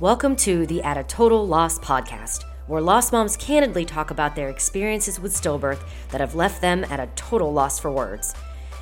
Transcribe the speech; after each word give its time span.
Welcome 0.00 0.36
to 0.36 0.64
the 0.64 0.80
At 0.82 0.96
a 0.96 1.02
Total 1.02 1.44
Loss 1.44 1.80
podcast, 1.80 2.44
where 2.68 2.80
lost 2.80 3.10
moms 3.10 3.36
candidly 3.36 3.84
talk 3.84 4.12
about 4.12 4.36
their 4.36 4.48
experiences 4.48 5.18
with 5.18 5.34
stillbirth 5.34 5.80
that 6.10 6.20
have 6.20 6.36
left 6.36 6.60
them 6.60 6.84
at 6.84 7.00
a 7.00 7.08
total 7.16 7.52
loss 7.52 7.80
for 7.80 7.90
words. 7.90 8.32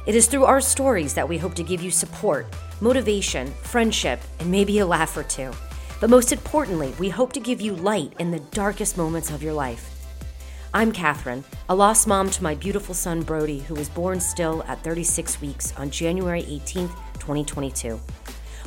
It 0.05 0.15
is 0.15 0.27
through 0.27 0.45
our 0.45 0.61
stories 0.61 1.15
that 1.15 1.27
we 1.27 1.39
hope 1.39 1.55
to 1.55 1.63
give 1.63 1.81
you 1.81 1.91
support, 1.91 2.55
motivation, 2.83 3.47
friendship, 3.63 4.21
and 4.41 4.51
maybe 4.51 4.81
a 4.81 4.87
laugh 4.87 5.17
or 5.17 5.23
two. 5.23 5.53
But 6.03 6.11
most 6.11 6.33
importantly, 6.33 6.95
we 6.99 7.09
hope 7.09 7.33
to 7.33 7.41
give 7.41 7.63
you 7.63 7.75
light 7.75 8.13
in 8.19 8.31
the 8.31 8.41
darkest 8.51 8.99
moments 8.99 9.31
of 9.31 9.43
your 9.43 9.55
life. 9.55 9.91
I'm 10.75 10.93
Catherine, 10.93 11.45
a 11.71 11.75
lost 11.75 12.07
mom 12.07 12.29
to 12.29 12.43
my 12.43 12.55
beautiful 12.55 12.95
son 12.95 13.23
Brody, 13.23 13.61
who 13.61 13.75
was 13.75 13.89
born 13.89 14.21
still 14.21 14.63
at 14.65 14.85
36 14.85 15.41
weeks 15.41 15.73
on 15.79 15.89
January 15.89 16.43
18th, 16.43 16.95
2022. 17.15 17.99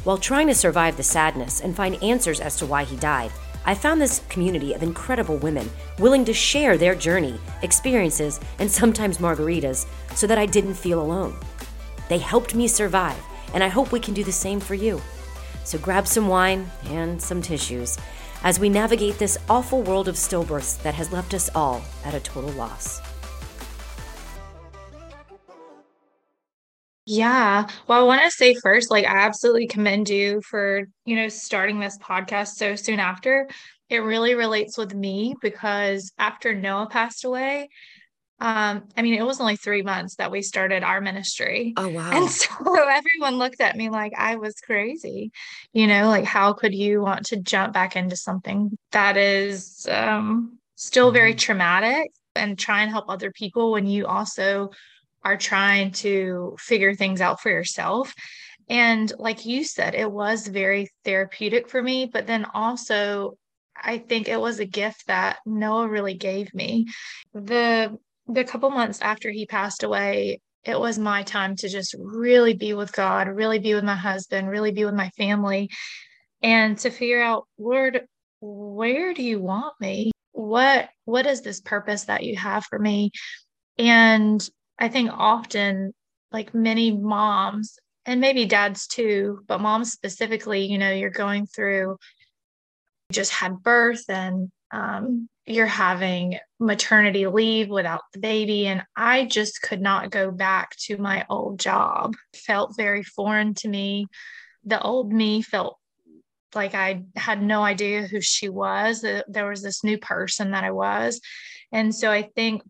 While 0.05 0.17
trying 0.17 0.47
to 0.47 0.55
survive 0.55 0.95
the 0.95 1.03
sadness 1.03 1.59
and 1.59 1.75
find 1.75 2.01
answers 2.01 2.39
as 2.39 2.55
to 2.57 2.65
why 2.65 2.85
he 2.85 2.95
died, 2.95 3.31
I 3.65 3.75
found 3.75 3.99
this 3.99 4.21
community 4.29 4.73
of 4.73 4.81
incredible 4.81 5.37
women 5.37 5.69
willing 5.99 6.23
to 6.25 6.33
share 6.33 6.77
their 6.77 6.95
journey, 6.95 7.37
experiences, 7.63 8.39
and 8.59 8.71
sometimes 8.71 9.17
margaritas 9.17 9.85
so 10.15 10.25
that 10.25 10.37
I 10.37 10.45
didn't 10.45 10.75
feel 10.75 11.01
alone. 11.01 11.37
They 12.07 12.17
helped 12.17 12.55
me 12.55 12.67
survive, 12.67 13.21
and 13.53 13.61
I 13.61 13.67
hope 13.67 13.91
we 13.91 13.99
can 13.99 14.13
do 14.13 14.23
the 14.23 14.31
same 14.31 14.61
for 14.61 14.73
you. 14.73 15.01
So 15.65 15.77
grab 15.77 16.07
some 16.07 16.29
wine 16.29 16.71
and 16.85 17.21
some 17.21 17.41
tissues 17.41 17.97
as 18.43 18.57
we 18.57 18.69
navigate 18.69 19.19
this 19.19 19.37
awful 19.49 19.83
world 19.83 20.07
of 20.07 20.15
stillbirths 20.15 20.81
that 20.81 20.95
has 20.95 21.11
left 21.11 21.33
us 21.33 21.49
all 21.53 21.81
at 22.05 22.13
a 22.13 22.21
total 22.21 22.51
loss. 22.51 23.01
Yeah. 27.09 27.67
Well, 27.87 28.01
I 28.01 28.03
want 28.03 28.21
to 28.21 28.29
say 28.29 28.53
first, 28.53 28.91
like, 28.91 29.05
I 29.05 29.17
absolutely 29.25 29.65
commend 29.65 30.09
you 30.09 30.41
for, 30.41 30.87
you 31.05 31.15
know, 31.15 31.27
starting 31.27 31.79
this 31.79 31.97
podcast 31.97 32.49
so 32.49 32.75
soon 32.75 32.99
after. 32.99 33.49
It 33.89 33.97
really 33.97 34.35
relates 34.35 34.77
with 34.77 34.93
me 34.93 35.33
because 35.41 36.11
after 36.19 36.53
Noah 36.53 36.85
passed 36.87 37.25
away, 37.25 37.69
um, 38.39 38.83
I 38.95 39.01
mean, 39.01 39.15
it 39.15 39.25
was 39.25 39.41
only 39.41 39.55
three 39.55 39.81
months 39.81 40.17
that 40.17 40.29
we 40.29 40.43
started 40.43 40.83
our 40.83 41.01
ministry. 41.01 41.73
Oh, 41.77 41.87
wow. 41.87 42.11
And 42.11 42.29
so 42.29 42.47
everyone 42.87 43.39
looked 43.39 43.59
at 43.59 43.75
me 43.75 43.89
like 43.89 44.13
I 44.15 44.35
was 44.35 44.53
crazy. 44.63 45.31
You 45.73 45.87
know, 45.87 46.09
like, 46.09 46.25
how 46.25 46.53
could 46.53 46.75
you 46.75 47.01
want 47.01 47.25
to 47.27 47.37
jump 47.37 47.73
back 47.73 47.95
into 47.95 48.17
something 48.17 48.77
that 48.91 49.17
is 49.17 49.87
um, 49.89 50.59
still 50.75 51.09
very 51.09 51.31
mm-hmm. 51.31 51.39
traumatic 51.39 52.11
and 52.35 52.57
try 52.57 52.83
and 52.83 52.91
help 52.91 53.05
other 53.09 53.31
people 53.31 53.71
when 53.71 53.87
you 53.87 54.05
also 54.05 54.69
are 55.23 55.37
trying 55.37 55.91
to 55.91 56.55
figure 56.59 56.95
things 56.95 57.21
out 57.21 57.41
for 57.41 57.49
yourself. 57.49 58.13
And 58.69 59.11
like 59.17 59.45
you 59.45 59.63
said, 59.63 59.95
it 59.95 60.11
was 60.11 60.47
very 60.47 60.89
therapeutic 61.03 61.69
for 61.69 61.81
me, 61.81 62.05
but 62.05 62.27
then 62.27 62.45
also 62.53 63.37
I 63.81 63.97
think 63.97 64.27
it 64.27 64.39
was 64.39 64.59
a 64.59 64.65
gift 64.65 65.07
that 65.07 65.39
Noah 65.45 65.87
really 65.87 66.15
gave 66.15 66.53
me. 66.53 66.87
The 67.33 67.97
the 68.27 68.43
couple 68.43 68.69
months 68.69 69.01
after 69.01 69.31
he 69.31 69.45
passed 69.45 69.83
away, 69.83 70.39
it 70.63 70.79
was 70.79 70.99
my 70.99 71.23
time 71.23 71.55
to 71.57 71.69
just 71.69 71.95
really 71.97 72.53
be 72.53 72.73
with 72.73 72.91
God, 72.93 73.27
really 73.27 73.59
be 73.59 73.73
with 73.73 73.83
my 73.83 73.95
husband, 73.95 74.49
really 74.49 74.71
be 74.71 74.85
with 74.85 74.93
my 74.93 75.09
family, 75.17 75.69
and 76.43 76.77
to 76.79 76.91
figure 76.91 77.21
out, 77.21 77.47
Lord, 77.57 78.05
where 78.41 79.13
do 79.13 79.23
you 79.23 79.39
want 79.39 79.73
me? 79.79 80.11
What 80.31 80.89
what 81.05 81.25
is 81.25 81.41
this 81.41 81.61
purpose 81.61 82.05
that 82.05 82.23
you 82.23 82.37
have 82.37 82.65
for 82.65 82.77
me? 82.77 83.11
And 83.77 84.47
I 84.79 84.87
think 84.87 85.11
often, 85.13 85.93
like 86.31 86.53
many 86.53 86.95
moms, 86.95 87.77
and 88.05 88.21
maybe 88.21 88.45
dads 88.45 88.87
too, 88.87 89.41
but 89.47 89.61
moms 89.61 89.91
specifically, 89.91 90.65
you 90.65 90.77
know, 90.77 90.91
you're 90.91 91.09
going 91.09 91.45
through, 91.45 91.97
you 93.09 93.13
just 93.13 93.31
had 93.31 93.61
birth 93.61 94.03
and 94.09 94.49
um, 94.71 95.29
you're 95.45 95.67
having 95.67 96.39
maternity 96.59 97.27
leave 97.27 97.69
without 97.69 98.01
the 98.13 98.19
baby. 98.19 98.67
And 98.67 98.83
I 98.95 99.25
just 99.25 99.61
could 99.61 99.81
not 99.81 100.11
go 100.11 100.31
back 100.31 100.75
to 100.85 100.97
my 100.97 101.25
old 101.29 101.59
job. 101.59 102.15
Felt 102.35 102.77
very 102.77 103.03
foreign 103.03 103.53
to 103.55 103.67
me. 103.67 104.07
The 104.63 104.81
old 104.81 105.11
me 105.11 105.41
felt 105.41 105.77
like 106.55 106.73
I 106.73 107.03
had 107.15 107.41
no 107.41 107.61
idea 107.61 108.07
who 108.07 108.21
she 108.21 108.49
was. 108.49 109.01
There 109.01 109.49
was 109.49 109.61
this 109.61 109.83
new 109.83 109.97
person 109.97 110.51
that 110.51 110.63
I 110.63 110.71
was. 110.71 111.21
And 111.71 111.93
so 111.93 112.09
I 112.11 112.23
think 112.35 112.63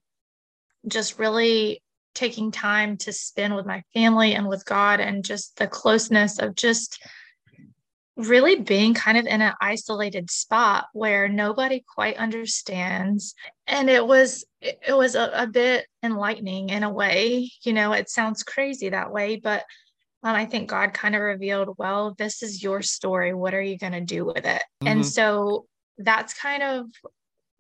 just 0.88 1.20
really 1.20 1.82
taking 2.16 2.52
time 2.52 2.98
to 2.98 3.14
spend 3.14 3.56
with 3.56 3.66
my 3.66 3.84
family 3.94 4.34
and 4.34 4.48
with 4.48 4.66
God 4.66 5.00
and 5.00 5.24
just 5.24 5.58
the 5.58 5.68
closeness 5.68 6.40
of 6.40 6.56
just 6.56 7.02
really 8.18 8.58
being 8.58 8.94
kind 8.94 9.18
of 9.18 9.26
in 9.26 9.42
an 9.42 9.54
isolated 9.62 10.30
spot 10.30 10.88
where 10.92 11.30
nobody 11.30 11.84
quite 11.96 12.18
understands. 12.18 13.34
And 13.66 13.90
it 13.90 14.06
was 14.06 14.46
it 14.62 14.96
was 14.96 15.16
a, 15.16 15.32
a 15.34 15.48
bit 15.48 15.88
enlightening 16.04 16.70
in 16.70 16.84
a 16.84 16.92
way 16.92 17.50
you 17.64 17.72
know 17.74 17.94
it 17.94 18.10
sounds 18.10 18.44
crazy 18.44 18.90
that 18.90 19.12
way 19.12 19.38
but 19.38 19.64
um, 20.24 20.36
i 20.36 20.46
think 20.46 20.70
god 20.70 20.94
kind 20.94 21.16
of 21.16 21.22
revealed 21.22 21.76
well 21.78 22.14
this 22.18 22.44
is 22.44 22.62
your 22.62 22.82
story. 22.82 23.34
What 23.34 23.54
are 23.54 23.62
you 23.62 23.78
going 23.78 23.94
to 23.94 24.02
do 24.02 24.26
with 24.26 24.46
it? 24.46 24.62
Mm-hmm. 24.82 24.88
and 24.88 25.06
so 25.06 25.66
that's 25.98 26.34
kind 26.34 26.64
of 26.64 26.86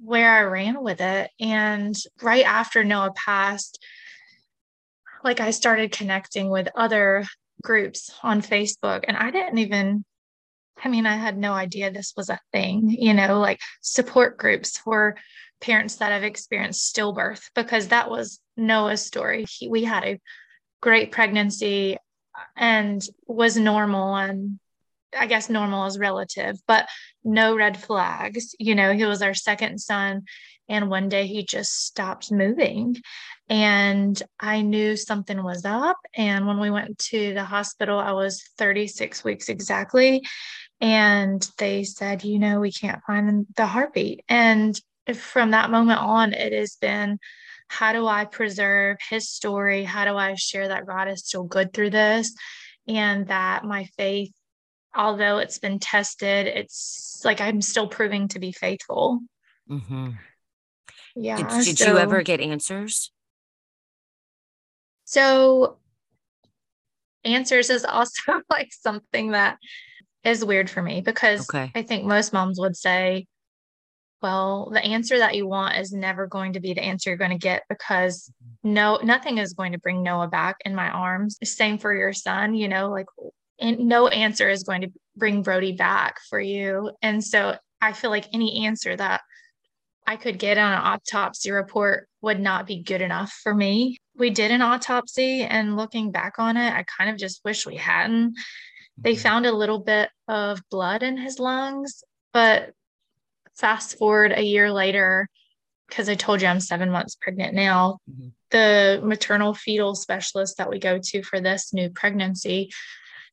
where 0.01 0.31
i 0.31 0.41
ran 0.41 0.81
with 0.81 1.01
it. 1.01 1.29
And 1.39 1.95
right 2.21 2.45
after 2.45 2.83
noah 2.83 3.13
passed 3.15 3.79
like 5.23 5.39
I 5.39 5.51
started 5.51 5.91
connecting 5.91 6.49
with 6.49 6.69
other 6.75 7.25
groups 7.63 8.11
on 8.23 8.41
Facebook 8.41 9.03
and 9.07 9.17
I 9.17 9.31
didn't 9.31 9.57
even 9.57 10.05
I 10.81 10.87
mean 10.87 11.05
I 11.05 11.15
had 11.15 11.37
no 11.37 11.53
idea 11.53 11.91
this 11.91 12.13
was 12.15 12.29
a 12.29 12.39
thing, 12.51 12.89
you 12.89 13.13
know, 13.13 13.39
like 13.39 13.59
support 13.81 14.37
groups 14.37 14.77
for 14.77 15.17
parents 15.59 15.97
that 15.97 16.11
have 16.11 16.23
experienced 16.23 16.95
stillbirth 16.95 17.49
because 17.53 17.89
that 17.89 18.09
was 18.09 18.39
Noah's 18.55 19.05
story. 19.05 19.45
He, 19.49 19.67
we 19.67 19.83
had 19.83 20.05
a 20.05 20.19
great 20.81 21.11
pregnancy 21.11 21.97
and 22.55 23.05
was 23.27 23.57
normal 23.57 24.15
and 24.15 24.59
I 25.17 25.25
guess 25.25 25.49
normal 25.49 25.85
is 25.87 25.97
relative, 25.97 26.57
but 26.67 26.87
no 27.23 27.55
red 27.55 27.81
flags. 27.81 28.55
You 28.59 28.75
know, 28.75 28.93
he 28.93 29.05
was 29.05 29.21
our 29.21 29.33
second 29.33 29.79
son 29.79 30.23
and 30.69 30.89
one 30.89 31.09
day 31.09 31.25
he 31.27 31.43
just 31.43 31.85
stopped 31.85 32.31
moving. 32.31 32.95
And 33.49 34.21
I 34.39 34.61
knew 34.61 34.95
something 34.95 35.43
was 35.43 35.65
up. 35.65 35.97
And 36.13 36.45
when 36.45 36.59
we 36.59 36.69
went 36.69 36.99
to 37.09 37.33
the 37.33 37.43
hospital, 37.43 37.97
I 37.97 38.11
was 38.11 38.43
36 38.57 39.23
weeks 39.23 39.49
exactly. 39.49 40.23
And 40.79 41.47
they 41.57 41.83
said, 41.83 42.23
you 42.23 42.39
know, 42.39 42.59
we 42.59 42.71
can't 42.71 43.01
find 43.05 43.47
the 43.55 43.65
heartbeat. 43.65 44.23
And 44.29 44.79
from 45.13 45.51
that 45.51 45.71
moment 45.71 45.99
on, 45.99 46.33
it 46.33 46.53
has 46.53 46.75
been 46.75 47.19
how 47.67 47.93
do 47.93 48.07
I 48.07 48.25
preserve 48.25 48.97
his 49.09 49.29
story? 49.29 49.83
How 49.83 50.05
do 50.05 50.15
I 50.15 50.35
share 50.35 50.67
that 50.67 50.87
God 50.87 51.07
is 51.07 51.25
still 51.25 51.43
good 51.43 51.73
through 51.73 51.91
this? 51.91 52.33
And 52.87 53.27
that 53.27 53.63
my 53.63 53.85
faith, 53.97 54.31
although 54.95 55.37
it's 55.37 55.59
been 55.59 55.79
tested, 55.79 56.47
it's 56.47 57.21
like 57.23 57.41
I'm 57.41 57.61
still 57.61 57.87
proving 57.87 58.27
to 58.29 58.39
be 58.39 58.51
faithful. 58.51 59.21
Mm-hmm. 59.69 60.11
Yeah. 61.15 61.37
Did, 61.37 61.65
did 61.65 61.77
so, 61.77 61.91
you 61.91 61.97
ever 61.99 62.23
get 62.23 62.41
answers? 62.41 63.11
So, 65.09 65.79
answers 67.23 67.71
is 67.71 67.83
also 67.83 68.43
like 68.51 68.71
something 68.71 69.31
that 69.31 69.57
is 70.23 70.45
weird 70.45 70.69
for 70.69 70.83
me 70.83 71.01
because 71.01 71.49
okay. 71.49 71.71
I 71.73 71.81
think 71.81 72.05
most 72.05 72.31
moms 72.31 72.59
would 72.59 72.77
say, 72.77 73.25
well, 74.21 74.69
the 74.71 74.85
answer 74.85 75.17
that 75.17 75.35
you 75.35 75.47
want 75.47 75.77
is 75.77 75.91
never 75.91 76.27
going 76.27 76.53
to 76.53 76.59
be 76.59 76.75
the 76.75 76.83
answer 76.83 77.09
you're 77.09 77.17
going 77.17 77.31
to 77.31 77.39
get 77.39 77.63
because 77.69 78.31
no, 78.63 78.99
nothing 79.01 79.39
is 79.39 79.53
going 79.53 79.71
to 79.71 79.79
bring 79.79 80.03
Noah 80.03 80.27
back 80.27 80.57
in 80.63 80.75
my 80.75 80.89
arms. 80.91 81.39
Same 81.43 81.79
for 81.79 81.91
your 81.91 82.13
son, 82.13 82.53
you 82.53 82.67
know, 82.67 82.91
like 82.91 83.07
and 83.59 83.79
no 83.79 84.09
answer 84.09 84.47
is 84.47 84.61
going 84.61 84.81
to 84.81 84.91
bring 85.17 85.41
Brody 85.41 85.71
back 85.71 86.17
for 86.29 86.39
you. 86.39 86.91
And 87.01 87.23
so 87.23 87.55
I 87.81 87.93
feel 87.93 88.11
like 88.11 88.27
any 88.31 88.67
answer 88.67 88.95
that 88.95 89.21
I 90.05 90.17
could 90.17 90.39
get 90.39 90.57
on 90.59 90.71
an 90.71 90.79
autopsy 90.79 91.51
report 91.51 92.09
would 92.21 92.39
not 92.39 92.65
be 92.65 92.81
good 92.81 92.99
enough 93.01 93.31
for 93.43 93.53
me. 93.53 93.99
We 94.19 94.29
did 94.29 94.51
an 94.51 94.61
autopsy, 94.61 95.43
and 95.43 95.77
looking 95.77 96.11
back 96.11 96.39
on 96.39 96.57
it, 96.57 96.73
I 96.73 96.83
kind 96.83 97.09
of 97.09 97.17
just 97.17 97.43
wish 97.45 97.65
we 97.65 97.77
hadn't. 97.77 98.35
They 98.97 99.13
mm-hmm. 99.13 99.21
found 99.21 99.45
a 99.45 99.53
little 99.53 99.79
bit 99.79 100.09
of 100.27 100.61
blood 100.69 101.01
in 101.03 101.17
his 101.17 101.39
lungs, 101.39 102.03
but 102.33 102.73
fast 103.55 103.97
forward 103.97 104.33
a 104.33 104.43
year 104.43 104.71
later, 104.71 105.29
because 105.87 106.09
I 106.09 106.15
told 106.15 106.41
you 106.41 106.47
I'm 106.47 106.59
seven 106.59 106.91
months 106.91 107.15
pregnant 107.15 107.53
now, 107.53 107.99
mm-hmm. 108.11 108.27
the 108.51 108.99
maternal 109.01 109.53
fetal 109.53 109.95
specialist 109.95 110.57
that 110.57 110.69
we 110.69 110.79
go 110.79 110.99
to 111.01 111.23
for 111.23 111.39
this 111.39 111.73
new 111.73 111.89
pregnancy, 111.89 112.71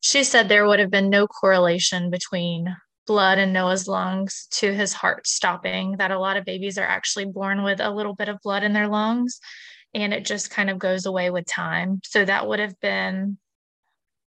she 0.02 0.22
said 0.22 0.48
there 0.48 0.66
would 0.66 0.78
have 0.78 0.90
been 0.90 1.10
no 1.10 1.26
correlation 1.26 2.10
between 2.10 2.76
blood 3.06 3.38
in 3.38 3.52
Noah's 3.52 3.88
lungs 3.88 4.46
to 4.52 4.72
his 4.72 4.92
heart 4.92 5.26
stopping, 5.26 5.96
that 5.98 6.10
a 6.12 6.18
lot 6.18 6.36
of 6.36 6.44
babies 6.44 6.78
are 6.78 6.86
actually 6.86 7.24
born 7.24 7.62
with 7.64 7.80
a 7.80 7.90
little 7.90 8.14
bit 8.14 8.28
of 8.28 8.40
blood 8.42 8.62
in 8.62 8.72
their 8.72 8.88
lungs 8.88 9.40
and 10.02 10.12
it 10.12 10.24
just 10.24 10.50
kind 10.50 10.68
of 10.68 10.78
goes 10.78 11.06
away 11.06 11.30
with 11.30 11.46
time. 11.46 12.00
So 12.04 12.24
that 12.24 12.46
would 12.46 12.58
have 12.58 12.78
been 12.80 13.38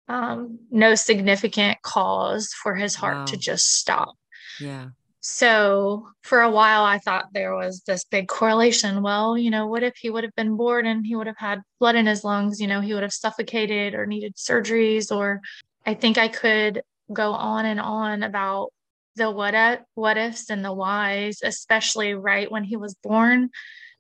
um, 0.08 0.60
no 0.70 0.94
significant 0.94 1.82
cause 1.82 2.52
for 2.62 2.74
his 2.74 2.94
heart 2.94 3.16
wow. 3.16 3.24
to 3.26 3.36
just 3.36 3.74
stop. 3.74 4.14
Yeah. 4.60 4.88
So 5.20 6.08
for 6.22 6.40
a 6.40 6.50
while, 6.50 6.84
I 6.84 6.98
thought 6.98 7.32
there 7.32 7.56
was 7.56 7.82
this 7.84 8.04
big 8.04 8.28
correlation. 8.28 9.02
Well, 9.02 9.36
you 9.36 9.50
know, 9.50 9.66
what 9.66 9.82
if 9.82 9.96
he 9.96 10.08
would 10.08 10.22
have 10.22 10.34
been 10.36 10.56
born 10.56 10.86
and 10.86 11.04
he 11.04 11.16
would 11.16 11.26
have 11.26 11.38
had 11.38 11.62
blood 11.80 11.96
in 11.96 12.06
his 12.06 12.22
lungs? 12.22 12.60
You 12.60 12.68
know, 12.68 12.80
he 12.80 12.94
would 12.94 13.02
have 13.02 13.12
suffocated 13.12 13.94
or 13.94 14.06
needed 14.06 14.36
surgeries. 14.36 15.14
Or 15.14 15.40
I 15.84 15.94
think 15.94 16.16
I 16.16 16.28
could 16.28 16.82
go 17.12 17.32
on 17.32 17.66
and 17.66 17.80
on 17.80 18.22
about 18.22 18.68
the 19.16 19.28
what 19.28 19.54
if, 19.54 19.80
what 19.94 20.16
ifs 20.16 20.48
and 20.48 20.64
the 20.64 20.72
whys, 20.72 21.40
especially 21.42 22.14
right 22.14 22.50
when 22.50 22.62
he 22.62 22.76
was 22.76 22.94
born, 23.02 23.50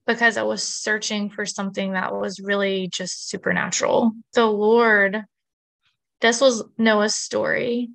because 0.06 0.36
I 0.36 0.42
was 0.42 0.62
searching 0.62 1.30
for 1.30 1.44
something 1.44 1.92
that 1.92 2.14
was 2.14 2.40
really 2.40 2.88
just 2.92 3.28
supernatural. 3.28 4.12
The 4.34 4.46
Lord, 4.46 5.24
this 6.20 6.40
was 6.40 6.64
Noah's 6.78 7.14
story. 7.14 7.88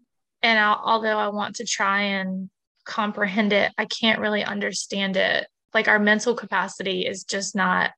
And 0.44 0.60
I, 0.60 0.74
although 0.74 1.18
I 1.18 1.30
want 1.30 1.58
to 1.58 1.66
try 1.66 2.02
and 2.02 2.50
comprehend 2.86 3.54
it. 3.54 3.72
I 3.78 3.86
can't 3.86 4.19
really 4.19 4.44
understand 4.44 5.18
it. 5.18 5.48
Like 5.74 5.88
our 5.88 6.00
mental 6.00 6.36
capacity 6.36 7.06
is 7.06 7.24
just 7.24 7.56
not, 7.56 7.92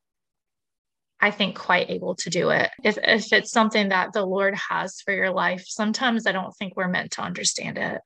I 1.19 1.31
think, 1.31 1.57
quite 1.57 1.89
able 1.89 2.15
to 2.15 2.29
do 2.29 2.49
it. 2.49 2.69
If, 2.83 2.97
if 3.01 3.33
it's 3.33 3.51
something 3.51 3.89
that 3.89 4.13
the 4.13 4.25
Lord 4.25 4.55
has 4.69 5.01
for 5.01 5.13
your 5.13 5.31
life, 5.31 5.63
sometimes 5.67 6.27
I 6.27 6.31
don't 6.31 6.55
think 6.57 6.75
we're 6.75 6.87
meant 6.87 7.11
to 7.11 7.21
understand 7.21 7.77
it. 7.77 8.01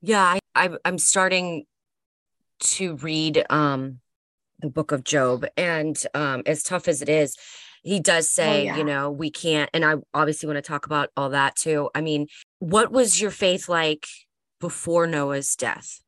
Yeah, 0.00 0.22
I, 0.22 0.38
I 0.54 0.70
I'm 0.84 0.98
starting 0.98 1.64
to 2.60 2.96
read 2.96 3.44
um 3.50 4.00
the 4.60 4.68
book 4.68 4.92
of 4.92 5.04
Job, 5.04 5.46
and 5.56 6.00
um 6.14 6.42
as 6.46 6.62
tough 6.62 6.88
as 6.88 7.02
it 7.02 7.08
is, 7.08 7.36
he 7.82 8.00
does 8.00 8.26
oh, 8.26 8.42
say, 8.42 8.60
oh, 8.60 8.64
yeah. 8.64 8.76
you 8.76 8.84
know, 8.84 9.10
we 9.10 9.30
can't. 9.30 9.70
And 9.72 9.84
I 9.84 9.94
obviously 10.14 10.46
want 10.46 10.56
to 10.58 10.62
talk 10.62 10.86
about 10.86 11.10
all 11.16 11.30
that 11.30 11.56
too. 11.56 11.90
I 11.94 12.00
mean, 12.00 12.26
what 12.58 12.90
was 12.90 13.20
your 13.20 13.30
faith 13.30 13.68
like 13.68 14.06
before 14.60 15.06
Noah's 15.06 15.54
death? 15.56 16.00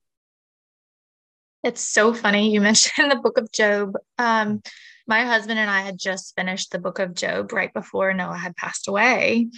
It's 1.63 1.81
so 1.81 2.15
funny. 2.15 2.53
You 2.53 2.61
mentioned 2.71 3.11
the 3.11 3.17
book 3.17 3.39
of 3.39 3.51
Job. 3.53 3.95
Um, 4.19 4.63
my 5.07 5.25
husband 5.25 5.59
and 5.59 5.71
I 5.71 5.83
had 5.83 5.99
just 5.99 6.35
finished 6.37 6.71
the 6.71 6.79
book 6.79 6.99
of 6.99 7.15
Job 7.15 7.53
right 7.53 7.73
before 7.73 8.13
Noah 8.15 8.37
had 8.37 8.57
passed 8.57 8.89
away. 8.89 9.49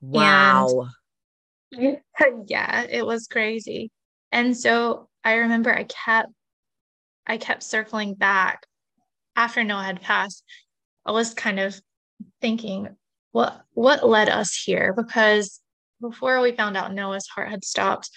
Wow. 0.00 0.88
And, 1.72 1.98
yeah, 2.46 2.82
it 2.88 3.04
was 3.06 3.26
crazy. 3.26 3.90
And 4.32 4.56
so 4.56 5.08
I 5.24 5.34
remember 5.34 5.74
I 5.74 5.84
kept 5.84 6.30
I 7.30 7.36
kept 7.36 7.62
circling 7.62 8.14
back 8.14 8.66
after 9.36 9.62
Noah 9.62 9.84
had 9.84 10.02
passed. 10.02 10.42
I 11.06 11.12
was 11.12 11.32
kind 11.32 11.60
of 11.60 11.80
thinking, 12.40 12.88
what 13.30 13.62
what 13.72 14.04
led 14.04 14.28
us 14.28 14.60
here? 14.64 14.92
Because 14.92 15.60
before 16.00 16.40
we 16.40 16.50
found 16.50 16.76
out 16.76 16.92
Noah's 16.92 17.28
heart 17.28 17.48
had 17.48 17.64
stopped, 17.64 18.10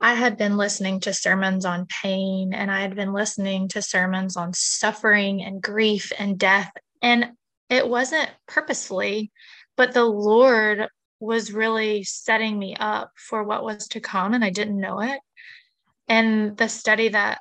I 0.00 0.14
had 0.14 0.38
been 0.38 0.56
listening 0.56 1.00
to 1.00 1.12
sermons 1.12 1.66
on 1.66 1.88
pain 2.02 2.54
and 2.54 2.70
I 2.70 2.80
had 2.80 2.96
been 2.96 3.12
listening 3.12 3.68
to 3.68 3.82
sermons 3.82 4.34
on 4.34 4.54
suffering 4.54 5.42
and 5.42 5.60
grief 5.60 6.10
and 6.18 6.38
death. 6.38 6.72
And 7.02 7.32
it 7.68 7.86
wasn't 7.86 8.30
purposefully, 8.48 9.30
but 9.76 9.92
the 9.92 10.06
Lord 10.06 10.88
was 11.20 11.52
really 11.52 12.02
setting 12.02 12.58
me 12.58 12.76
up 12.80 13.12
for 13.16 13.44
what 13.44 13.62
was 13.62 13.88
to 13.88 14.00
come 14.00 14.32
and 14.32 14.42
I 14.42 14.48
didn't 14.48 14.80
know 14.80 15.00
it. 15.00 15.20
And 16.08 16.56
the 16.56 16.68
study 16.68 17.08
that 17.08 17.40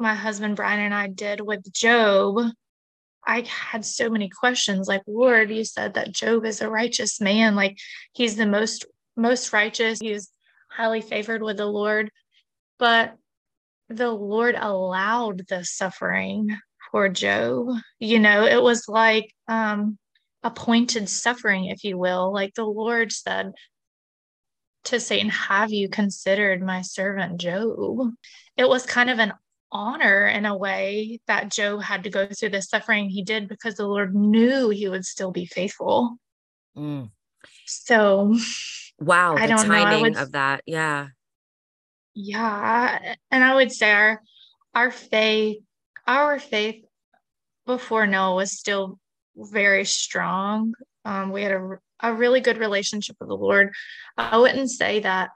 my 0.00 0.14
husband 0.14 0.56
Brian 0.56 0.80
and 0.80 0.94
I 0.94 1.08
did 1.08 1.40
with 1.40 1.70
Job 1.72 2.52
I 3.26 3.42
had 3.42 3.84
so 3.84 4.08
many 4.08 4.28
questions 4.28 4.88
like, 4.88 5.02
Lord, 5.06 5.50
you 5.50 5.64
said 5.64 5.94
that 5.94 6.12
Job 6.12 6.44
is 6.44 6.60
a 6.60 6.70
righteous 6.70 7.20
man. 7.20 7.54
Like 7.54 7.78
he's 8.12 8.36
the 8.36 8.46
most, 8.46 8.86
most 9.16 9.52
righteous. 9.52 10.00
He's 10.00 10.30
highly 10.70 11.00
favored 11.00 11.42
with 11.42 11.58
the 11.58 11.66
Lord. 11.66 12.10
But 12.78 13.16
the 13.88 14.10
Lord 14.10 14.54
allowed 14.58 15.46
the 15.48 15.64
suffering 15.64 16.56
for 16.90 17.08
Job. 17.08 17.68
You 17.98 18.18
know, 18.18 18.46
it 18.46 18.62
was 18.62 18.88
like 18.88 19.32
um, 19.48 19.98
appointed 20.42 21.08
suffering, 21.08 21.66
if 21.66 21.84
you 21.84 21.98
will. 21.98 22.32
Like 22.32 22.54
the 22.54 22.64
Lord 22.64 23.12
said 23.12 23.52
to 24.84 24.98
Satan, 24.98 25.28
Have 25.28 25.70
you 25.70 25.88
considered 25.88 26.62
my 26.62 26.80
servant 26.80 27.38
Job? 27.40 28.12
It 28.56 28.68
was 28.68 28.86
kind 28.86 29.10
of 29.10 29.18
an 29.18 29.34
honor 29.72 30.26
in 30.26 30.46
a 30.46 30.56
way 30.56 31.20
that 31.26 31.50
Job 31.50 31.82
had 31.82 32.04
to 32.04 32.10
go 32.10 32.26
through 32.26 32.50
the 32.50 32.62
suffering 32.62 33.08
he 33.08 33.22
did 33.22 33.48
because 33.48 33.76
the 33.76 33.86
Lord 33.86 34.14
knew 34.14 34.70
he 34.70 34.88
would 34.88 35.04
still 35.04 35.30
be 35.30 35.46
faithful. 35.46 36.16
Mm. 36.76 37.10
So, 37.66 38.36
wow, 38.98 39.36
I 39.36 39.46
don't 39.46 39.66
timing 39.66 39.96
know. 39.96 40.00
Would, 40.02 40.16
of 40.16 40.32
that, 40.32 40.62
yeah, 40.66 41.08
yeah, 42.14 43.14
and 43.30 43.44
I 43.44 43.54
would 43.54 43.72
say 43.72 43.92
our 43.92 44.22
our 44.74 44.90
faith, 44.90 45.58
our 46.06 46.38
faith 46.38 46.84
before 47.66 48.06
Noah 48.06 48.36
was 48.36 48.52
still 48.52 48.98
very 49.36 49.84
strong. 49.84 50.74
Um, 51.04 51.30
we 51.30 51.42
had 51.42 51.52
a 51.52 51.78
a 52.02 52.14
really 52.14 52.40
good 52.40 52.58
relationship 52.58 53.16
with 53.20 53.28
the 53.28 53.36
Lord. 53.36 53.72
I 54.16 54.38
wouldn't 54.38 54.70
say 54.70 55.00
that 55.00 55.30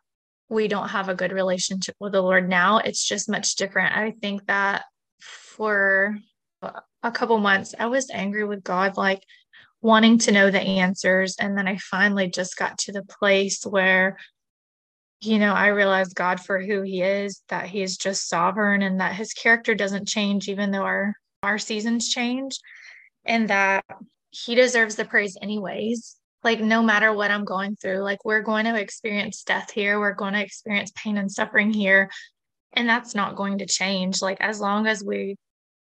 we 0.54 0.68
don't 0.68 0.88
have 0.88 1.08
a 1.08 1.14
good 1.14 1.32
relationship 1.32 1.96
with 2.00 2.12
the 2.12 2.22
Lord 2.22 2.48
now. 2.48 2.78
It's 2.78 3.04
just 3.04 3.28
much 3.28 3.56
different. 3.56 3.96
I 3.96 4.12
think 4.12 4.46
that 4.46 4.84
for 5.30 6.16
a 7.02 7.12
couple 7.12 7.36
months, 7.38 7.74
I 7.78 7.86
was 7.86 8.10
angry 8.10 8.44
with 8.44 8.64
God, 8.64 8.96
like 8.96 9.22
wanting 9.82 10.18
to 10.18 10.32
know 10.32 10.50
the 10.50 10.60
answers. 10.60 11.36
And 11.38 11.58
then 11.58 11.68
I 11.68 11.76
finally 11.76 12.30
just 12.30 12.56
got 12.56 12.78
to 12.78 12.92
the 12.92 13.02
place 13.02 13.64
where, 13.64 14.16
you 15.20 15.38
know, 15.38 15.52
I 15.52 15.66
realized 15.68 16.14
God 16.14 16.40
for 16.40 16.60
who 16.60 16.82
he 16.82 17.02
is, 17.02 17.42
that 17.48 17.66
he 17.66 17.82
is 17.82 17.98
just 17.98 18.28
sovereign 18.28 18.80
and 18.80 19.00
that 19.00 19.14
his 19.14 19.32
character 19.32 19.74
doesn't 19.74 20.08
change, 20.08 20.48
even 20.48 20.70
though 20.70 20.84
our, 20.84 21.14
our 21.42 21.58
seasons 21.58 22.08
change, 22.08 22.58
and 23.26 23.48
that 23.48 23.84
he 24.30 24.54
deserves 24.54 24.94
the 24.94 25.04
praise 25.04 25.36
anyways 25.42 26.16
like 26.44 26.61
no 26.61 26.82
matter 26.82 27.12
what 27.12 27.31
I'm 27.31 27.44
going 27.44 27.75
through, 27.76 27.99
like 28.00 28.25
we're 28.25 28.43
going 28.43 28.67
to 28.67 28.79
experience 28.79 29.43
death 29.43 29.70
here, 29.70 29.99
we're 29.99 30.12
going 30.12 30.35
to 30.35 30.43
experience 30.43 30.93
pain 30.94 31.17
and 31.17 31.32
suffering 31.32 31.73
here. 31.73 32.11
And 32.75 32.88
that's 32.88 33.14
not 33.14 33.37
going 33.37 33.58
to 33.58 33.67
change. 33.67 34.20
Like 34.20 34.41
as 34.41 34.61
long 34.61 34.87
as 34.87 35.02
we 35.02 35.37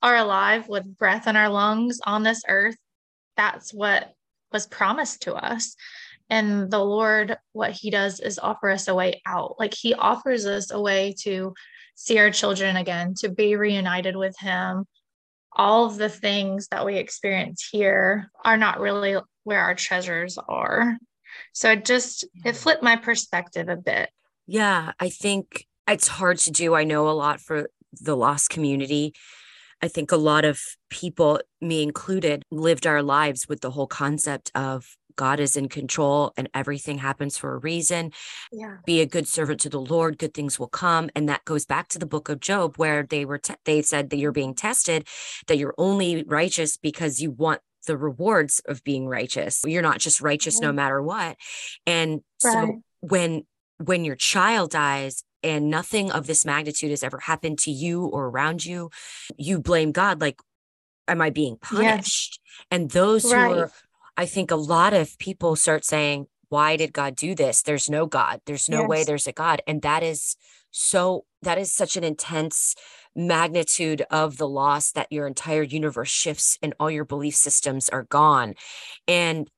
are 0.02 0.16
alive 0.16 0.70
with 0.70 0.98
breath 0.98 1.28
in 1.28 1.36
our 1.36 1.50
lungs 1.50 2.00
on 2.06 2.24
this 2.24 2.44
earth, 2.48 2.78
that's 3.36 3.74
what 3.74 4.14
was 4.54 4.68
promised 4.68 5.24
to 5.24 5.36
us. 5.36 5.76
And 6.30 6.72
the 6.72 6.84
Lord, 6.84 7.38
what 7.52 7.72
He 7.72 7.90
does 7.90 8.20
is 8.20 8.40
offer 8.40 8.70
us 8.70 8.88
a 8.88 8.96
way 8.96 9.22
out. 9.26 9.56
Like 9.60 9.74
He 9.74 9.94
offers 9.94 10.46
us 10.46 10.72
a 10.72 10.80
way 10.80 11.14
to 11.24 11.54
see 11.96 12.20
our 12.20 12.32
children 12.32 12.78
again, 12.78 13.16
to 13.20 13.30
be 13.30 13.56
reunited 13.56 14.16
with 14.16 14.38
Him. 14.40 14.86
All 15.58 15.86
of 15.86 15.98
the 15.98 16.10
things 16.10 16.70
that 16.70 16.86
we 16.86 16.96
experience 16.96 17.68
here 17.70 18.32
are 18.46 18.58
not 18.58 18.80
really 18.80 19.18
where 19.44 19.60
our 19.60 19.76
treasures 19.76 20.38
are. 20.48 20.98
So 21.54 21.72
it 21.72 21.84
just 21.84 22.26
it 22.46 22.56
flipped 22.56 22.84
my 22.84 22.96
perspective 22.96 23.68
a 23.68 23.76
bit. 23.76 24.10
Yeah, 24.46 24.94
I 25.00 25.10
think 25.10 25.66
it's 25.88 26.08
hard 26.08 26.38
to 26.40 26.52
do. 26.52 26.76
I 26.76 26.84
know 26.84 27.10
a 27.10 27.12
lot 27.12 27.42
for 27.42 27.70
the 27.94 28.16
lost 28.16 28.50
community. 28.50 29.14
I 29.82 29.88
think 29.88 30.12
a 30.12 30.18
lot 30.18 30.46
of 30.46 30.60
people, 30.90 31.40
me 31.62 31.84
included, 31.84 32.44
lived 32.50 32.88
our 32.88 33.04
lives 33.04 33.48
with 33.48 33.62
the 33.62 33.72
whole 33.72 33.88
concept 33.88 34.52
of 34.56 34.96
God 35.18 35.42
is 35.42 35.58
in 35.58 35.68
control 35.68 36.32
and 36.38 36.50
everything 36.54 37.00
happens 37.00 37.38
for 37.38 37.54
a 37.54 37.58
reason. 37.58 38.14
Yeah. 38.52 38.78
Be 38.86 39.02
a 39.02 39.06
good 39.06 39.28
servant 39.28 39.60
to 39.62 39.70
the 39.70 39.82
Lord, 39.82 40.18
good 40.18 40.34
things 40.34 40.58
will 40.58 40.70
come. 40.70 41.10
And 41.16 41.28
that 41.28 41.44
goes 41.44 41.66
back 41.66 41.90
to 41.90 42.00
the 42.00 42.06
book 42.06 42.30
of 42.30 42.40
Job 42.40 42.78
where 42.78 43.04
they 43.04 43.26
were 43.26 43.40
te- 43.40 43.56
they 43.66 43.82
said 43.82 44.10
that 44.10 44.18
you're 44.18 44.32
being 44.32 44.56
tested, 44.56 45.06
that 45.48 45.58
you're 45.58 45.76
only 45.78 46.24
righteous 46.24 46.78
because 46.78 47.22
you 47.22 47.32
want 47.32 47.60
the 47.86 47.98
rewards 47.98 48.62
of 48.66 48.84
being 48.84 49.08
righteous. 49.08 49.62
You're 49.66 49.82
not 49.82 50.00
just 50.00 50.22
righteous 50.22 50.62
no 50.62 50.70
mm-hmm. 50.70 50.76
matter 50.78 51.02
what. 51.02 51.38
And 51.86 52.22
right. 52.44 52.54
so 52.54 52.82
when 53.02 53.46
when 53.84 54.06
your 54.06 54.16
child 54.16 54.72
dies 54.72 55.24
and 55.44 55.70
nothing 55.70 56.12
of 56.12 56.28
this 56.28 56.46
magnitude 56.46 56.90
has 56.90 57.04
ever 57.04 57.20
happened 57.20 57.60
to 57.60 57.72
you 57.72 58.06
or 58.06 58.28
around 58.28 58.66
you, 58.66 58.90
you 59.38 59.60
blame 59.60 59.92
God 59.92 60.22
like 60.22 60.40
am 61.08 61.22
I 61.22 61.30
being 61.30 61.58
punished? 61.58 62.40
Yes. 62.42 62.68
And 62.72 62.90
those 62.90 63.32
right. 63.32 63.48
who 63.48 63.60
are 63.60 63.72
I 64.18 64.26
think 64.26 64.52
a 64.52 64.56
lot 64.56 64.94
of 64.94 65.18
people 65.20 65.56
start 65.56 65.86
saying 65.86 66.28
why 66.50 66.78
did 66.78 66.94
God 66.94 67.16
do 67.16 67.36
this? 67.36 67.62
There's 67.62 67.90
no 67.90 68.06
God. 68.06 68.42
There's 68.46 68.70
no 68.70 68.82
yes. 68.82 68.90
way 68.90 69.04
there's 69.04 69.28
a 69.28 69.34
God. 69.34 69.62
And 69.68 69.82
that 69.82 70.02
is 70.02 70.36
so 70.72 71.26
that 71.42 71.58
is 71.58 71.74
such 71.74 71.98
an 71.98 72.04
intense 72.04 72.76
magnitude 73.16 74.04
of 74.12 74.38
the 74.38 74.48
loss 74.48 74.92
that 74.92 75.12
your 75.12 75.28
entire 75.28 75.64
universe 75.64 76.10
shifts 76.10 76.58
and 76.62 76.74
all 76.80 76.92
your 76.92 77.06
belief 77.06 77.36
systems 77.36 77.90
are 77.90 78.04
gone. 78.04 78.54
And 79.08 79.50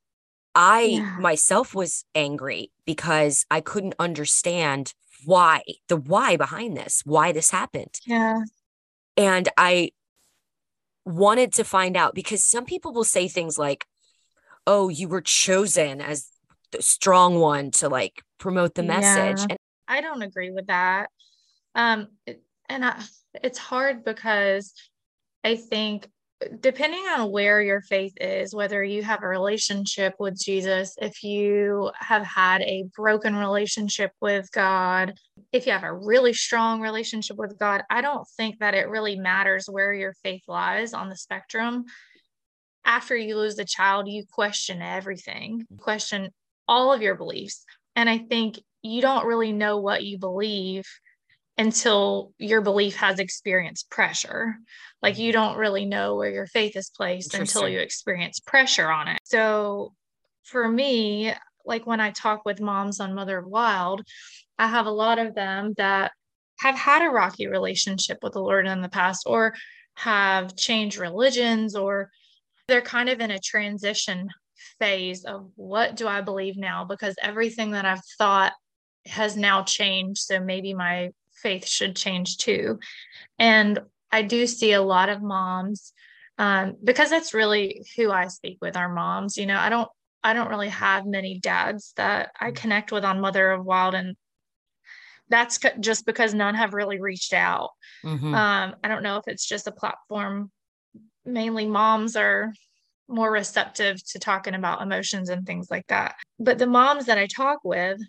I 0.55 0.81
yeah. 0.81 1.17
myself 1.19 1.75
was 1.75 2.05
angry 2.15 2.71
because 2.85 3.45
I 3.51 3.61
couldn't 3.61 3.95
understand 3.99 4.93
why, 5.25 5.61
the 5.89 5.97
why 5.97 6.37
behind 6.37 6.75
this, 6.77 7.01
why 7.05 7.31
this 7.31 7.51
happened. 7.51 7.99
Yeah. 8.05 8.43
And 9.17 9.49
I 9.57 9.91
wanted 11.05 11.53
to 11.53 11.63
find 11.63 11.97
out 11.97 12.15
because 12.15 12.43
some 12.43 12.65
people 12.65 12.93
will 12.93 13.03
say 13.03 13.27
things 13.27 13.57
like, 13.57 13.85
oh, 14.67 14.89
you 14.89 15.07
were 15.07 15.21
chosen 15.21 16.01
as 16.01 16.27
the 16.71 16.81
strong 16.81 17.39
one 17.39 17.71
to 17.71 17.89
like 17.89 18.21
promote 18.37 18.75
the 18.75 18.83
message. 18.83 19.39
Yeah. 19.39 19.47
And 19.49 19.57
I 19.87 20.01
don't 20.01 20.21
agree 20.21 20.51
with 20.51 20.67
that. 20.67 21.09
Um, 21.75 22.07
and 22.67 22.85
I, 22.85 23.01
it's 23.43 23.57
hard 23.57 24.03
because 24.03 24.73
I 25.43 25.55
think 25.55 26.07
depending 26.61 27.05
on 27.07 27.31
where 27.31 27.61
your 27.61 27.81
faith 27.81 28.13
is, 28.19 28.55
whether 28.55 28.83
you 28.83 29.03
have 29.03 29.23
a 29.23 29.27
relationship 29.27 30.15
with 30.19 30.39
Jesus, 30.39 30.95
if 31.01 31.21
you 31.23 31.91
have 31.95 32.25
had 32.25 32.61
a 32.61 32.85
broken 32.95 33.35
relationship 33.35 34.11
with 34.21 34.49
God, 34.51 35.15
if 35.51 35.65
you 35.65 35.73
have 35.73 35.83
a 35.83 35.93
really 35.93 36.33
strong 36.33 36.79
relationship 36.79 37.35
with 37.37 37.59
God, 37.59 37.83
I 37.89 38.01
don't 38.01 38.27
think 38.37 38.59
that 38.59 38.73
it 38.73 38.89
really 38.89 39.17
matters 39.17 39.67
where 39.69 39.93
your 39.93 40.13
faith 40.23 40.43
lies 40.47 40.93
on 40.93 41.09
the 41.09 41.17
spectrum. 41.17 41.85
After 42.89 43.15
you 43.15 43.37
lose 43.37 43.55
the 43.55 43.65
child, 43.65 44.07
you 44.07 44.23
question 44.31 44.81
everything, 44.81 45.67
question 45.77 46.31
all 46.67 46.91
of 46.91 47.03
your 47.03 47.13
beliefs. 47.13 47.63
And 47.95 48.09
I 48.09 48.17
think 48.17 48.59
you 48.81 48.99
don't 48.99 49.27
really 49.27 49.51
know 49.51 49.77
what 49.77 50.03
you 50.03 50.17
believe 50.17 50.85
until 51.55 52.33
your 52.39 52.61
belief 52.61 52.95
has 52.95 53.19
experienced 53.19 53.91
pressure. 53.91 54.55
Like 55.03 55.19
you 55.19 55.31
mm-hmm. 55.31 55.39
don't 55.39 55.57
really 55.57 55.85
know 55.85 56.15
where 56.15 56.31
your 56.31 56.47
faith 56.47 56.75
is 56.75 56.89
placed 56.89 57.35
until 57.35 57.69
you 57.69 57.77
experience 57.77 58.39
pressure 58.39 58.89
on 58.89 59.07
it. 59.07 59.19
So 59.23 59.93
for 60.41 60.67
me, 60.67 61.31
like 61.63 61.85
when 61.85 61.99
I 61.99 62.09
talk 62.09 62.43
with 62.43 62.59
moms 62.59 62.99
on 62.99 63.13
Mother 63.13 63.37
of 63.37 63.45
Wilde, 63.45 64.03
I 64.57 64.67
have 64.67 64.87
a 64.87 64.91
lot 64.91 65.19
of 65.19 65.35
them 65.35 65.75
that 65.77 66.11
have 66.57 66.75
had 66.75 67.05
a 67.05 67.11
rocky 67.11 67.45
relationship 67.45 68.17
with 68.23 68.33
the 68.33 68.41
Lord 68.41 68.65
in 68.65 68.81
the 68.81 68.89
past 68.89 69.25
or 69.27 69.53
have 69.93 70.55
changed 70.55 70.97
religions 70.97 71.75
or 71.75 72.09
they're 72.69 72.81
kind 72.81 73.09
of 73.09 73.19
in 73.19 73.31
a 73.31 73.39
transition 73.39 74.29
phase 74.79 75.25
of 75.25 75.49
what 75.55 75.95
do 75.95 76.07
I 76.07 76.21
believe 76.21 76.57
now 76.57 76.85
because 76.85 77.15
everything 77.21 77.71
that 77.71 77.85
I've 77.85 78.03
thought 78.17 78.53
has 79.05 79.35
now 79.35 79.63
changed 79.63 80.19
so 80.19 80.39
maybe 80.39 80.73
my 80.73 81.11
faith 81.41 81.67
should 81.67 81.95
change 81.95 82.37
too. 82.37 82.79
And 83.37 83.79
I 84.11 84.21
do 84.21 84.47
see 84.47 84.73
a 84.73 84.81
lot 84.81 85.09
of 85.09 85.21
moms 85.21 85.93
um, 86.37 86.75
because 86.83 87.09
that's 87.09 87.33
really 87.33 87.85
who 87.97 88.11
I 88.11 88.27
speak 88.27 88.57
with 88.61 88.77
our 88.77 88.91
moms. 88.91 89.37
You 89.37 89.45
know, 89.45 89.57
I 89.57 89.69
don't 89.69 89.89
I 90.23 90.33
don't 90.33 90.49
really 90.49 90.69
have 90.69 91.05
many 91.05 91.39
dads 91.39 91.93
that 91.95 92.31
I 92.39 92.51
mm. 92.51 92.55
connect 92.55 92.91
with 92.91 93.05
on 93.05 93.21
Mother 93.21 93.51
of 93.51 93.65
Wilde, 93.65 93.95
and 93.95 94.15
that's 95.29 95.59
just 95.79 96.05
because 96.05 96.33
none 96.33 96.55
have 96.55 96.73
really 96.73 96.99
reached 96.99 97.33
out. 97.33 97.71
Mm-hmm. 98.03 98.33
Um, 98.33 98.75
I 98.83 98.87
don't 98.87 99.03
know 99.03 99.17
if 99.17 99.27
it's 99.27 99.47
just 99.47 99.67
a 99.67 99.71
platform. 99.71 100.51
Mainly, 101.33 101.67
moms 101.67 102.15
are 102.15 102.53
more 103.07 103.31
receptive 103.31 104.03
to 104.11 104.19
talking 104.19 104.53
about 104.53 104.81
emotions 104.81 105.29
and 105.29 105.45
things 105.45 105.69
like 105.71 105.87
that. 105.87 106.15
But 106.39 106.59
the 106.59 106.67
moms 106.67 107.05
that 107.05 107.17
I 107.17 107.27
talk 107.27 107.59
with, 107.63 107.99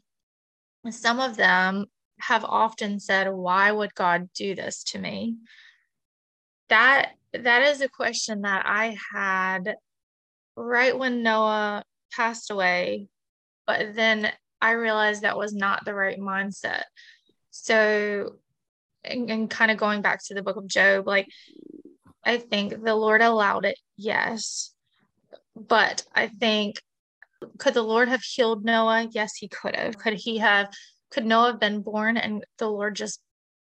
some 0.91 1.21
of 1.21 1.37
them 1.37 1.87
have 2.21 2.45
often 2.45 3.01
said, 3.01 3.29
Why 3.31 3.73
would 3.73 3.95
God 3.95 4.29
do 4.35 4.55
this 4.55 4.85
to 4.85 4.99
me? 4.99 5.37
That 6.69 7.13
that 7.33 7.63
is 7.63 7.81
a 7.81 7.89
question 7.89 8.43
that 8.43 8.65
I 8.67 8.97
had 9.13 9.75
right 10.57 10.97
when 10.97 11.23
Noah 11.23 11.85
passed 12.13 12.51
away, 12.51 13.09
but 13.67 13.95
then 13.95 14.31
I 14.61 14.73
realized 14.73 15.23
that 15.23 15.39
was 15.39 15.55
not 15.55 15.85
the 15.85 15.95
right 15.95 16.19
mindset. 16.19 16.83
So, 17.51 18.37
and, 19.05 19.31
and 19.31 19.51
kind 19.51 19.71
of 19.71 19.79
going 19.79 20.03
back 20.03 20.21
to 20.27 20.35
the 20.35 20.43
book 20.43 20.57
of 20.57 20.67
Job, 20.67 21.07
like 21.07 21.29
I 22.25 22.39
think 22.39 22.83
the 22.83 22.95
Lord 22.95 23.23
allowed 23.23 23.65
it, 23.65 23.79
yes. 23.97 24.75
But 25.57 26.05
I 26.15 26.29
think, 26.29 26.77
could 27.59 27.75
the 27.75 27.83
Lord 27.83 28.09
have 28.09 28.23
healed 28.23 28.65
Noah? 28.65 29.09
Yes, 29.11 29.35
he 29.37 29.49
could 29.49 29.75
have. 29.75 29.99
Could 29.99 30.15
he 30.15 30.39
have 30.39 30.69
could 31.11 31.27
Noah 31.27 31.53
have 31.53 31.61
been 31.61 31.83
born 31.83 32.17
and 32.17 32.45
the 32.59 32.69
Lord 32.69 32.95
just 32.95 33.21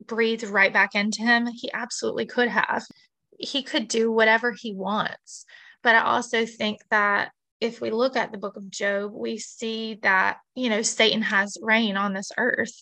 breathed 0.06 0.44
right 0.44 0.72
back 0.72 0.94
into 0.94 1.22
him? 1.22 1.46
He 1.46 1.70
absolutely 1.72 2.26
could 2.26 2.48
have. 2.48 2.84
He 3.38 3.62
could 3.62 3.88
do 3.88 4.12
whatever 4.12 4.52
he 4.52 4.74
wants. 4.74 5.46
But 5.82 5.96
I 5.96 6.02
also 6.02 6.46
think 6.46 6.80
that 6.90 7.32
if 7.60 7.80
we 7.80 7.90
look 7.90 8.16
at 8.16 8.32
the 8.32 8.38
book 8.38 8.56
of 8.56 8.70
Job, 8.70 9.12
we 9.14 9.38
see 9.38 9.98
that, 10.02 10.38
you 10.54 10.68
know, 10.68 10.82
Satan 10.82 11.22
has 11.22 11.56
reign 11.62 11.96
on 11.96 12.12
this 12.12 12.30
earth. 12.36 12.74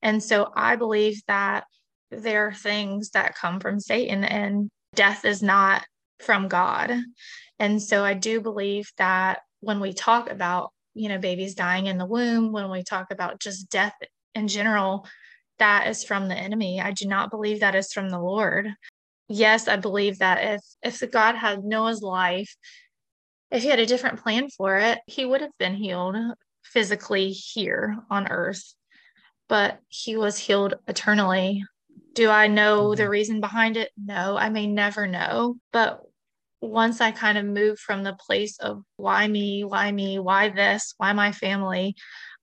And 0.00 0.22
so 0.22 0.50
I 0.56 0.76
believe 0.76 1.20
that 1.28 1.64
there 2.10 2.48
are 2.48 2.54
things 2.54 3.10
that 3.10 3.36
come 3.36 3.60
from 3.60 3.78
Satan 3.78 4.24
and 4.24 4.70
death 4.94 5.24
is 5.24 5.42
not 5.42 5.84
from 6.20 6.48
God. 6.48 6.92
And 7.58 7.82
so 7.82 8.04
I 8.04 8.14
do 8.14 8.40
believe 8.40 8.90
that 8.98 9.40
when 9.60 9.80
we 9.80 9.92
talk 9.92 10.30
about 10.30 10.72
you 10.94 11.08
know, 11.08 11.18
babies 11.18 11.54
dying 11.54 11.86
in 11.86 11.98
the 11.98 12.06
womb, 12.06 12.52
when 12.52 12.70
we 12.70 12.82
talk 12.82 13.10
about 13.10 13.40
just 13.40 13.70
death 13.70 13.94
in 14.34 14.48
general, 14.48 15.06
that 15.58 15.86
is 15.86 16.04
from 16.04 16.28
the 16.28 16.36
enemy. 16.36 16.80
I 16.80 16.92
do 16.92 17.06
not 17.06 17.30
believe 17.30 17.60
that 17.60 17.74
is 17.74 17.92
from 17.92 18.10
the 18.10 18.18
Lord. 18.18 18.68
Yes, 19.28 19.68
I 19.68 19.76
believe 19.76 20.18
that 20.18 20.56
if 20.82 21.02
if 21.02 21.10
God 21.10 21.36
had 21.36 21.64
Noah's 21.64 22.02
life, 22.02 22.54
if 23.50 23.62
he 23.62 23.68
had 23.68 23.78
a 23.78 23.86
different 23.86 24.22
plan 24.22 24.48
for 24.50 24.78
it, 24.78 24.98
he 25.06 25.24
would 25.24 25.40
have 25.40 25.56
been 25.58 25.74
healed 25.74 26.16
physically 26.64 27.30
here 27.30 27.96
on 28.10 28.28
earth, 28.28 28.74
but 29.48 29.78
he 29.88 30.16
was 30.16 30.38
healed 30.38 30.74
eternally. 30.86 31.64
Do 32.12 32.28
I 32.28 32.46
know 32.46 32.94
the 32.94 33.04
mm-hmm. 33.04 33.10
reason 33.10 33.40
behind 33.40 33.76
it? 33.76 33.90
No, 33.96 34.36
I 34.36 34.48
may 34.48 34.66
never 34.66 35.06
know. 35.06 35.56
But 35.72 36.02
once 36.60 37.00
I 37.00 37.10
kind 37.10 37.38
of 37.38 37.44
moved 37.44 37.80
from 37.80 38.02
the 38.02 38.14
place 38.14 38.58
of 38.60 38.82
why 38.96 39.26
me, 39.26 39.64
why 39.64 39.90
me, 39.90 40.18
why 40.18 40.48
this, 40.48 40.94
why 40.96 41.12
my 41.12 41.32
family, 41.32 41.96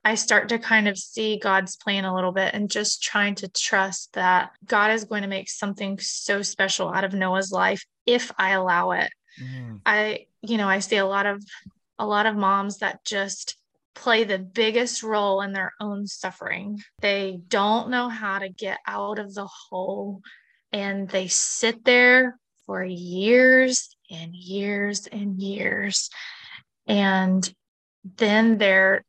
I 0.03 0.15
start 0.15 0.49
to 0.49 0.59
kind 0.59 0.87
of 0.87 0.97
see 0.97 1.37
God's 1.37 1.75
plan 1.75 2.05
a 2.05 2.15
little 2.15 2.31
bit 2.31 2.53
and 2.53 2.69
just 2.69 3.03
trying 3.03 3.35
to 3.35 3.49
trust 3.49 4.13
that 4.13 4.51
God 4.65 4.91
is 4.91 5.05
going 5.05 5.23
to 5.23 5.27
make 5.27 5.49
something 5.49 5.99
so 5.99 6.41
special 6.41 6.89
out 6.89 7.03
of 7.03 7.13
Noah's 7.13 7.51
life 7.51 7.83
if 8.05 8.31
I 8.37 8.51
allow 8.51 8.91
it. 8.91 9.09
Mm. 9.41 9.81
I, 9.85 10.25
you 10.41 10.57
know, 10.57 10.67
I 10.67 10.79
see 10.79 10.97
a 10.97 11.05
lot 11.05 11.25
of 11.25 11.43
a 11.97 12.05
lot 12.05 12.25
of 12.25 12.35
moms 12.35 12.77
that 12.77 13.03
just 13.03 13.58
play 13.95 14.23
the 14.23 14.39
biggest 14.39 15.03
role 15.03 15.41
in 15.41 15.53
their 15.53 15.73
own 15.79 16.07
suffering. 16.07 16.79
They 17.01 17.39
don't 17.47 17.89
know 17.89 18.09
how 18.09 18.39
to 18.39 18.49
get 18.49 18.79
out 18.87 19.19
of 19.19 19.33
the 19.33 19.47
hole 19.47 20.21
and 20.71 21.09
they 21.09 21.27
sit 21.27 21.83
there 21.83 22.37
for 22.65 22.83
years 22.83 23.95
and 24.11 24.33
years 24.35 25.07
and 25.07 25.39
years. 25.41 26.09
And 26.87 27.51
then 28.17 28.57
their 28.57 29.03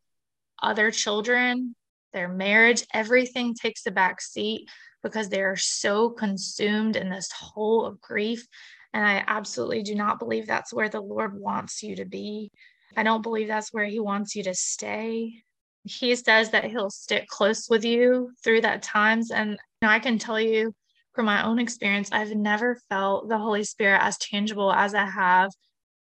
other 0.62 0.90
children, 0.90 1.74
their 2.12 2.28
marriage, 2.28 2.84
everything 2.92 3.54
takes 3.54 3.86
a 3.86 3.90
back 3.90 4.20
seat 4.20 4.68
because 5.02 5.28
they 5.28 5.42
are 5.42 5.56
so 5.56 6.10
consumed 6.10 6.96
in 6.96 7.08
this 7.08 7.30
hole 7.32 7.84
of 7.84 8.00
grief. 8.00 8.46
And 8.92 9.06
I 9.06 9.22
absolutely 9.26 9.82
do 9.82 9.94
not 9.94 10.18
believe 10.18 10.46
that's 10.46 10.72
where 10.72 10.88
the 10.88 11.00
Lord 11.00 11.38
wants 11.38 11.82
you 11.82 11.96
to 11.96 12.04
be. 12.04 12.50
I 12.96 13.02
don't 13.02 13.22
believe 13.22 13.48
that's 13.48 13.72
where 13.72 13.84
He 13.84 14.00
wants 14.00 14.34
you 14.34 14.42
to 14.44 14.54
stay. 14.54 15.42
He 15.84 16.14
says 16.16 16.50
that 16.50 16.64
He'll 16.64 16.90
stick 16.90 17.26
close 17.28 17.68
with 17.68 17.84
you 17.84 18.32
through 18.42 18.62
that 18.62 18.82
times. 18.82 19.30
And 19.30 19.58
I 19.82 19.98
can 19.98 20.18
tell 20.18 20.40
you 20.40 20.74
from 21.14 21.26
my 21.26 21.44
own 21.44 21.58
experience, 21.58 22.10
I've 22.12 22.34
never 22.34 22.78
felt 22.88 23.28
the 23.28 23.38
Holy 23.38 23.64
Spirit 23.64 24.00
as 24.02 24.18
tangible 24.18 24.72
as 24.72 24.94
I 24.94 25.06
have 25.06 25.50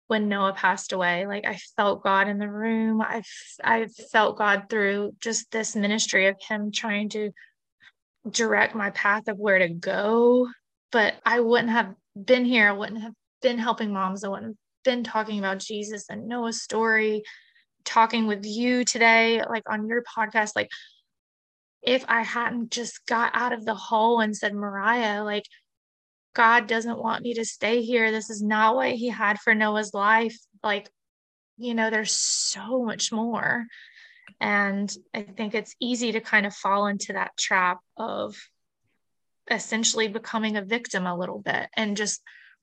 when 0.08 0.28
Noah 0.28 0.54
passed 0.54 0.92
away. 0.92 1.26
Like 1.26 1.46
I 1.46 1.58
felt 1.78 2.04
God 2.04 2.28
in 2.28 2.38
the 2.38 2.50
room. 2.50 3.02
I've 3.02 3.26
I 3.64 3.88
felt 4.12 4.38
God 4.38 4.66
through 4.70 5.14
just 5.22 5.50
this 5.52 5.76
ministry 5.76 6.28
of 6.28 6.36
Him 6.42 6.72
trying 6.72 7.10
to 7.10 7.32
direct 8.30 8.76
my 8.76 8.90
path 8.92 9.28
of 9.28 9.38
where 9.38 9.60
to 9.60 9.70
go. 9.70 10.50
But 10.92 11.16
I 11.26 11.40
wouldn't 11.40 11.70
have 11.70 11.96
been 12.22 12.44
here. 12.44 12.68
I 12.68 12.74
wouldn't 12.74 13.02
have 13.02 13.14
been 13.42 13.58
helping 13.58 13.94
moms. 13.94 14.24
I 14.24 14.28
wouldn't 14.28 14.48
have 14.48 14.56
been 14.84 15.04
talking 15.04 15.40
about 15.40 15.60
Jesus 15.60 16.06
and 16.10 16.28
Noah's 16.28 16.62
story, 16.62 17.24
talking 17.86 18.28
with 18.28 18.46
you 18.46 18.84
today, 18.86 19.42
like 19.48 19.70
on 19.70 19.88
your 19.88 20.04
podcast. 20.04 20.52
Like 20.56 20.70
if 21.82 22.06
I 22.08 22.22
hadn't 22.22 22.72
just 22.72 23.06
got 23.06 23.32
out 23.34 23.54
of 23.54 23.66
the 23.66 23.76
hole 23.76 24.20
and 24.20 24.36
said, 24.36 24.54
Moria, 24.54 25.24
like, 25.24 25.46
God 26.34 26.68
doesn't 26.68 27.02
want 27.02 27.24
me 27.24 27.34
to 27.36 27.46
stay 27.46 27.82
here. 27.82 28.12
This 28.12 28.30
is 28.30 28.42
not 28.42 28.76
what 28.76 28.92
he 28.92 29.10
had 29.10 29.40
for 29.40 29.54
Noah's 29.54 29.94
life. 29.94 30.38
Like, 30.64 30.90
you 31.58 31.74
know, 31.74 31.90
there's 31.90 32.14
so 32.14 32.84
much 32.84 33.12
more. 33.12 33.66
And 34.40 34.94
I 35.14 35.24
think 35.24 35.54
it's 35.54 35.76
easy 35.80 36.14
to 36.14 36.22
kind 36.22 36.46
of 36.46 36.56
fall 36.56 36.88
into 36.88 37.14
that 37.14 37.36
trap 37.38 37.80
of 37.98 38.38
essentially 39.50 40.08
becoming 40.08 40.56
a 40.56 40.64
victim 40.64 41.06
a 41.06 41.18
little 41.18 41.40
bit 41.40 41.68
and 41.76 41.98
just 41.98 42.22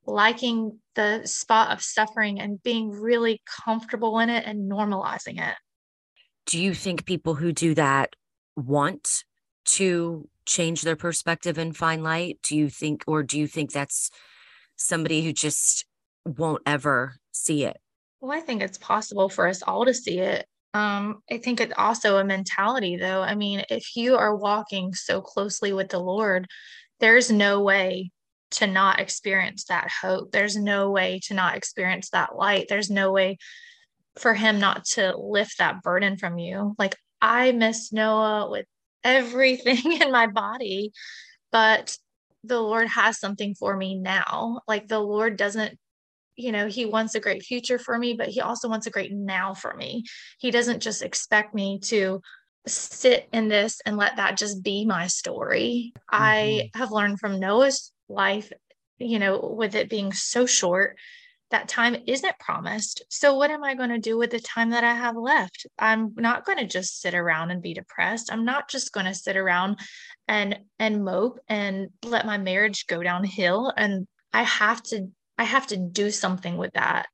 liking 0.08 0.78
the 0.94 1.22
spot 1.26 1.70
of 1.70 1.82
suffering 1.82 2.40
and 2.40 2.62
being 2.62 2.90
really 2.90 3.42
comfortable 3.46 4.18
in 4.20 4.30
it 4.30 4.44
and 4.46 4.70
normalizing 4.70 5.38
it. 5.38 5.54
Do 6.46 6.60
you 6.60 6.72
think 6.72 7.04
people 7.04 7.34
who 7.34 7.52
do 7.52 7.74
that 7.74 8.16
want 8.56 9.24
to 9.66 10.26
change 10.46 10.80
their 10.80 10.96
perspective 10.96 11.58
and 11.58 11.76
find 11.76 12.02
light? 12.02 12.38
Do 12.42 12.56
you 12.56 12.70
think, 12.70 13.04
or 13.06 13.22
do 13.22 13.38
you 13.38 13.46
think 13.46 13.70
that's 13.70 14.10
somebody 14.76 15.22
who 15.22 15.32
just 15.32 15.84
won't 16.24 16.62
ever 16.64 17.16
see 17.32 17.64
it? 17.64 17.76
Well, 18.20 18.36
I 18.36 18.40
think 18.40 18.62
it's 18.62 18.78
possible 18.78 19.28
for 19.28 19.46
us 19.46 19.62
all 19.62 19.84
to 19.84 19.92
see 19.92 20.20
it. 20.20 20.46
Um, 20.72 21.22
I 21.30 21.38
think 21.38 21.60
it's 21.60 21.74
also 21.76 22.16
a 22.16 22.24
mentality, 22.24 22.96
though. 22.96 23.20
I 23.20 23.34
mean, 23.34 23.62
if 23.68 23.94
you 23.94 24.16
are 24.16 24.34
walking 24.34 24.94
so 24.94 25.20
closely 25.20 25.72
with 25.72 25.90
the 25.90 25.98
Lord, 25.98 26.46
there's 26.98 27.30
no 27.30 27.62
way 27.62 28.10
to 28.52 28.66
not 28.66 29.00
experience 29.00 29.64
that 29.64 29.90
hope. 29.90 30.32
There's 30.32 30.56
no 30.56 30.90
way 30.90 31.20
to 31.24 31.34
not 31.34 31.56
experience 31.56 32.10
that 32.10 32.36
light. 32.36 32.66
There's 32.68 32.90
no 32.90 33.12
way 33.12 33.38
for 34.16 34.34
Him 34.34 34.58
not 34.58 34.84
to 34.92 35.16
lift 35.16 35.58
that 35.58 35.82
burden 35.82 36.16
from 36.16 36.38
you. 36.38 36.74
Like, 36.78 36.96
I 37.20 37.52
miss 37.52 37.92
Noah 37.92 38.50
with 38.50 38.66
everything 39.04 39.92
in 40.00 40.10
my 40.12 40.26
body, 40.26 40.92
but 41.52 41.96
the 42.44 42.60
Lord 42.60 42.88
has 42.88 43.18
something 43.18 43.54
for 43.54 43.76
me 43.76 43.96
now. 43.96 44.60
Like, 44.66 44.88
the 44.88 45.00
Lord 45.00 45.36
doesn't 45.36 45.78
you 46.38 46.52
know, 46.52 46.68
he 46.68 46.86
wants 46.86 47.16
a 47.16 47.20
great 47.20 47.42
future 47.42 47.80
for 47.80 47.98
me, 47.98 48.14
but 48.14 48.28
he 48.28 48.40
also 48.40 48.68
wants 48.68 48.86
a 48.86 48.90
great 48.90 49.12
now 49.12 49.54
for 49.54 49.74
me. 49.74 50.04
He 50.38 50.52
doesn't 50.52 50.80
just 50.80 51.02
expect 51.02 51.52
me 51.52 51.80
to 51.86 52.22
sit 52.64 53.28
in 53.32 53.48
this 53.48 53.80
and 53.84 53.96
let 53.96 54.16
that 54.16 54.36
just 54.36 54.62
be 54.62 54.84
my 54.84 55.08
story. 55.08 55.92
Mm-hmm. 55.96 56.22
I 56.22 56.70
have 56.74 56.92
learned 56.92 57.18
from 57.18 57.40
Noah's 57.40 57.92
life, 58.08 58.52
you 58.98 59.18
know, 59.18 59.54
with 59.56 59.74
it 59.74 59.90
being 59.90 60.12
so 60.12 60.46
short, 60.46 60.96
that 61.50 61.68
time 61.68 61.96
isn't 62.06 62.38
promised. 62.38 63.02
So 63.08 63.34
what 63.34 63.50
am 63.50 63.64
I 63.64 63.74
going 63.74 63.90
to 63.90 63.98
do 63.98 64.18
with 64.18 64.30
the 64.30 64.40
time 64.40 64.70
that 64.70 64.84
I 64.84 64.94
have 64.94 65.16
left? 65.16 65.66
I'm 65.78 66.12
not 66.16 66.44
going 66.44 66.58
to 66.58 66.66
just 66.66 67.00
sit 67.00 67.14
around 67.14 67.50
and 67.50 67.62
be 67.62 67.72
depressed. 67.72 68.30
I'm 68.30 68.44
not 68.44 68.68
just 68.68 68.92
going 68.92 69.06
to 69.06 69.14
sit 69.14 69.36
around 69.36 69.78
and 70.26 70.58
and 70.78 71.04
mope 71.04 71.38
and 71.48 71.88
let 72.04 72.26
my 72.26 72.36
marriage 72.36 72.86
go 72.86 73.02
downhill 73.02 73.72
and 73.76 74.06
I 74.32 74.42
have 74.42 74.82
to 74.84 75.08
I 75.38 75.44
have 75.44 75.68
to 75.68 75.76
do 75.76 76.10
something 76.10 76.56
with 76.56 76.72
that. 76.74 77.06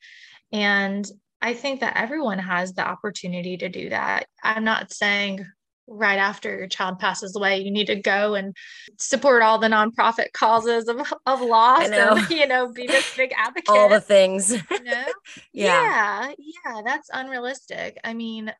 And 0.50 1.06
I 1.40 1.52
think 1.54 1.80
that 1.80 1.96
everyone 1.96 2.38
has 2.38 2.72
the 2.72 2.86
opportunity 2.86 3.58
to 3.58 3.68
do 3.68 3.90
that. 3.90 4.26
I'm 4.42 4.64
not 4.64 4.92
saying 4.92 5.46
right 5.86 6.18
after 6.18 6.56
your 6.56 6.66
child 6.66 6.98
passes 6.98 7.36
away, 7.36 7.58
you 7.58 7.70
need 7.70 7.86
to 7.86 7.96
go 7.96 8.34
and 8.34 8.56
support 8.98 9.42
all 9.42 9.58
the 9.58 9.68
nonprofit 9.68 10.32
causes 10.32 10.88
of, 10.88 11.00
of 11.26 11.40
loss 11.40 11.88
and, 11.88 12.30
you 12.30 12.46
know, 12.46 12.72
be 12.72 12.86
this 12.86 13.16
big 13.16 13.32
advocate. 13.36 13.68
all 13.68 13.88
the 13.88 14.00
things. 14.00 14.52
You 14.52 14.84
know? 14.84 15.04
yeah. 15.52 16.28
yeah. 16.28 16.32
Yeah. 16.38 16.82
That's 16.84 17.08
unrealistic. 17.12 17.98
I 18.04 18.14
mean, 18.14 18.52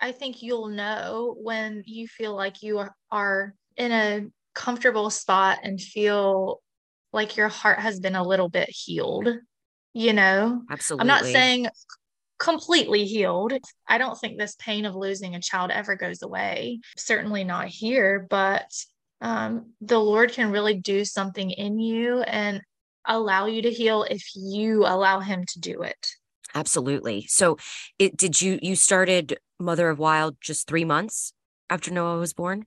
I 0.00 0.12
think 0.12 0.42
you'll 0.42 0.68
know 0.68 1.36
when 1.38 1.82
you 1.86 2.08
feel 2.08 2.34
like 2.34 2.62
you 2.62 2.84
are 3.10 3.54
in 3.76 3.92
a 3.92 4.26
comfortable 4.54 5.10
spot 5.10 5.58
and 5.62 5.80
feel 5.80 6.60
like 7.12 7.36
your 7.36 7.48
heart 7.48 7.78
has 7.78 8.00
been 8.00 8.14
a 8.14 8.26
little 8.26 8.48
bit 8.48 8.68
healed, 8.68 9.28
you 9.94 10.12
know? 10.12 10.62
Absolutely. 10.70 11.02
I'm 11.02 11.06
not 11.06 11.24
saying 11.24 11.68
completely 12.40 13.04
healed. 13.04 13.52
I 13.86 13.98
don't 13.98 14.18
think 14.18 14.38
this 14.38 14.56
pain 14.56 14.86
of 14.86 14.96
losing 14.96 15.36
a 15.36 15.40
child 15.40 15.70
ever 15.70 15.94
goes 15.94 16.22
away. 16.22 16.80
Certainly 16.96 17.44
not 17.44 17.68
here, 17.68 18.26
but 18.28 18.72
um, 19.20 19.74
the 19.80 19.98
Lord 19.98 20.32
can 20.32 20.50
really 20.50 20.74
do 20.74 21.04
something 21.04 21.50
in 21.50 21.78
you 21.78 22.22
and 22.22 22.62
allow 23.04 23.46
you 23.46 23.62
to 23.62 23.70
heal 23.70 24.04
if 24.04 24.24
you 24.34 24.86
allow 24.86 25.20
Him 25.20 25.44
to 25.48 25.60
do 25.60 25.82
it. 25.82 26.08
Absolutely. 26.54 27.26
So, 27.28 27.58
it 27.98 28.16
did 28.16 28.40
you 28.40 28.58
you 28.60 28.74
started 28.74 29.38
Mother 29.60 29.88
of 29.88 29.98
Wilde 29.98 30.36
just 30.40 30.66
three 30.66 30.84
months 30.84 31.32
after 31.68 31.92
Noah 31.92 32.18
was 32.18 32.32
born? 32.32 32.66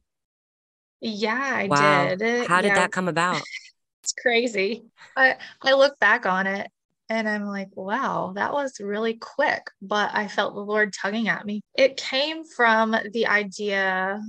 Yeah, 1.01 1.51
I 1.53 1.67
wow. 1.67 2.15
did. 2.15 2.47
How 2.47 2.61
did 2.61 2.69
yeah. 2.69 2.75
that 2.75 2.91
come 2.91 3.09
about? 3.09 3.41
it's 4.03 4.13
crazy. 4.13 4.85
I 5.17 5.35
I 5.61 5.73
look 5.73 5.99
back 5.99 6.25
on 6.25 6.47
it 6.47 6.71
and 7.09 7.27
I'm 7.27 7.45
like, 7.45 7.69
wow, 7.75 8.33
that 8.35 8.53
was 8.53 8.79
really 8.79 9.15
quick, 9.15 9.67
but 9.81 10.11
I 10.13 10.27
felt 10.27 10.55
the 10.55 10.61
Lord 10.61 10.93
tugging 10.93 11.27
at 11.27 11.45
me. 11.45 11.61
It 11.75 11.97
came 11.97 12.43
from 12.43 12.95
the 13.11 13.27
idea, 13.27 14.21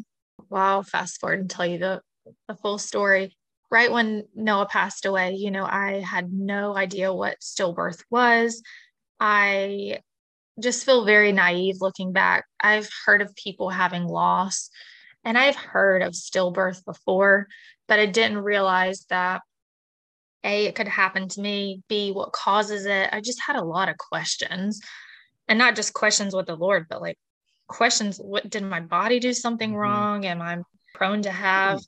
wow, 0.51 0.83
fast 0.83 1.21
forward 1.21 1.41
and 1.41 1.51
tell 1.51 1.67
you 1.67 1.79
the, 1.79 2.01
the 2.49 2.57
full 2.57 2.79
story. 2.79 3.37
Right 3.71 3.91
when 3.91 4.25
Noah 4.35 4.67
passed 4.67 5.07
away, 5.07 5.35
you 5.35 5.51
know, 5.51 5.65
I 5.65 6.01
had 6.01 6.33
no 6.33 6.77
idea 6.77 7.13
what 7.13 7.41
stillbirth 7.41 8.03
was. 8.11 8.63
I 9.19 10.01
just 10.61 10.85
feel 10.85 11.05
very 11.05 11.33
naive 11.33 11.77
looking 11.81 12.13
back. 12.13 12.45
I've 12.61 12.89
heard 13.07 13.23
of 13.23 13.35
people 13.35 13.71
having 13.71 14.05
loss 14.05 14.71
and 15.25 15.39
I've 15.39 15.57
heard 15.57 16.03
of 16.03 16.13
stillbirth 16.13 16.85
before, 16.85 17.49
but 17.89 17.99
I 17.99 18.07
didn't 18.07 18.39
realize 18.39 19.07
that 19.11 19.43
a, 20.45 20.67
it 20.67 20.75
could 20.75 20.89
happen 20.89 21.29
to 21.29 21.41
me. 21.41 21.83
B, 21.89 22.13
what 22.13 22.33
causes 22.33 22.87
it? 22.87 23.09
I 23.13 23.21
just 23.21 23.41
had 23.41 23.57
a 23.57 23.65
lot 23.65 23.89
of 23.89 23.97
questions 23.97 24.81
and 25.49 25.59
not 25.59 25.77
just 25.77 25.93
questions 25.95 26.35
with 26.35 26.47
the 26.47 26.57
Lord, 26.57 26.87
but 26.89 27.01
like 27.01 27.19
questions 27.67 28.19
what 28.19 28.49
did 28.49 28.63
my 28.63 28.81
body 28.81 29.21
do 29.21 29.33
something 29.33 29.71
mm-hmm. 29.71 29.79
wrong? 29.79 30.25
Am 30.27 30.43
I 30.43 30.59
prone 30.95 31.23
to 31.23 31.31
have 31.31 31.81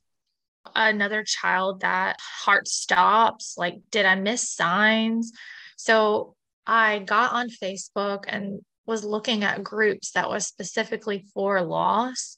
another 0.74 1.22
child 1.22 1.80
that 1.80 2.18
heart 2.20 2.66
stops? 2.68 3.54
Like, 3.56 3.76
did 3.90 4.06
I 4.06 4.14
miss 4.14 4.50
signs? 4.50 5.32
So 5.76 6.34
I 6.66 7.00
got 7.00 7.32
on 7.32 7.48
Facebook 7.50 8.24
and 8.26 8.60
was 8.86 9.04
looking 9.04 9.44
at 9.44 9.64
groups 9.64 10.12
that 10.12 10.28
was 10.28 10.46
specifically 10.46 11.26
for 11.34 11.60
loss. 11.62 12.36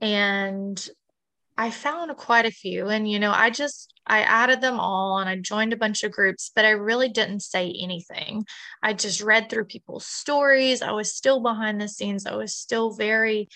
And 0.00 0.86
I 1.56 1.70
found 1.70 2.14
quite 2.16 2.46
a 2.46 2.50
few. 2.50 2.88
And, 2.88 3.10
you 3.10 3.18
know, 3.18 3.32
I 3.32 3.50
just, 3.50 3.92
I 4.06 4.20
added 4.20 4.60
them 4.60 4.78
all 4.78 5.18
and 5.18 5.28
I 5.28 5.36
joined 5.36 5.72
a 5.72 5.76
bunch 5.76 6.04
of 6.04 6.12
groups, 6.12 6.50
but 6.54 6.64
I 6.64 6.70
really 6.70 7.08
didn't 7.08 7.40
say 7.40 7.74
anything. 7.80 8.46
I 8.82 8.92
just 8.92 9.20
read 9.20 9.50
through 9.50 9.64
people's 9.64 10.06
stories. 10.06 10.82
I 10.82 10.92
was 10.92 11.14
still 11.14 11.40
behind 11.40 11.80
the 11.80 11.88
scenes. 11.88 12.26
I 12.26 12.36
was 12.36 12.54
still 12.54 12.92
very 12.92 13.48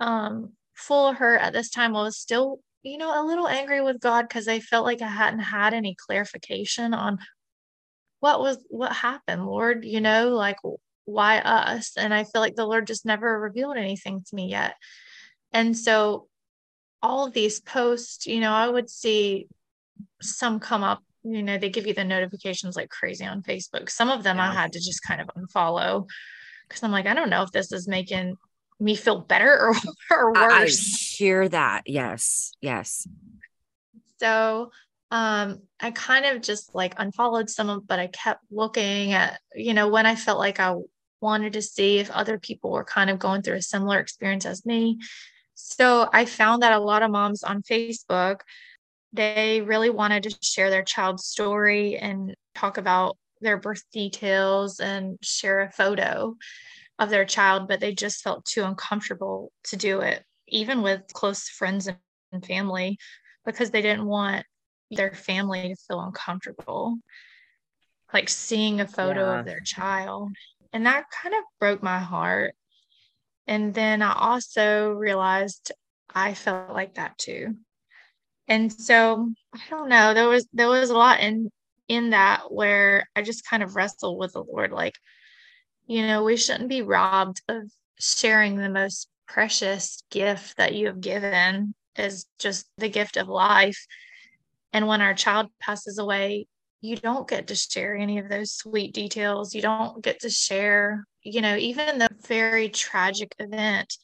um, 0.00 0.52
full 0.74 1.08
of 1.08 1.16
hurt 1.16 1.40
at 1.40 1.52
this 1.52 1.70
time. 1.70 1.94
I 1.94 2.02
was 2.02 2.18
still, 2.18 2.58
you 2.82 2.98
know, 2.98 3.22
a 3.22 3.26
little 3.26 3.46
angry 3.46 3.80
with 3.80 4.00
God 4.00 4.28
because 4.28 4.48
I 4.48 4.58
felt 4.58 4.84
like 4.84 5.02
I 5.02 5.08
hadn't 5.08 5.40
had 5.40 5.72
any 5.72 5.94
clarification 5.94 6.94
on 6.94 7.18
what 8.18 8.40
was, 8.40 8.58
what 8.68 8.92
happened, 8.92 9.46
Lord, 9.46 9.84
you 9.84 10.00
know, 10.00 10.30
like 10.30 10.58
why 11.04 11.38
us? 11.38 11.92
And 11.96 12.12
I 12.12 12.24
feel 12.24 12.40
like 12.40 12.56
the 12.56 12.66
Lord 12.66 12.86
just 12.86 13.06
never 13.06 13.40
revealed 13.40 13.76
anything 13.76 14.24
to 14.26 14.34
me 14.34 14.48
yet. 14.50 14.74
And 15.52 15.76
so 15.76 16.28
all 17.02 17.26
of 17.26 17.32
these 17.32 17.60
posts, 17.60 18.26
you 18.26 18.40
know, 18.40 18.52
I 18.52 18.68
would 18.68 18.88
see 18.88 19.48
some 20.20 20.60
come 20.60 20.82
up, 20.82 21.02
you 21.22 21.42
know, 21.42 21.58
they 21.58 21.70
give 21.70 21.86
you 21.86 21.94
the 21.94 22.04
notifications 22.04 22.76
like 22.76 22.90
crazy 22.90 23.24
on 23.24 23.42
Facebook. 23.42 23.90
Some 23.90 24.10
of 24.10 24.22
them 24.22 24.36
yeah. 24.36 24.50
I 24.50 24.54
had 24.54 24.72
to 24.72 24.80
just 24.80 25.02
kind 25.02 25.20
of 25.20 25.28
unfollow 25.36 26.08
because 26.68 26.82
I'm 26.82 26.90
like, 26.90 27.06
I 27.06 27.14
don't 27.14 27.30
know 27.30 27.42
if 27.42 27.52
this 27.52 27.72
is 27.72 27.86
making 27.86 28.36
me 28.80 28.96
feel 28.96 29.20
better 29.20 29.68
or, 29.68 29.74
or 30.10 30.32
worse. 30.32 30.94
I 30.94 31.16
hear 31.16 31.48
that. 31.48 31.82
Yes. 31.86 32.52
Yes. 32.60 33.06
So 34.18 34.70
um 35.10 35.60
I 35.78 35.90
kind 35.90 36.24
of 36.24 36.42
just 36.42 36.74
like 36.74 36.94
unfollowed 36.98 37.50
some 37.50 37.68
of, 37.68 37.86
but 37.86 37.98
I 37.98 38.06
kept 38.08 38.42
looking 38.50 39.12
at, 39.12 39.40
you 39.54 39.74
know, 39.74 39.88
when 39.88 40.06
I 40.06 40.16
felt 40.16 40.38
like 40.38 40.58
I 40.58 40.74
wanted 41.20 41.52
to 41.52 41.62
see 41.62 41.98
if 41.98 42.10
other 42.10 42.38
people 42.38 42.72
were 42.72 42.84
kind 42.84 43.08
of 43.08 43.18
going 43.18 43.42
through 43.42 43.56
a 43.56 43.62
similar 43.62 43.98
experience 44.00 44.44
as 44.44 44.66
me. 44.66 44.98
So 45.54 46.08
I 46.12 46.24
found 46.24 46.62
that 46.62 46.72
a 46.72 46.80
lot 46.80 47.02
of 47.02 47.10
moms 47.10 47.44
on 47.44 47.62
Facebook, 47.62 48.40
they 49.12 49.60
really 49.60 49.90
wanted 49.90 50.22
to 50.24 50.36
share 50.40 50.70
their 50.70 50.82
child's 50.82 51.26
story 51.26 51.96
and 51.96 52.34
talk 52.54 52.78
about 52.78 53.16
their 53.40 53.56
birth 53.56 53.82
details 53.92 54.80
and 54.80 55.18
share 55.22 55.60
a 55.60 55.70
photo 55.70 56.36
of 56.98 57.10
their 57.10 57.24
child, 57.24 57.68
but 57.68 57.80
they 57.80 57.92
just 57.92 58.22
felt 58.22 58.44
too 58.44 58.62
uncomfortable 58.64 59.50
to 59.64 59.76
do 59.76 60.00
it, 60.00 60.24
even 60.48 60.82
with 60.82 61.02
close 61.12 61.48
friends 61.48 61.88
and 62.32 62.46
family, 62.46 62.98
because 63.44 63.70
they 63.70 63.82
didn't 63.82 64.06
want 64.06 64.46
their 64.90 65.12
family 65.12 65.68
to 65.68 65.76
feel 65.88 66.00
uncomfortable, 66.00 66.98
like 68.12 68.28
seeing 68.28 68.80
a 68.80 68.86
photo 68.86 69.32
yeah. 69.32 69.40
of 69.40 69.46
their 69.46 69.60
child. 69.60 70.30
And 70.72 70.86
that 70.86 71.04
kind 71.10 71.34
of 71.34 71.42
broke 71.58 71.82
my 71.82 71.98
heart 71.98 72.54
and 73.46 73.74
then 73.74 74.02
I 74.02 74.14
also 74.14 74.90
realized 74.90 75.72
I 76.14 76.34
felt 76.34 76.72
like 76.72 76.94
that 76.94 77.18
too. 77.18 77.56
And 78.48 78.72
so 78.72 79.30
I 79.54 79.60
don't 79.70 79.88
know, 79.88 80.14
there 80.14 80.28
was 80.28 80.46
there 80.52 80.68
was 80.68 80.90
a 80.90 80.96
lot 80.96 81.20
in 81.20 81.50
in 81.88 82.10
that 82.10 82.50
where 82.50 83.08
I 83.14 83.22
just 83.22 83.46
kind 83.46 83.62
of 83.62 83.76
wrestled 83.76 84.18
with 84.18 84.32
the 84.32 84.42
Lord 84.42 84.72
like, 84.72 84.94
you 85.86 86.06
know, 86.06 86.24
we 86.24 86.36
shouldn't 86.36 86.68
be 86.68 86.82
robbed 86.82 87.42
of 87.48 87.70
sharing 87.98 88.56
the 88.56 88.68
most 88.68 89.08
precious 89.26 90.02
gift 90.10 90.56
that 90.56 90.74
you 90.74 90.86
have 90.86 91.00
given 91.00 91.74
is 91.96 92.26
just 92.38 92.66
the 92.78 92.88
gift 92.88 93.16
of 93.16 93.28
life. 93.28 93.86
And 94.72 94.86
when 94.86 95.02
our 95.02 95.14
child 95.14 95.48
passes 95.60 95.98
away, 95.98 96.46
you 96.80 96.96
don't 96.96 97.28
get 97.28 97.46
to 97.48 97.54
share 97.54 97.94
any 97.94 98.18
of 98.18 98.28
those 98.28 98.52
sweet 98.52 98.92
details. 98.92 99.54
You 99.54 99.62
don't 99.62 100.02
get 100.02 100.20
to 100.20 100.30
share, 100.30 101.06
you 101.22 101.40
know, 101.40 101.56
even 101.56 101.98
the 101.98 102.08
very 102.26 102.68
tragic 102.68 103.34
event. 103.38 103.96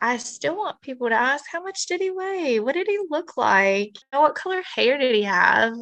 I 0.00 0.18
still 0.18 0.56
want 0.56 0.82
people 0.82 1.08
to 1.08 1.14
ask 1.14 1.44
how 1.50 1.62
much 1.62 1.86
did 1.86 2.00
he 2.00 2.10
weigh? 2.10 2.60
What 2.60 2.74
did 2.74 2.86
he 2.86 2.98
look 3.08 3.36
like? 3.36 3.94
You 3.94 4.02
know, 4.12 4.20
what 4.20 4.34
color 4.34 4.62
hair 4.74 4.98
did 4.98 5.14
he 5.14 5.22
have? 5.22 5.74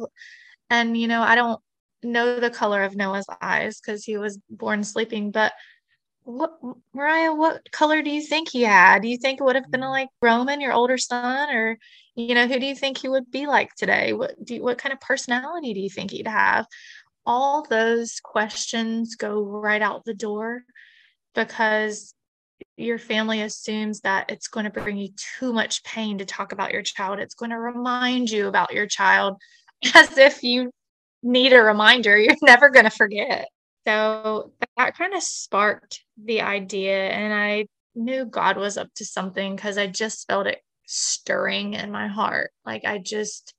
And, 0.69 0.97
you 0.97 1.07
know, 1.07 1.21
I 1.21 1.35
don't 1.35 1.59
know 2.01 2.39
the 2.39 2.49
color 2.49 2.83
of 2.83 2.95
Noah's 2.95 3.25
eyes 3.41 3.79
because 3.79 4.03
he 4.03 4.17
was 4.17 4.39
born 4.49 4.83
sleeping, 4.83 5.31
but 5.31 5.53
what 6.25 6.57
Moria, 6.93 7.33
what 7.33 7.71
color 7.71 8.01
do 8.01 8.09
you 8.09 8.21
think 8.21 8.49
he 8.49 8.63
had? 8.63 9.03
Do 9.03 9.07
you 9.07 9.17
think 9.17 9.39
it 9.39 9.43
would 9.43 9.55
have 9.55 9.69
been 9.69 9.81
mm. 9.81 9.89
like 9.89 10.09
Roman, 10.21 10.59
your 10.59 10.73
older 10.73 10.97
son, 10.97 11.49
or 11.53 11.77
you 12.15 12.33
know, 12.33 12.47
who 12.47 12.59
do 12.59 12.65
you 12.65 12.75
think 12.75 12.97
he 12.97 13.09
would 13.09 13.29
be 13.29 13.45
like 13.45 13.75
today? 13.75 14.13
What 14.13 14.33
do 14.43 14.55
you, 14.55 14.63
what 14.63 14.77
kind 14.77 14.91
of 14.93 14.99
personality 15.01 15.73
do 15.73 15.79
you 15.79 15.89
think 15.89 16.11
he'd 16.11 16.27
have? 16.27 16.65
All 17.25 17.63
those 17.69 18.19
questions 18.23 19.15
go 19.15 19.43
right 19.43 19.81
out 19.81 20.05
the 20.05 20.13
door 20.13 20.63
because 21.35 22.14
your 22.77 22.97
family 22.97 23.41
assumes 23.41 24.01
that 24.01 24.29
it's 24.29 24.47
going 24.47 24.65
to 24.65 24.69
bring 24.69 24.97
you 24.97 25.09
too 25.39 25.53
much 25.53 25.83
pain 25.83 26.17
to 26.17 26.25
talk 26.25 26.51
about 26.51 26.71
your 26.71 26.81
child. 26.81 27.19
It's 27.19 27.35
going 27.35 27.51
to 27.51 27.59
remind 27.59 28.29
you 28.29 28.47
about 28.47 28.73
your 28.73 28.87
child 28.87 29.37
as 29.95 30.17
if 30.17 30.43
you 30.43 30.71
need 31.23 31.53
a 31.53 31.61
reminder. 31.61 32.17
You're 32.19 32.35
never 32.41 32.69
going 32.69 32.85
to 32.85 32.91
forget. 32.91 33.47
So 33.87 34.51
that 34.77 34.97
kind 34.97 35.13
of 35.13 35.23
sparked 35.23 36.03
the 36.21 36.41
idea. 36.41 37.09
And 37.09 37.33
I 37.33 37.67
knew 37.93 38.25
God 38.25 38.57
was 38.57 38.77
up 38.77 38.89
to 38.95 39.05
something 39.05 39.55
because 39.55 39.77
I 39.77 39.87
just 39.87 40.27
felt 40.27 40.47
it 40.47 40.59
stirring 40.85 41.75
in 41.75 41.91
my 41.91 42.07
heart. 42.07 42.51
Like 42.65 42.83
I 42.83 42.97
just, 42.97 43.53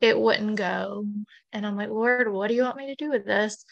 it 0.00 0.18
wouldn't 0.18 0.56
go. 0.56 1.06
And 1.52 1.66
I'm 1.66 1.76
like, 1.76 1.90
Lord, 1.90 2.30
what 2.30 2.48
do 2.48 2.54
you 2.54 2.62
want 2.62 2.76
me 2.76 2.88
to 2.88 2.96
do 2.96 3.10
with 3.10 3.24
this? 3.24 3.64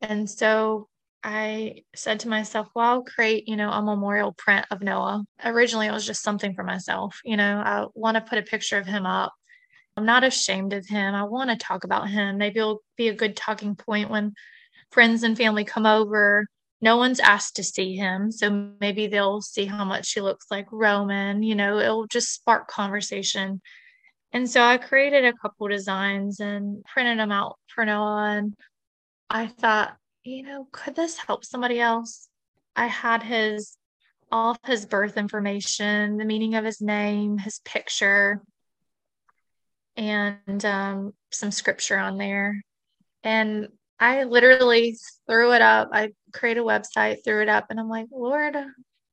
And 0.00 0.30
so 0.30 0.88
I 1.24 1.82
said 1.94 2.20
to 2.20 2.28
myself, 2.28 2.68
well, 2.74 2.86
I'll 2.86 3.02
create, 3.04 3.48
you 3.48 3.56
know, 3.56 3.70
a 3.70 3.80
memorial 3.80 4.32
print 4.32 4.66
of 4.70 4.82
Noah. 4.82 5.24
Originally, 5.44 5.86
it 5.86 5.92
was 5.92 6.06
just 6.06 6.22
something 6.22 6.54
for 6.54 6.64
myself. 6.64 7.20
You 7.24 7.36
know, 7.36 7.58
I 7.64 7.86
want 7.94 8.16
to 8.16 8.20
put 8.20 8.38
a 8.38 8.42
picture 8.42 8.78
of 8.78 8.86
him 8.86 9.06
up. 9.06 9.32
I'm 9.96 10.04
not 10.06 10.24
ashamed 10.24 10.72
of 10.72 10.86
him. 10.86 11.14
I 11.14 11.24
want 11.24 11.50
to 11.50 11.56
talk 11.56 11.84
about 11.84 12.08
him. 12.08 12.38
Maybe 12.38 12.58
it'll 12.58 12.82
be 12.96 13.08
a 13.08 13.14
good 13.14 13.36
talking 13.36 13.76
point 13.76 14.10
when 14.10 14.34
friends 14.90 15.22
and 15.22 15.36
family 15.36 15.64
come 15.64 15.86
over. 15.86 16.46
No 16.80 16.96
one's 16.96 17.20
asked 17.20 17.56
to 17.56 17.62
see 17.62 17.94
him. 17.94 18.32
So 18.32 18.72
maybe 18.80 19.06
they'll 19.06 19.42
see 19.42 19.66
how 19.66 19.84
much 19.84 20.12
he 20.12 20.20
looks 20.20 20.46
like 20.50 20.66
Roman. 20.72 21.42
You 21.42 21.54
know, 21.54 21.78
it'll 21.78 22.06
just 22.08 22.32
spark 22.32 22.68
conversation. 22.68 23.60
And 24.32 24.50
so 24.50 24.62
I 24.62 24.78
created 24.78 25.24
a 25.24 25.34
couple 25.34 25.68
designs 25.68 26.40
and 26.40 26.82
printed 26.84 27.18
them 27.18 27.30
out 27.30 27.58
for 27.72 27.84
Noah. 27.84 28.38
And 28.38 28.54
I 29.30 29.46
thought, 29.46 29.96
you 30.24 30.42
know, 30.42 30.68
could 30.72 30.94
this 30.94 31.18
help 31.18 31.44
somebody 31.44 31.80
else? 31.80 32.28
I 32.76 32.86
had 32.86 33.22
his 33.22 33.76
all 34.30 34.52
of 34.52 34.58
his 34.64 34.86
birth 34.86 35.18
information, 35.18 36.16
the 36.16 36.24
meaning 36.24 36.54
of 36.54 36.64
his 36.64 36.80
name, 36.80 37.36
his 37.36 37.60
picture, 37.64 38.40
and 39.96 40.64
um, 40.64 41.12
some 41.30 41.50
scripture 41.50 41.98
on 41.98 42.16
there. 42.16 42.62
And 43.22 43.68
I 44.00 44.24
literally 44.24 44.96
threw 45.28 45.52
it 45.52 45.62
up. 45.62 45.90
I 45.92 46.12
created 46.32 46.60
a 46.60 46.64
website, 46.64 47.24
threw 47.24 47.42
it 47.42 47.48
up, 47.48 47.66
and 47.70 47.78
I'm 47.78 47.90
like, 47.90 48.06
Lord, 48.10 48.56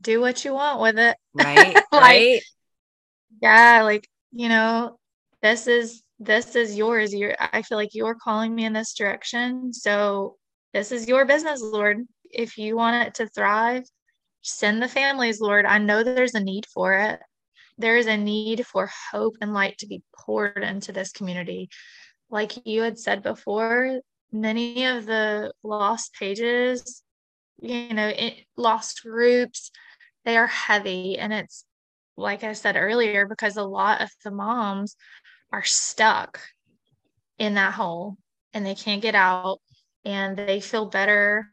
do 0.02 0.22
what 0.22 0.46
you 0.46 0.54
want 0.54 0.82
with 0.82 0.98
it. 0.98 1.18
Right. 1.34 1.76
like, 1.92 1.92
right. 1.92 2.42
Yeah. 3.42 3.82
Like, 3.84 4.08
you 4.32 4.48
know, 4.48 4.98
this 5.42 5.68
is 5.68 6.02
this 6.20 6.56
is 6.56 6.78
yours. 6.78 7.14
You're 7.14 7.36
I 7.40 7.62
feel 7.62 7.78
like 7.78 7.94
you're 7.94 8.16
calling 8.16 8.56
me 8.56 8.66
in 8.66 8.74
this 8.74 8.94
direction. 8.94 9.74
So 9.74 10.38
this 10.74 10.92
is 10.92 11.08
your 11.08 11.26
business, 11.26 11.62
Lord. 11.62 12.06
If 12.32 12.58
you 12.58 12.76
want 12.76 13.08
it 13.08 13.16
to 13.16 13.28
thrive, 13.28 13.84
send 14.42 14.82
the 14.82 14.88
families, 14.88 15.42
Lord. 15.42 15.66
I 15.66 15.78
know 15.78 16.04
there's 16.04 16.36
a 16.36 16.40
need 16.40 16.66
for 16.68 16.94
it. 16.94 17.20
There 17.78 17.98
is 17.98 18.08
a 18.08 18.18
need 18.18 18.66
for 18.68 18.90
hope 19.12 19.36
and 19.42 19.54
light 19.54 19.78
to 19.80 19.88
be 19.88 20.04
poured 20.16 20.64
into 20.64 20.92
this 20.92 21.12
community. 21.12 21.70
Like 22.30 22.66
you 22.66 22.82
had 22.82 23.00
said 23.00 23.24
before, 23.24 24.02
many 24.32 24.86
of 24.86 25.06
the 25.06 25.54
lost 25.64 26.14
pages, 26.14 27.02
you 27.62 27.94
know, 27.94 28.08
it, 28.08 28.46
lost 28.56 29.02
groups, 29.04 29.72
they 30.26 30.38
are 30.38 30.48
heavy. 30.48 31.18
And 31.18 31.34
it's 31.34 31.66
like 32.18 32.44
I 32.44 32.54
said 32.54 32.76
earlier, 32.76 33.26
because 33.26 33.58
a 33.58 33.64
lot 33.64 34.02
of 34.02 34.10
the 34.24 34.32
moms 34.32 34.96
are 35.52 35.64
stuck 35.64 36.40
in 37.38 37.56
that 37.56 37.74
hole 37.74 38.18
and 38.54 38.66
they 38.66 38.76
can't 38.76 39.02
get 39.02 39.16
out 39.16 39.60
and 40.06 40.38
they 40.38 40.60
feel 40.60 40.86
better 40.86 41.50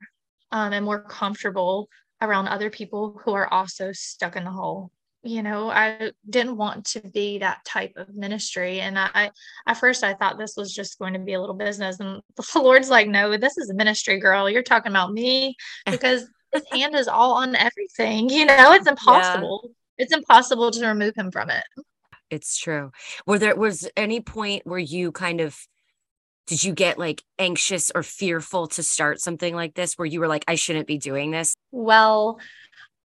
um, 0.53 0.73
and 0.73 0.85
more 0.85 1.03
comfortable 1.03 1.89
around 2.23 2.49
other 2.49 2.71
people 2.71 3.21
who 3.25 3.33
are 3.33 3.53
also 3.53 3.93
stuck 3.93 4.37
in 4.37 4.45
the 4.45 4.51
hole. 4.51 4.91
You 5.23 5.43
know 5.43 5.71
i 5.71 6.13
didn't 6.31 6.57
want 6.57 6.85
to 6.91 7.01
be 7.01 7.39
that 7.39 7.65
type 7.65 7.95
of 7.97 8.15
ministry 8.15 8.79
and 8.79 8.97
i 8.97 9.33
at 9.67 9.77
first 9.77 10.05
i 10.05 10.15
thought 10.15 10.39
this 10.39 10.55
was 10.57 10.73
just 10.73 11.01
going 11.01 11.15
to 11.15 11.19
be 11.19 11.33
a 11.33 11.41
little 11.41 11.57
business 11.57 11.99
and 11.99 12.23
the 12.37 12.61
lord's 12.61 12.91
like 12.91 13.09
no 13.09 13.37
this 13.37 13.59
is 13.59 13.69
a 13.69 13.75
ministry 13.75 14.21
girl. 14.21 14.49
You're 14.49 14.63
talking 14.63 14.93
about 14.93 15.13
me 15.13 15.57
because 15.91 16.29
his 16.53 16.63
hand 16.71 16.95
is 16.95 17.09
all 17.09 17.33
on 17.35 17.57
everything. 17.57 18.31
You 18.37 18.45
know 18.45 18.73
it's 18.73 18.87
impossible. 18.87 19.63
Yeah. 19.65 20.05
it's 20.05 20.15
impossible 20.15 20.71
to 20.71 20.87
remove 20.87 21.15
him 21.17 21.33
from 21.33 21.51
it. 21.51 21.65
It's 22.31 22.57
true. 22.57 22.93
Were 23.27 23.39
there 23.39 23.57
was 23.57 23.89
any 23.97 24.21
point 24.21 24.67
where 24.67 24.79
you 24.79 25.11
kind 25.11 25.41
of 25.41 25.59
did 26.47 26.63
you 26.63 26.73
get 26.73 26.99
like 26.99 27.23
anxious 27.39 27.91
or 27.95 28.03
fearful 28.03 28.69
to 28.69 28.83
start 28.83 29.21
something 29.21 29.55
like 29.55 29.75
this 29.75 29.95
where 29.95 30.07
you 30.07 30.21
were 30.21 30.29
like, 30.29 30.45
I 30.47 30.55
shouldn't 30.55 30.87
be 30.87 30.99
doing 30.99 31.31
this? 31.31 31.57
Well, 31.73 32.39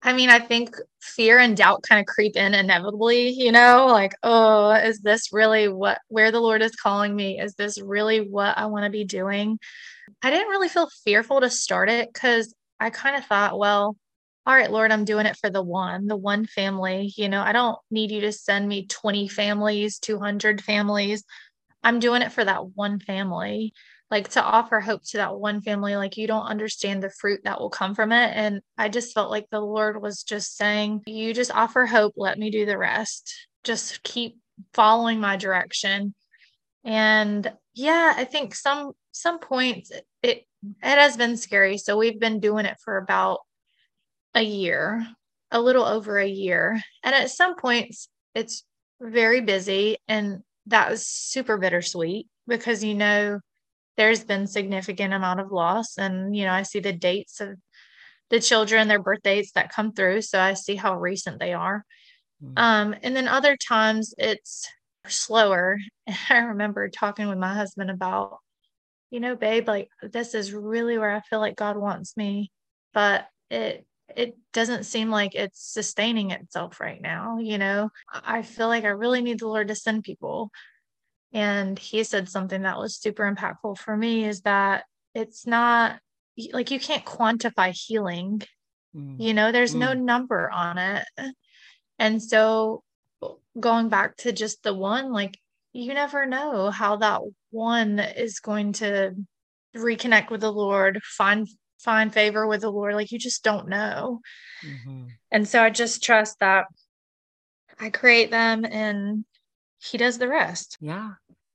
I 0.02 0.14
mean, 0.14 0.30
I 0.30 0.40
think 0.40 0.76
fear 1.02 1.40
and 1.40 1.58
doubt 1.58 1.84
kind 1.84 2.00
of 2.00 2.06
creep 2.06 2.36
in 2.38 2.54
inevitably, 2.54 3.30
you 3.30 3.52
know, 3.52 3.88
like, 3.88 4.14
oh, 4.24 4.72
is 4.72 5.00
this 5.02 5.34
really 5.34 5.68
what 5.68 6.00
where 6.08 6.32
the 6.32 6.40
Lord 6.40 6.62
is 6.62 6.76
calling 6.76 7.16
me? 7.16 7.40
Is 7.40 7.56
this 7.56 7.82
really 7.82 8.20
what 8.20 8.58
I 8.58 8.68
want 8.68 8.86
to 8.86 8.90
be 8.90 9.04
doing? 9.04 9.60
I 10.22 10.32
didn't 10.32 10.50
really 10.50 10.70
feel 10.70 10.90
fearful 11.04 11.42
to 11.42 11.50
start 11.50 11.90
it 11.90 12.12
because 12.14 12.54
I 12.80 12.90
kind 12.92 13.18
of 13.18 13.26
thought, 13.26 13.60
well, 13.60 13.98
all 14.46 14.56
right, 14.56 14.72
Lord, 14.72 14.92
I'm 14.92 15.06
doing 15.06 15.26
it 15.26 15.38
for 15.38 15.50
the 15.50 15.62
one, 15.62 16.08
the 16.08 16.16
one 16.16 16.46
family. 16.46 17.14
You 17.16 17.30
know, 17.30 17.42
I 17.42 17.52
don't 17.52 17.78
need 17.92 18.10
you 18.10 18.22
to 18.22 18.32
send 18.32 18.68
me 18.68 18.86
20 18.88 19.28
families, 19.28 20.00
200 20.00 20.64
families. 20.64 21.24
I'm 21.84 22.00
doing 22.00 22.22
it 22.22 22.32
for 22.32 22.44
that 22.44 22.76
one 22.76 23.00
family, 23.00 23.74
like 24.12 24.30
to 24.30 24.44
offer 24.44 24.80
hope 24.80 25.04
to 25.10 25.18
that 25.18 25.38
one 25.38 25.62
family. 25.62 25.96
Like 25.96 26.18
you 26.18 26.28
don't 26.28 26.46
understand 26.46 27.02
the 27.02 27.10
fruit 27.10 27.42
that 27.44 27.60
will 27.60 27.70
come 27.70 27.96
from 27.96 28.12
it. 28.12 28.32
And 28.36 28.62
I 28.78 28.90
just 28.90 29.14
felt 29.14 29.32
like 29.32 29.48
the 29.50 29.62
Lord 29.62 30.02
was 30.02 30.24
just 30.24 30.58
saying, 30.58 31.04
You 31.06 31.34
just 31.34 31.52
offer 31.52 31.86
hope, 31.86 32.14
let 32.18 32.38
me 32.38 32.50
do 32.50 32.66
the 32.66 32.78
rest. 32.78 33.48
Just 33.64 34.04
keep 34.04 34.38
following 34.74 35.20
my 35.20 35.38
direction. 35.38 36.14
And 36.84 37.52
yeah, 37.74 38.14
I 38.16 38.26
think 38.26 38.56
some 38.56 38.94
some 39.12 39.40
points 39.40 39.92
it 39.92 40.46
it 40.64 40.76
has 40.84 41.18
been 41.18 41.38
scary. 41.38 41.78
So 41.78 41.98
we've 41.98 42.20
been 42.20 42.40
doing 42.40 42.66
it 42.66 42.78
for 42.84 42.98
about 42.98 43.40
a 44.36 44.42
year, 44.42 45.06
a 45.52 45.62
little 45.62 45.86
over 45.86 46.18
a 46.18 46.28
year. 46.28 46.82
And 47.04 47.16
at 47.16 47.30
some 47.30 47.56
points 47.56 48.10
it's 48.36 48.64
very 49.02 49.42
busy 49.42 49.98
and 50.08 50.44
that 50.70 50.90
was 50.90 51.06
super 51.06 51.58
bittersweet 51.58 52.28
because 52.48 52.84
you 52.84 52.96
know 52.96 53.40
there's 53.98 54.24
been 54.24 54.48
significant 54.48 55.14
amount 55.14 55.40
of 55.40 55.52
loss 55.52 55.98
and 55.98 56.36
you 56.36 56.46
know 56.46 56.54
i 56.54 56.64
see 56.64 56.80
the 56.80 56.94
dates 56.94 57.42
of 57.42 57.58
the 58.30 58.40
children 58.40 58.88
their 58.88 59.02
birth 59.02 59.22
dates 59.24 59.52
that 59.54 59.74
come 59.74 59.92
through. 59.92 60.22
So 60.22 60.40
i 60.40 60.54
see 60.54 60.76
how 60.76 60.98
recent 60.98 61.40
they 61.40 61.54
are. 61.54 61.86
Mm-hmm. 62.44 62.54
um, 62.58 62.96
and 63.04 63.16
then 63.16 63.28
other 63.28 63.58
times 63.58 64.14
it's 64.18 64.68
slower. 65.08 65.78
I 66.30 66.38
remember 66.38 66.90
talking 66.90 67.28
with 67.28 67.38
my 67.38 67.54
husband 67.54 67.90
about 67.90 68.38
you 69.12 69.20
know 69.20 69.36
babe 69.36 69.68
like 69.68 69.90
this 70.04 70.36
is 70.36 70.54
really 70.54 71.00
where 71.00 71.12
i 71.12 71.22
feel 71.22 71.40
like 71.40 71.56
god 71.56 71.78
wants 71.78 72.16
me. 72.16 72.52
But 72.94 73.28
it 73.50 73.86
it 74.16 74.38
doesn't 74.54 74.86
seem 74.86 75.10
like 75.10 75.36
it's 75.36 75.62
sustaining 75.62 76.32
itself 76.32 76.80
right 76.80 77.02
now. 77.02 77.38
You 77.40 77.58
know, 77.58 77.90
I 78.12 78.42
feel 78.42 78.68
like 78.68 78.84
I 78.84 78.90
really 78.90 79.22
need 79.22 79.40
the 79.40 79.48
Lord 79.48 79.68
to 79.68 79.76
send 79.76 80.04
people. 80.04 80.52
And 81.32 81.78
he 81.78 82.04
said 82.04 82.30
something 82.30 82.64
that 82.64 82.78
was 82.78 82.98
super 82.98 83.32
impactful 83.32 83.78
for 83.78 83.96
me 83.96 84.26
is 84.26 84.42
that 84.42 84.86
it's 85.14 85.46
not 85.46 86.00
like 86.54 86.72
you 86.72 86.80
can't 86.80 87.06
quantify 87.06 87.72
healing. 87.72 88.42
Mm. 88.96 89.20
You 89.20 89.34
know, 89.34 89.52
there's 89.52 89.76
mm. 89.76 89.80
no 89.80 89.94
number 89.94 90.50
on 90.50 90.78
it. 90.78 91.06
And 92.00 92.22
so 92.22 92.84
going 93.60 93.90
back 93.90 94.18
to 94.18 94.32
just 94.32 94.64
the 94.64 94.74
one, 94.74 95.12
like 95.12 95.38
you 95.74 95.94
never 95.94 96.26
know 96.26 96.72
how 96.72 96.98
that 96.98 97.22
one 97.52 98.00
is 98.00 98.40
going 98.40 98.74
to 98.74 99.14
reconnect 99.76 100.30
with 100.32 100.42
the 100.42 100.52
Lord, 100.52 101.00
find 101.04 101.48
find 101.80 102.14
favor 102.14 102.46
with 102.48 102.62
the 102.62 102.72
Lord. 102.72 102.96
Like 102.96 103.12
you 103.12 103.20
just 103.20 103.44
don't 103.44 103.68
know. 103.68 104.22
Mm-hmm. 104.66 105.08
And 105.32 105.48
so 105.48 105.64
I 105.64 105.70
just 105.70 106.04
trust 106.04 106.40
that 106.40 106.66
I 107.80 107.90
create 107.90 108.32
them 108.32 108.66
and 108.66 109.26
He 109.80 109.98
does 109.98 110.18
the 110.18 110.28
rest. 110.28 110.78
Yeah. 110.82 111.12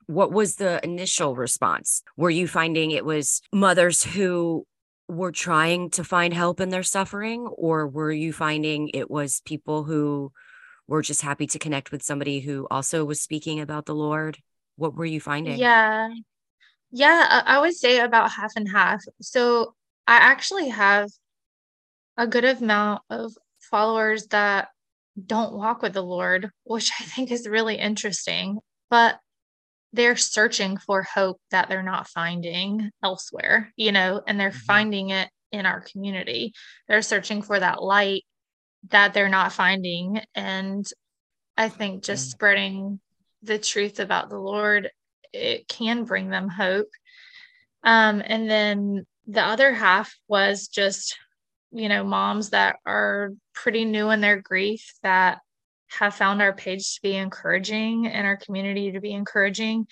What 0.06 0.32
was 0.32 0.56
the 0.56 0.84
initial 0.84 1.34
response? 1.34 2.02
Were 2.16 2.30
you 2.30 2.46
finding 2.46 2.90
it 2.90 3.04
was 3.04 3.40
mothers 3.52 4.02
who 4.02 4.66
were 5.08 5.32
trying 5.32 5.90
to 5.90 6.04
find 6.04 6.32
help 6.32 6.60
in 6.60 6.70
their 6.70 6.82
suffering, 6.82 7.46
or 7.46 7.86
were 7.86 8.12
you 8.12 8.32
finding 8.32 8.88
it 8.94 9.10
was 9.10 9.42
people 9.44 9.84
who 9.84 10.32
were 10.86 11.02
just 11.02 11.22
happy 11.22 11.46
to 11.46 11.58
connect 11.58 11.92
with 11.92 12.02
somebody 12.02 12.40
who 12.40 12.66
also 12.70 13.04
was 13.04 13.20
speaking 13.20 13.60
about 13.60 13.86
the 13.86 13.94
Lord? 13.94 14.38
What 14.76 14.94
were 14.94 15.04
you 15.04 15.20
finding? 15.20 15.58
Yeah. 15.58 16.08
Yeah, 16.90 17.42
I 17.44 17.58
would 17.60 17.74
say 17.74 17.98
about 17.98 18.30
half 18.30 18.52
and 18.56 18.68
half. 18.68 19.02
So 19.20 19.74
I 20.06 20.16
actually 20.16 20.68
have 20.68 21.08
a 22.16 22.26
good 22.26 22.44
amount 22.44 23.02
of 23.10 23.32
followers 23.70 24.26
that 24.28 24.68
don't 25.26 25.54
walk 25.54 25.82
with 25.82 25.92
the 25.92 26.02
Lord, 26.02 26.50
which 26.64 26.90
I 27.00 27.04
think 27.04 27.30
is 27.30 27.48
really 27.48 27.76
interesting. 27.76 28.58
But 28.90 29.18
they're 29.92 30.16
searching 30.16 30.76
for 30.76 31.02
hope 31.02 31.40
that 31.50 31.68
they're 31.68 31.82
not 31.82 32.08
finding 32.08 32.90
elsewhere, 33.02 33.72
you 33.76 33.92
know, 33.92 34.20
and 34.26 34.38
they're 34.38 34.50
mm-hmm. 34.50 34.58
finding 34.58 35.10
it 35.10 35.28
in 35.52 35.66
our 35.66 35.80
community. 35.80 36.52
They're 36.88 37.02
searching 37.02 37.42
for 37.42 37.58
that 37.58 37.82
light 37.82 38.24
that 38.90 39.14
they're 39.14 39.28
not 39.28 39.52
finding. 39.52 40.20
And 40.34 40.84
I 41.56 41.68
think 41.68 42.02
just 42.02 42.30
spreading 42.30 43.00
the 43.42 43.58
truth 43.58 44.00
about 44.00 44.30
the 44.30 44.38
Lord, 44.38 44.90
it 45.32 45.68
can 45.68 46.04
bring 46.04 46.28
them 46.28 46.48
hope. 46.48 46.88
Um, 47.84 48.20
and 48.24 48.50
then 48.50 49.06
the 49.26 49.42
other 49.42 49.72
half 49.72 50.14
was 50.28 50.68
just, 50.68 51.18
you 51.72 51.88
know, 51.88 52.04
moms 52.04 52.50
that 52.50 52.76
are 52.86 53.30
pretty 53.54 53.84
new 53.84 54.10
in 54.10 54.20
their 54.20 54.40
grief 54.40 54.94
that 55.02 55.38
have 55.88 56.14
found 56.14 56.42
our 56.42 56.52
page 56.52 56.94
to 56.94 57.02
be 57.02 57.16
encouraging 57.16 58.06
and 58.06 58.26
our 58.26 58.36
community 58.36 58.92
to 58.92 59.00
be 59.00 59.12
encouraging. 59.12 59.86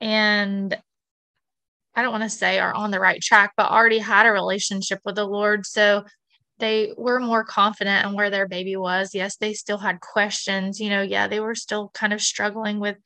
And 0.00 0.76
I 1.94 2.02
don't 2.02 2.12
want 2.12 2.24
to 2.24 2.30
say 2.30 2.58
are 2.58 2.74
on 2.74 2.90
the 2.90 3.00
right 3.00 3.20
track, 3.20 3.52
but 3.56 3.70
already 3.70 3.98
had 3.98 4.26
a 4.26 4.32
relationship 4.32 5.00
with 5.04 5.16
the 5.16 5.26
Lord. 5.26 5.66
So 5.66 6.04
they 6.58 6.92
were 6.96 7.20
more 7.20 7.44
confident 7.44 8.06
in 8.06 8.14
where 8.14 8.30
their 8.30 8.48
baby 8.48 8.76
was. 8.76 9.14
Yes, 9.14 9.36
they 9.36 9.52
still 9.52 9.78
had 9.78 10.00
questions. 10.00 10.80
You 10.80 10.90
know, 10.90 11.02
yeah, 11.02 11.28
they 11.28 11.40
were 11.40 11.54
still 11.54 11.90
kind 11.92 12.12
of 12.12 12.20
struggling 12.20 12.80
with 12.80 12.96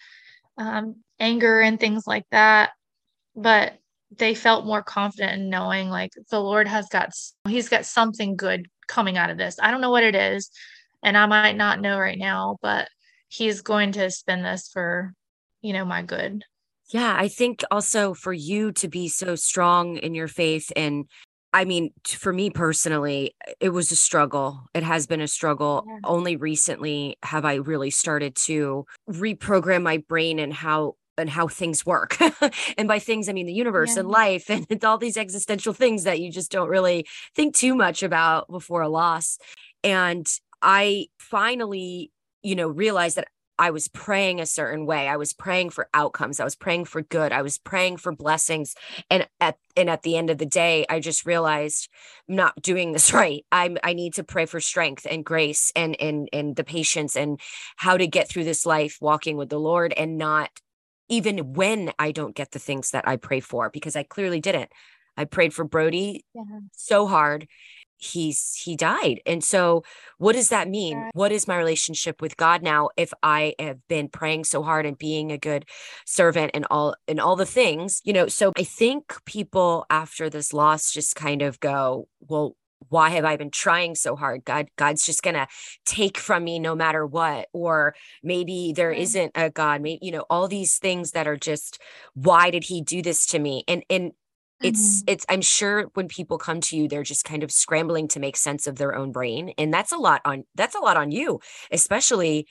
um, 0.56 0.96
anger 1.18 1.60
and 1.60 1.80
things 1.80 2.06
like 2.06 2.26
that. 2.30 2.70
But 3.34 3.78
they 4.18 4.34
felt 4.34 4.66
more 4.66 4.82
confident 4.82 5.42
in 5.42 5.50
knowing 5.50 5.88
like 5.88 6.12
the 6.30 6.40
Lord 6.40 6.68
has 6.68 6.88
got, 6.88 7.10
He's 7.46 7.68
got 7.68 7.84
something 7.84 8.36
good 8.36 8.66
coming 8.88 9.16
out 9.16 9.30
of 9.30 9.38
this. 9.38 9.56
I 9.60 9.70
don't 9.70 9.80
know 9.80 9.90
what 9.90 10.04
it 10.04 10.14
is. 10.14 10.50
And 11.02 11.16
I 11.16 11.26
might 11.26 11.56
not 11.56 11.80
know 11.80 11.98
right 11.98 12.18
now, 12.18 12.56
but 12.62 12.88
He's 13.28 13.60
going 13.60 13.92
to 13.92 14.10
spin 14.10 14.42
this 14.42 14.70
for, 14.72 15.12
you 15.60 15.72
know, 15.72 15.84
my 15.84 16.02
good. 16.02 16.44
Yeah, 16.90 17.16
I 17.18 17.28
think 17.28 17.64
also 17.70 18.14
for 18.14 18.32
you 18.32 18.72
to 18.72 18.88
be 18.88 19.08
so 19.08 19.34
strong 19.34 19.96
in 19.96 20.14
your 20.14 20.28
faith 20.28 20.70
and 20.76 21.06
I 21.52 21.64
mean, 21.64 21.94
for 22.06 22.34
me 22.34 22.50
personally, 22.50 23.34
it 23.60 23.70
was 23.70 23.90
a 23.90 23.96
struggle. 23.96 24.64
It 24.74 24.82
has 24.82 25.06
been 25.06 25.22
a 25.22 25.28
struggle. 25.28 25.84
Yeah. 25.86 26.00
Only 26.04 26.36
recently 26.36 27.16
have 27.22 27.46
I 27.46 27.54
really 27.54 27.88
started 27.88 28.36
to 28.44 28.84
reprogram 29.08 29.82
my 29.82 30.04
brain 30.06 30.38
and 30.38 30.52
how 30.52 30.96
and 31.18 31.30
how 31.30 31.48
things 31.48 31.84
work. 31.84 32.18
and 32.78 32.88
by 32.88 32.98
things, 32.98 33.28
I 33.28 33.32
mean 33.32 33.46
the 33.46 33.52
universe 33.52 33.94
yeah. 33.94 34.00
and 34.00 34.08
life 34.08 34.50
and 34.50 34.66
it's 34.68 34.84
all 34.84 34.98
these 34.98 35.16
existential 35.16 35.72
things 35.72 36.04
that 36.04 36.20
you 36.20 36.30
just 36.30 36.50
don't 36.50 36.68
really 36.68 37.06
think 37.34 37.54
too 37.54 37.74
much 37.74 38.02
about 38.02 38.48
before 38.48 38.82
a 38.82 38.88
loss. 38.88 39.38
And 39.84 40.26
I 40.62 41.06
finally, 41.18 42.10
you 42.42 42.54
know, 42.54 42.68
realized 42.68 43.16
that 43.16 43.28
I 43.58 43.70
was 43.70 43.88
praying 43.88 44.40
a 44.40 44.46
certain 44.46 44.84
way. 44.84 45.08
I 45.08 45.16
was 45.16 45.32
praying 45.32 45.70
for 45.70 45.88
outcomes. 45.94 46.40
I 46.40 46.44
was 46.44 46.56
praying 46.56 46.84
for 46.84 47.00
good. 47.00 47.32
I 47.32 47.42
was 47.42 47.56
praying 47.56 47.96
for 47.96 48.12
blessings. 48.14 48.74
And 49.08 49.26
at 49.40 49.56
and 49.76 49.88
at 49.88 50.02
the 50.02 50.16
end 50.16 50.30
of 50.30 50.38
the 50.38 50.46
day, 50.46 50.84
I 50.88 51.00
just 51.00 51.24
realized 51.24 51.88
I'm 52.28 52.36
not 52.36 52.60
doing 52.60 52.92
this 52.92 53.12
right. 53.14 53.44
I'm 53.50 53.78
I 53.82 53.94
need 53.94 54.14
to 54.14 54.24
pray 54.24 54.46
for 54.46 54.60
strength 54.60 55.06
and 55.08 55.24
grace 55.24 55.72
and 55.74 55.98
and 56.00 56.28
and 56.32 56.56
the 56.56 56.64
patience 56.64 57.16
and 57.16 57.40
how 57.76 57.96
to 57.96 58.06
get 58.06 58.28
through 58.28 58.44
this 58.44 58.66
life 58.66 58.98
walking 59.00 59.36
with 59.36 59.48
the 59.48 59.60
Lord 59.60 59.94
and 59.96 60.18
not 60.18 60.50
even 61.08 61.54
when 61.54 61.92
I 61.98 62.12
don't 62.12 62.34
get 62.34 62.50
the 62.50 62.58
things 62.58 62.90
that 62.90 63.06
I 63.06 63.16
pray 63.16 63.40
for 63.40 63.70
because 63.70 63.96
I 63.96 64.02
clearly 64.02 64.40
didn't. 64.40 64.70
I 65.16 65.24
prayed 65.24 65.54
for 65.54 65.64
Brody 65.64 66.24
yeah. 66.34 66.42
so 66.72 67.06
hard 67.06 67.46
he's 67.98 68.60
he 68.62 68.76
died 68.76 69.20
and 69.24 69.42
so 69.42 69.82
what 70.18 70.34
does 70.34 70.50
that 70.50 70.68
mean 70.68 71.10
what 71.14 71.32
is 71.32 71.48
my 71.48 71.56
relationship 71.56 72.20
with 72.20 72.36
god 72.36 72.62
now 72.62 72.90
if 72.96 73.12
i 73.22 73.54
have 73.58 73.78
been 73.88 74.08
praying 74.08 74.44
so 74.44 74.62
hard 74.62 74.84
and 74.84 74.98
being 74.98 75.32
a 75.32 75.38
good 75.38 75.64
servant 76.04 76.50
and 76.52 76.66
all 76.70 76.94
and 77.08 77.18
all 77.18 77.36
the 77.36 77.46
things 77.46 78.02
you 78.04 78.12
know 78.12 78.26
so 78.26 78.52
i 78.56 78.62
think 78.62 79.14
people 79.24 79.86
after 79.88 80.28
this 80.28 80.52
loss 80.52 80.92
just 80.92 81.16
kind 81.16 81.40
of 81.40 81.58
go 81.60 82.06
well 82.20 82.54
why 82.88 83.10
have 83.10 83.24
i 83.24 83.36
been 83.36 83.50
trying 83.50 83.94
so 83.94 84.16
hard? 84.16 84.44
God 84.44 84.68
god's 84.76 85.04
just 85.04 85.22
gonna 85.22 85.48
take 85.84 86.18
from 86.18 86.44
me 86.44 86.58
no 86.58 86.74
matter 86.74 87.06
what 87.06 87.48
or 87.52 87.94
maybe 88.22 88.72
there 88.74 88.94
not 88.94 89.30
a 89.34 89.50
god. 89.50 89.80
Maybe 89.82 89.98
you 90.02 90.12
know 90.12 90.24
all 90.30 90.48
these 90.48 90.78
things 90.78 91.12
that 91.12 91.26
are 91.26 91.36
just 91.36 91.80
why 92.14 92.50
did 92.50 92.64
he 92.64 92.82
do 92.82 93.02
this 93.02 93.26
to 93.28 93.38
me? 93.38 93.64
And 93.68 93.84
and 93.90 94.12
it's 94.62 95.02
mm-hmm. 95.02 95.12
it's 95.12 95.26
i'm 95.28 95.42
sure 95.42 95.90
when 95.92 96.08
people 96.08 96.38
come 96.38 96.62
to 96.62 96.78
you 96.78 96.88
they're 96.88 97.02
just 97.02 97.26
kind 97.26 97.42
of 97.42 97.52
scrambling 97.52 98.08
to 98.08 98.18
make 98.18 98.38
sense 98.38 98.66
of 98.66 98.76
their 98.76 98.94
own 98.94 99.12
brain 99.12 99.52
and 99.58 99.70
that's 99.70 99.92
a 99.92 99.98
lot 99.98 100.22
on 100.24 100.44
that's 100.54 100.74
a 100.74 100.78
lot 100.78 100.96
on 100.96 101.10
you 101.10 101.38
especially 101.70 102.46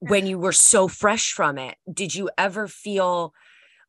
when 0.00 0.26
you 0.26 0.38
were 0.38 0.52
so 0.52 0.88
fresh 0.88 1.32
from 1.32 1.58
it. 1.58 1.76
Did 1.92 2.14
you 2.14 2.30
ever 2.38 2.68
feel 2.68 3.32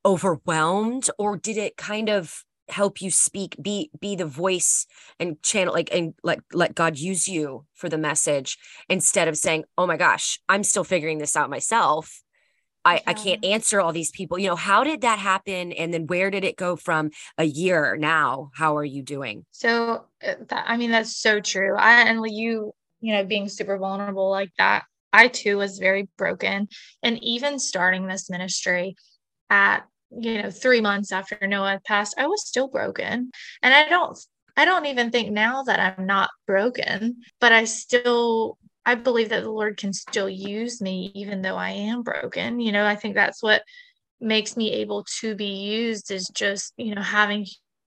overwhelmed 0.05 1.09
or 1.17 1.37
did 1.37 1.57
it 1.57 1.77
kind 1.77 2.09
of 2.09 2.43
help 2.71 3.01
you 3.01 3.11
speak 3.11 3.55
be 3.61 3.89
be 3.99 4.15
the 4.15 4.25
voice 4.25 4.85
and 5.19 5.41
channel 5.41 5.73
like 5.73 5.89
and 5.91 6.13
like 6.23 6.41
let 6.53 6.75
god 6.75 6.97
use 6.97 7.27
you 7.27 7.65
for 7.73 7.89
the 7.89 7.97
message 7.97 8.57
instead 8.89 9.27
of 9.27 9.37
saying 9.37 9.63
oh 9.77 9.87
my 9.87 9.97
gosh 9.97 10.39
i'm 10.49 10.63
still 10.63 10.83
figuring 10.83 11.17
this 11.17 11.35
out 11.35 11.49
myself 11.49 12.21
I, 12.85 12.95
yeah. 12.95 13.01
I 13.07 13.13
can't 13.13 13.45
answer 13.45 13.81
all 13.81 13.91
these 13.91 14.11
people. 14.11 14.39
You 14.39 14.47
know, 14.47 14.55
how 14.55 14.83
did 14.83 15.01
that 15.01 15.19
happen? 15.19 15.73
And 15.73 15.93
then 15.93 16.07
where 16.07 16.31
did 16.31 16.43
it 16.43 16.55
go 16.55 16.75
from 16.75 17.11
a 17.37 17.43
year 17.43 17.97
now? 17.97 18.51
How 18.53 18.77
are 18.77 18.85
you 18.85 19.03
doing? 19.03 19.45
So, 19.51 20.05
uh, 20.25 20.35
that, 20.47 20.65
I 20.65 20.77
mean, 20.77 20.91
that's 20.91 21.17
so 21.17 21.39
true. 21.41 21.75
I, 21.77 22.03
and 22.03 22.25
you, 22.25 22.73
you 23.01 23.13
know, 23.13 23.25
being 23.25 23.49
super 23.49 23.77
vulnerable 23.77 24.29
like 24.29 24.51
that, 24.57 24.85
I 25.11 25.27
too 25.27 25.57
was 25.57 25.77
very 25.77 26.07
broken. 26.17 26.69
And 27.03 27.21
even 27.23 27.59
starting 27.59 28.07
this 28.07 28.29
ministry 28.29 28.95
at, 29.49 29.85
you 30.11 30.41
know, 30.41 30.51
three 30.51 30.81
months 30.81 31.11
after 31.11 31.37
Noah 31.45 31.79
passed, 31.85 32.15
I 32.17 32.27
was 32.27 32.47
still 32.47 32.67
broken. 32.67 33.31
And 33.61 33.73
I 33.73 33.87
don't, 33.87 34.17
I 34.57 34.65
don't 34.65 34.87
even 34.87 35.11
think 35.11 35.31
now 35.31 35.63
that 35.63 35.95
I'm 35.97 36.05
not 36.05 36.29
broken, 36.47 37.21
but 37.39 37.51
I 37.51 37.65
still 37.65 38.57
I 38.85 38.95
believe 38.95 39.29
that 39.29 39.43
the 39.43 39.51
Lord 39.51 39.77
can 39.77 39.93
still 39.93 40.27
use 40.27 40.81
me 40.81 41.11
even 41.13 41.43
though 41.43 41.57
I 41.57 41.69
am 41.69 42.01
broken. 42.01 42.59
You 42.59 42.71
know, 42.71 42.85
I 42.85 42.95
think 42.95 43.13
that's 43.13 43.43
what 43.43 43.61
makes 44.19 44.57
me 44.57 44.71
able 44.73 45.05
to 45.19 45.35
be 45.35 45.45
used 45.45 46.11
is 46.11 46.27
just, 46.33 46.73
you 46.75 46.95
know, 46.95 47.01
having 47.01 47.45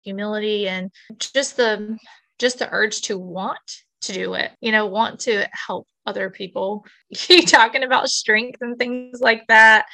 humility 0.02 0.68
and 0.68 0.90
just 1.18 1.56
the 1.56 1.96
just 2.38 2.58
the 2.58 2.68
urge 2.72 3.02
to 3.02 3.18
want 3.18 3.58
to 4.02 4.12
do 4.12 4.34
it, 4.34 4.50
you 4.60 4.72
know, 4.72 4.86
want 4.86 5.20
to 5.20 5.48
help 5.52 5.86
other 6.06 6.30
people. 6.30 6.84
You 7.28 7.42
talking 7.42 7.82
about 7.82 8.08
strength 8.08 8.58
and 8.60 8.78
things 8.78 9.20
like 9.20 9.46
that. 9.48 9.86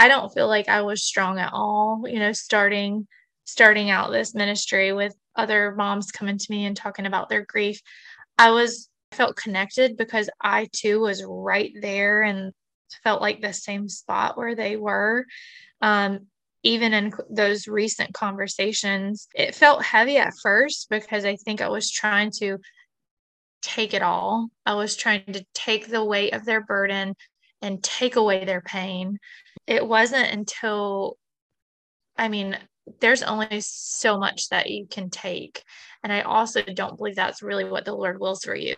I 0.00 0.08
don't 0.08 0.32
feel 0.32 0.48
like 0.48 0.70
I 0.70 0.80
was 0.80 1.04
strong 1.04 1.38
at 1.38 1.52
all, 1.52 2.04
you 2.06 2.18
know, 2.18 2.32
starting 2.32 3.06
starting 3.44 3.90
out 3.90 4.10
this 4.10 4.34
ministry 4.34 4.94
with 4.94 5.14
other 5.36 5.74
moms 5.76 6.10
coming 6.10 6.38
to 6.38 6.46
me 6.48 6.64
and 6.64 6.74
talking 6.74 7.04
about 7.04 7.28
their 7.28 7.44
grief. 7.44 7.82
I 8.38 8.52
was 8.52 8.88
felt 9.12 9.36
connected 9.36 9.98
because 9.98 10.30
I 10.40 10.70
too 10.72 11.00
was 11.00 11.22
right 11.28 11.72
there 11.82 12.22
and 12.22 12.52
felt 13.04 13.20
like 13.20 13.42
the 13.42 13.52
same 13.52 13.90
spot 13.90 14.38
where 14.38 14.54
they 14.54 14.78
were. 14.78 15.26
Um, 15.82 16.28
even 16.62 16.94
in 16.94 17.12
those 17.28 17.68
recent 17.68 18.14
conversations, 18.14 19.28
it 19.34 19.54
felt 19.54 19.84
heavy 19.84 20.16
at 20.16 20.32
first 20.42 20.86
because 20.88 21.26
I 21.26 21.36
think 21.36 21.60
I 21.60 21.68
was 21.68 21.90
trying 21.90 22.30
to 22.38 22.56
take 23.60 23.92
it 23.92 24.02
all. 24.02 24.48
I 24.64 24.76
was 24.76 24.96
trying 24.96 25.30
to 25.34 25.44
take 25.52 25.88
the 25.88 26.02
weight 26.02 26.32
of 26.32 26.46
their 26.46 26.62
burden 26.62 27.16
and 27.62 27.82
take 27.82 28.16
away 28.16 28.44
their 28.44 28.60
pain. 28.60 29.18
It 29.66 29.86
wasn't 29.86 30.32
until, 30.32 31.16
I 32.16 32.28
mean, 32.28 32.58
there's 33.00 33.22
only 33.22 33.60
so 33.60 34.18
much 34.18 34.48
that 34.48 34.70
you 34.70 34.86
can 34.86 35.10
take. 35.10 35.62
And 36.02 36.12
I 36.12 36.22
also 36.22 36.62
don't 36.62 36.96
believe 36.96 37.16
that's 37.16 37.42
really 37.42 37.64
what 37.64 37.84
the 37.84 37.94
Lord 37.94 38.20
wills 38.20 38.42
for 38.42 38.54
you. 38.54 38.74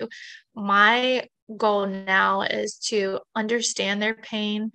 My 0.55 1.29
goal 1.57 1.87
now 1.87 2.43
is 2.43 2.79
to 2.89 3.21
understand 3.35 4.03
their 4.03 4.15
pain. 4.15 4.71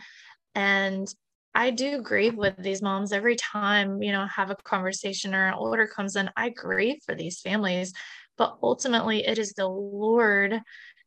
And 0.56 1.08
I 1.54 1.72
do 1.72 2.02
grieve 2.02 2.36
with 2.36 2.56
these 2.58 2.82
moms 2.82 3.12
every 3.12 3.36
time, 3.36 4.02
you 4.02 4.12
know, 4.12 4.26
have 4.28 4.50
a 4.50 4.56
conversation 4.56 5.34
or 5.34 5.48
an 5.48 5.56
order 5.56 5.88
comes 5.88 6.16
in. 6.16 6.30
I 6.36 6.50
grieve 6.50 6.98
for 7.06 7.16
these 7.16 7.42
families, 7.42 7.94
but 8.38 8.58
ultimately 8.62 9.26
it 9.26 9.40
is 9.40 9.54
the 9.54 9.68
Lord 9.68 10.60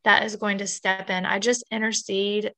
that 0.05 0.25
is 0.25 0.37
going 0.37 0.59
to 0.59 0.67
step 0.67 1.11
in. 1.11 1.25
I 1.25 1.39
just 1.39 1.65
intercede 1.71 2.53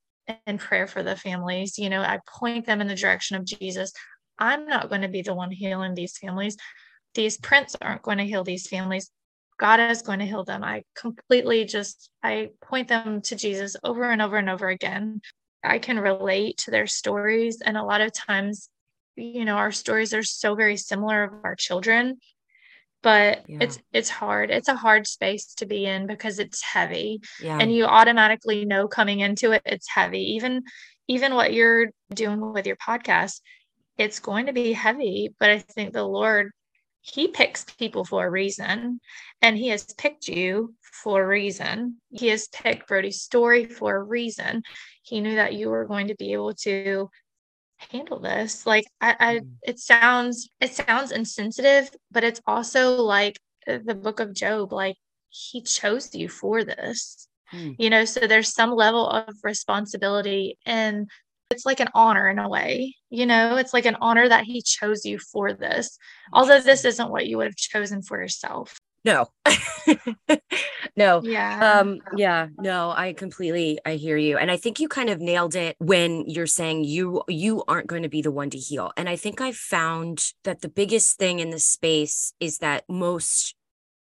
in 0.47 0.59
prayer 0.59 0.87
for 0.87 1.03
the 1.03 1.17
families. 1.17 1.79
You 1.79 1.91
know, 1.91 2.03
I 2.03 2.21
point 2.27 2.67
them 2.67 2.81
in 2.81 2.87
the 2.87 2.95
direction 2.95 3.37
of 3.37 3.45
Jesus. 3.45 3.93
I'm 4.39 4.67
not 4.67 4.89
going 4.89 5.03
to 5.03 5.09
be 5.09 5.23
the 5.23 5.35
one 5.35 5.51
healing 5.51 5.95
these 5.95 6.19
families. 6.19 6.57
These 7.15 7.39
prints 7.39 7.77
aren't 7.81 8.03
going 8.03 8.19
to 8.19 8.25
heal 8.25 8.45
these 8.45 8.67
families. 8.67 9.11
God 9.59 9.81
is 9.81 10.03
going 10.03 10.19
to 10.19 10.27
heal 10.27 10.45
them. 10.45 10.65
I 10.65 10.83
completely 10.97 11.65
just 11.65 12.11
I 12.23 12.51
point 12.63 12.89
them 12.89 13.21
to 13.23 13.37
Jesus 13.37 13.77
over 13.85 14.11
and 14.11 14.23
over 14.23 14.37
and 14.37 14.51
over 14.51 14.69
again. 14.69 15.21
I 15.63 15.79
can 15.79 15.99
relate 15.99 16.57
to 16.59 16.71
their 16.71 16.87
stories 16.87 17.61
and 17.65 17.77
a 17.77 17.85
lot 17.85 18.01
of 18.01 18.13
times 18.13 18.69
you 19.15 19.45
know 19.45 19.57
our 19.57 19.73
stories 19.73 20.15
are 20.15 20.23
so 20.23 20.55
very 20.55 20.77
similar 20.77 21.25
of 21.25 21.33
our 21.45 21.55
children 21.55 22.19
but 23.03 23.45
yeah. 23.49 23.59
it's 23.61 23.79
it's 23.93 24.09
hard 24.09 24.51
it's 24.51 24.69
a 24.69 24.75
hard 24.75 25.07
space 25.07 25.55
to 25.55 25.67
be 25.67 25.85
in 25.87 26.07
because 26.07 26.39
it's 26.39 26.63
heavy 26.63 27.21
yeah. 27.41 27.59
and 27.61 27.75
you 27.75 27.85
automatically 27.85 28.65
know 28.65 28.89
coming 28.89 29.21
into 29.21 29.53
it 29.53 29.63
it's 29.65 29.89
heavy 29.89 30.35
even 30.35 30.63
even 31.09 31.35
what 31.35 31.53
you're 31.53 31.89
doing 32.15 32.53
with 32.53 32.67
your 32.67 32.77
podcast 32.77 33.41
it's 33.99 34.21
going 34.21 34.47
to 34.47 34.53
be 34.53 34.73
heavy 34.73 35.35
but 35.39 35.51
i 35.51 35.59
think 35.59 35.93
the 35.93 36.03
lord 36.03 36.51
he 37.03 37.29
picks 37.29 37.65
people 37.65 38.05
for 38.05 38.25
a 38.25 38.31
reason 38.31 39.01
and 39.43 39.57
he 39.57 39.69
has 39.69 39.85
picked 39.95 40.29
you 40.29 40.75
for 40.83 41.23
a 41.23 41.27
reason 41.27 41.97
he 42.11 42.29
has 42.29 42.49
picked 42.49 42.87
brody's 42.87 43.21
story 43.21 43.67
for 43.67 43.97
a 43.97 44.03
reason 44.03 44.63
he 45.03 45.21
knew 45.21 45.35
that 45.35 45.55
you 45.55 45.69
were 45.69 45.85
going 45.85 46.09
to 46.09 46.15
be 46.15 46.33
able 46.33 46.55
to 46.55 47.09
handle 47.91 48.21
this? 48.21 48.67
Like 48.67 48.85
I, 49.01 49.17
I 49.19 49.35
mm. 49.39 49.49
it 49.63 49.79
sounds 49.79 50.49
it 50.61 50.75
sounds 50.75 51.13
insensitive 51.13 51.91
but 52.11 52.25
it's 52.25 52.41
also 52.47 52.97
like 52.97 53.39
the 53.67 53.95
book 53.95 54.21
of 54.21 54.35
Job 54.35 54.73
like 54.73 54.97
he 55.31 55.63
chose 55.63 56.15
you 56.15 56.29
for 56.29 56.65
this. 56.65 57.29
Mm. 57.53 57.77
you 57.79 57.91
know 57.91 58.07
so 58.07 58.27
there's 58.27 58.55
some 58.55 58.71
level 58.71 59.07
of 59.07 59.35
responsibility 59.45 60.57
and 60.65 61.11
it's 61.51 61.67
like 61.67 61.81
an 61.81 61.91
honor 61.93 62.31
in 62.31 62.39
a 62.39 62.49
way 62.49 62.95
you 63.11 63.27
know? 63.27 63.57
It's 63.57 63.75
like 63.75 63.85
an 63.85 63.99
honor 64.01 64.27
that 64.27 64.45
he 64.45 64.63
chose 64.63 65.05
you 65.05 65.19
for 65.19 65.53
this 65.53 65.99
although 66.33 66.61
this 66.63 66.87
isn't 66.87 67.11
what 67.11 67.27
you 67.27 67.37
would 67.37 67.49
have 67.49 67.57
chosen 67.57 68.01
for 68.01 68.19
yourself 68.19 68.79
no. 69.05 69.27
No. 70.97 71.23
Yeah. 71.23 71.81
Um 71.81 72.01
yeah 72.17 72.49
no 72.59 72.93
i 72.95 73.13
completely 73.13 73.79
i 73.87 73.95
hear 73.95 74.17
you 74.17 74.37
and 74.37 74.51
i 74.51 74.57
think 74.57 74.79
you 74.79 74.89
kind 74.89 75.09
of 75.09 75.21
nailed 75.21 75.55
it 75.55 75.77
when 75.79 76.29
you're 76.29 76.47
saying 76.47 76.85
you 76.85 77.23
you 77.29 77.65
aren't 77.67 77.87
going 77.87 78.03
to 78.03 78.09
be 78.09 78.21
the 78.21 78.31
one 78.31 78.51
to 78.51 78.59
heal 78.59 78.93
and 78.97 79.09
i 79.09 79.17
think 79.17 79.41
i've 79.41 79.57
found 79.57 80.33
that 80.45 80.61
the 80.61 80.69
biggest 80.69 81.19
thing 81.19 81.39
in 81.39 81.51
this 81.51 81.65
space 81.65 82.35
is 82.41 82.59
that 82.59 82.85
most 82.89 83.55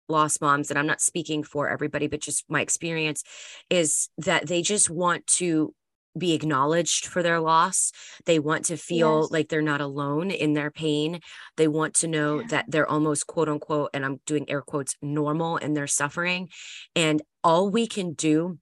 lost 0.09 0.41
moms 0.41 0.71
and 0.71 0.79
i'm 0.79 0.87
not 0.87 1.01
speaking 1.01 1.43
for 1.43 1.69
everybody 1.69 2.07
but 2.07 2.21
just 2.21 2.45
my 2.49 2.61
experience 2.61 3.25
is 3.69 4.09
that 4.19 4.47
they 4.47 4.63
just 4.63 4.89
want 4.89 5.27
to 5.27 5.75
be 6.19 6.33
acknowledged 6.33 7.07
for 7.07 7.23
their 7.23 7.41
loss. 7.41 7.93
They 8.25 8.39
want 8.39 8.67
to 8.67 8.77
feel 8.77 9.23
yes. 9.23 9.31
like 9.31 9.49
they're 9.49 9.63
not 9.63 9.81
alone 9.81 10.31
in 10.31 10.55
their 10.55 10.71
pain. 10.71 11.21
They 11.57 11.69
want 11.69 11.95
to 11.97 12.09
know 12.09 12.41
yeah. 12.41 12.47
that 12.49 12.65
they're 12.69 12.89
almost 12.89 13.27
quote 13.27 13.49
unquote, 13.49 13.91
and 13.95 14.05
I'm 14.05 14.21
doing 14.27 14.49
air 14.49 14.63
quotes, 14.63 14.95
normal 15.03 15.57
in 15.57 15.75
their 15.75 15.87
suffering. 15.87 16.49
And 16.95 17.23
all 17.43 17.71
we 17.71 17.87
can 17.87 18.13
do 18.13 18.59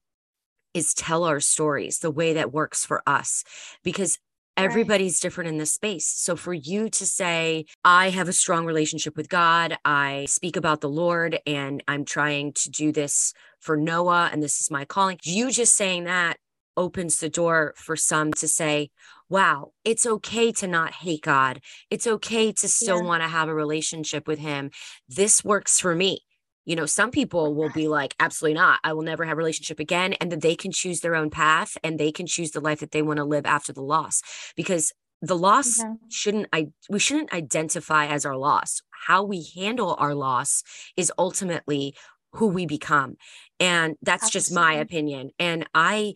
is 0.73 0.93
tell 0.93 1.23
our 1.23 1.39
stories 1.39 1.99
the 1.99 2.11
way 2.11 2.33
that 2.33 2.51
works 2.51 2.85
for 2.85 3.01
us 3.07 3.43
because 3.83 4.19
everybody's 4.57 5.15
right. 5.15 5.21
different 5.21 5.49
in 5.49 5.57
this 5.57 5.73
space. 5.73 6.07
So 6.07 6.35
for 6.35 6.53
you 6.53 6.89
to 6.89 7.05
say, 7.05 7.65
I 7.83 8.09
have 8.09 8.27
a 8.27 8.33
strong 8.33 8.65
relationship 8.65 9.17
with 9.17 9.29
God, 9.29 9.77
I 9.83 10.25
speak 10.29 10.55
about 10.55 10.81
the 10.81 10.89
Lord, 10.89 11.39
and 11.45 11.83
I'm 11.87 12.05
trying 12.05 12.53
to 12.53 12.69
do 12.69 12.91
this 12.91 13.33
for 13.59 13.75
Noah, 13.75 14.29
and 14.31 14.41
this 14.41 14.61
is 14.61 14.71
my 14.71 14.85
calling, 14.85 15.17
you 15.23 15.51
just 15.51 15.75
saying 15.75 16.05
that 16.05 16.37
opens 16.77 17.19
the 17.19 17.29
door 17.29 17.73
for 17.77 17.95
some 17.95 18.33
to 18.33 18.47
say, 18.47 18.89
wow, 19.29 19.71
it's 19.83 20.05
okay 20.05 20.51
to 20.51 20.67
not 20.67 20.93
hate 20.93 21.21
God. 21.21 21.61
It's 21.89 22.07
okay 22.07 22.51
to 22.51 22.67
still 22.67 23.01
yeah. 23.01 23.07
want 23.07 23.23
to 23.23 23.29
have 23.29 23.47
a 23.47 23.53
relationship 23.53 24.27
with 24.27 24.39
Him. 24.39 24.71
This 25.09 25.43
works 25.43 25.79
for 25.79 25.95
me. 25.95 26.21
You 26.65 26.75
know, 26.75 26.85
some 26.87 27.11
people 27.11 27.53
will 27.53 27.69
be 27.69 27.87
like, 27.87 28.15
absolutely 28.19 28.55
not. 28.55 28.79
I 28.83 28.93
will 28.93 29.03
never 29.03 29.23
have 29.25 29.33
a 29.33 29.37
relationship 29.37 29.79
again. 29.79 30.13
And 30.13 30.31
that 30.31 30.41
they 30.41 30.55
can 30.55 30.71
choose 30.71 30.99
their 30.99 31.15
own 31.15 31.29
path 31.29 31.77
and 31.83 31.99
they 31.99 32.11
can 32.11 32.25
choose 32.25 32.51
the 32.51 32.59
life 32.59 32.79
that 32.79 32.91
they 32.91 33.03
want 33.03 33.17
to 33.17 33.23
live 33.23 33.45
after 33.45 33.71
the 33.71 33.83
loss. 33.83 34.21
Because 34.55 34.91
the 35.21 35.37
loss 35.37 35.83
shouldn't 36.09 36.47
I 36.51 36.67
we 36.89 36.99
shouldn't 36.99 37.33
identify 37.33 38.07
as 38.07 38.25
our 38.25 38.35
loss. 38.35 38.81
How 39.07 39.23
we 39.23 39.47
handle 39.55 39.95
our 39.97 40.13
loss 40.13 40.63
is 40.97 41.11
ultimately 41.17 41.95
who 42.33 42.47
we 42.47 42.65
become. 42.65 43.15
And 43.59 43.95
that's 44.01 44.25
Absolutely. 44.25 44.39
just 44.39 44.53
my 44.53 44.73
opinion. 44.73 45.31
And 45.39 45.67
I 45.73 46.15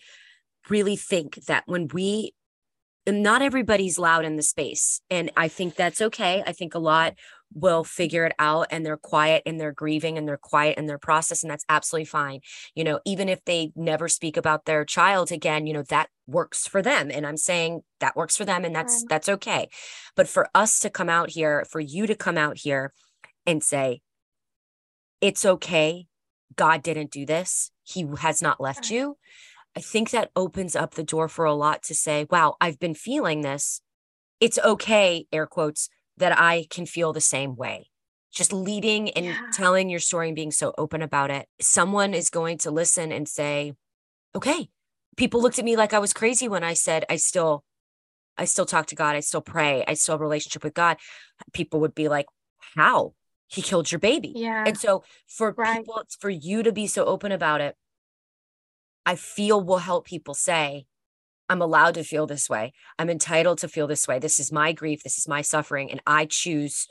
really 0.69 0.95
think 0.95 1.35
that 1.45 1.63
when 1.65 1.87
we 1.93 2.33
not 3.07 3.41
everybody's 3.41 3.97
loud 3.97 4.25
in 4.25 4.35
the 4.35 4.43
space 4.43 5.01
and 5.09 5.31
i 5.35 5.47
think 5.47 5.75
that's 5.75 6.01
okay. 6.01 6.43
I 6.45 6.51
think 6.51 6.75
a 6.75 6.79
lot 6.79 7.15
will 7.53 7.83
figure 7.83 8.25
it 8.25 8.33
out 8.37 8.67
and 8.69 8.85
they're 8.85 8.97
quiet 8.97 9.41
and 9.45 9.59
they're 9.59 9.71
grieving 9.71 10.19
and 10.19 10.27
they're 10.27 10.37
quiet 10.37 10.77
in 10.77 10.85
their 10.85 10.99
process 10.99 11.41
and 11.41 11.49
that's 11.49 11.65
absolutely 11.67 12.05
fine. 12.05 12.41
You 12.75 12.83
know 12.83 12.99
even 13.05 13.29
if 13.29 13.43
they 13.45 13.71
never 13.75 14.07
speak 14.07 14.37
about 14.37 14.65
their 14.65 14.85
child 14.85 15.31
again 15.31 15.65
you 15.65 15.73
know 15.73 15.83
that 15.83 16.09
works 16.27 16.67
for 16.67 16.83
them 16.83 17.09
and 17.11 17.25
i'm 17.25 17.37
saying 17.37 17.81
that 17.99 18.15
works 18.15 18.37
for 18.37 18.45
them 18.45 18.63
and 18.65 18.75
that's 18.75 19.03
that's 19.09 19.29
okay. 19.29 19.69
But 20.15 20.27
for 20.27 20.49
us 20.53 20.79
to 20.81 20.89
come 20.89 21.09
out 21.09 21.31
here 21.31 21.65
for 21.69 21.79
you 21.79 22.05
to 22.05 22.15
come 22.15 22.37
out 22.37 22.57
here 22.59 22.93
and 23.45 23.63
say 23.63 24.01
it's 25.21 25.45
okay. 25.45 26.05
God 26.55 26.83
didn't 26.83 27.11
do 27.11 27.25
this. 27.25 27.71
He 27.83 28.07
has 28.19 28.41
not 28.41 28.61
left 28.61 28.89
you 28.89 29.17
I 29.75 29.81
think 29.81 30.09
that 30.11 30.31
opens 30.35 30.75
up 30.75 30.95
the 30.95 31.03
door 31.03 31.27
for 31.27 31.45
a 31.45 31.53
lot 31.53 31.83
to 31.83 31.95
say, 31.95 32.25
wow, 32.29 32.55
I've 32.59 32.79
been 32.79 32.95
feeling 32.95 33.41
this. 33.41 33.81
It's 34.39 34.59
okay, 34.59 35.25
air 35.31 35.45
quotes, 35.45 35.89
that 36.17 36.37
I 36.37 36.65
can 36.69 36.85
feel 36.85 37.13
the 37.13 37.21
same 37.21 37.55
way. 37.55 37.89
Just 38.31 38.53
leading 38.53 39.09
and 39.11 39.25
yeah. 39.25 39.39
telling 39.53 39.89
your 39.89 39.99
story 39.99 40.27
and 40.27 40.35
being 40.35 40.51
so 40.51 40.73
open 40.77 41.01
about 41.01 41.31
it. 41.31 41.47
Someone 41.61 42.13
is 42.13 42.29
going 42.29 42.57
to 42.59 42.71
listen 42.71 43.11
and 43.11 43.27
say, 43.27 43.73
okay, 44.35 44.69
people 45.17 45.41
looked 45.41 45.59
at 45.59 45.65
me 45.65 45.75
like 45.75 45.93
I 45.93 45.99
was 45.99 46.13
crazy 46.13 46.47
when 46.47 46.63
I 46.63 46.73
said, 46.73 47.05
I 47.09 47.15
still, 47.15 47.63
I 48.37 48.45
still 48.45 48.65
talk 48.65 48.87
to 48.87 48.95
God. 48.95 49.15
I 49.15 49.21
still 49.21 49.41
pray. 49.41 49.83
I 49.87 49.93
still 49.95 50.13
have 50.13 50.21
a 50.21 50.23
relationship 50.23 50.63
with 50.63 50.73
God. 50.73 50.97
People 51.53 51.79
would 51.81 51.95
be 51.95 52.07
like, 52.07 52.27
how? 52.75 53.13
He 53.47 53.61
killed 53.61 53.91
your 53.91 53.99
baby. 53.99 54.31
Yeah. 54.35 54.63
And 54.65 54.77
so 54.77 55.03
for 55.27 55.53
right. 55.57 55.79
people, 55.79 56.03
for 56.19 56.29
you 56.29 56.61
to 56.63 56.71
be 56.71 56.85
so 56.85 57.05
open 57.05 57.31
about 57.31 57.61
it, 57.61 57.75
I 59.05 59.15
feel 59.15 59.61
will 59.61 59.77
help 59.77 60.05
people 60.05 60.33
say, 60.33 60.85
I'm 61.49 61.61
allowed 61.61 61.95
to 61.95 62.03
feel 62.03 62.27
this 62.27 62.47
way. 62.49 62.73
I'm 62.99 63.09
entitled 63.09 63.57
to 63.59 63.67
feel 63.67 63.87
this 63.87 64.07
way. 64.07 64.19
This 64.19 64.39
is 64.39 64.51
my 64.51 64.71
grief. 64.71 65.01
This 65.03 65.17
is 65.17 65.27
my 65.27 65.41
suffering. 65.41 65.89
And 65.89 66.01
I 66.05 66.25
choose 66.25 66.87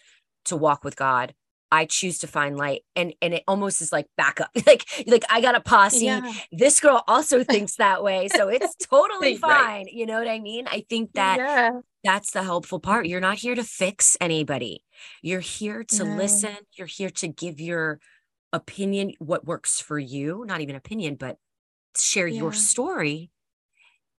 to 0.46 0.56
walk 0.56 0.82
with 0.82 0.96
God. 0.96 1.34
I 1.70 1.84
choose 1.84 2.18
to 2.20 2.26
find 2.26 2.56
light. 2.56 2.82
And 2.96 3.14
and 3.22 3.34
it 3.34 3.44
almost 3.46 3.80
is 3.82 3.92
like 3.92 4.06
backup. 4.16 4.50
like, 4.66 4.84
like 5.06 5.24
I 5.30 5.40
got 5.40 5.54
a 5.54 5.60
posse. 5.60 6.06
Yeah. 6.06 6.32
This 6.50 6.80
girl 6.80 7.04
also 7.06 7.44
thinks 7.44 7.76
that 7.76 8.02
way. 8.02 8.28
So 8.28 8.48
it's 8.48 8.74
totally 8.76 9.36
fine. 9.38 9.50
Right. 9.50 9.86
You 9.92 10.06
know 10.06 10.18
what 10.18 10.28
I 10.28 10.40
mean? 10.40 10.66
I 10.66 10.84
think 10.88 11.12
that 11.12 11.38
yeah. 11.38 11.80
that's 12.02 12.32
the 12.32 12.42
helpful 12.42 12.80
part. 12.80 13.06
You're 13.06 13.20
not 13.20 13.38
here 13.38 13.54
to 13.54 13.64
fix 13.64 14.16
anybody. 14.20 14.82
You're 15.22 15.40
here 15.40 15.84
to 15.84 16.04
no. 16.04 16.16
listen. 16.16 16.56
You're 16.76 16.86
here 16.88 17.10
to 17.10 17.28
give 17.28 17.60
your 17.60 18.00
opinion, 18.52 19.12
what 19.18 19.46
works 19.46 19.80
for 19.80 19.98
you, 19.98 20.44
not 20.48 20.62
even 20.62 20.74
opinion, 20.74 21.16
but 21.16 21.36
share 21.96 22.26
yeah. 22.26 22.40
your 22.40 22.52
story 22.52 23.30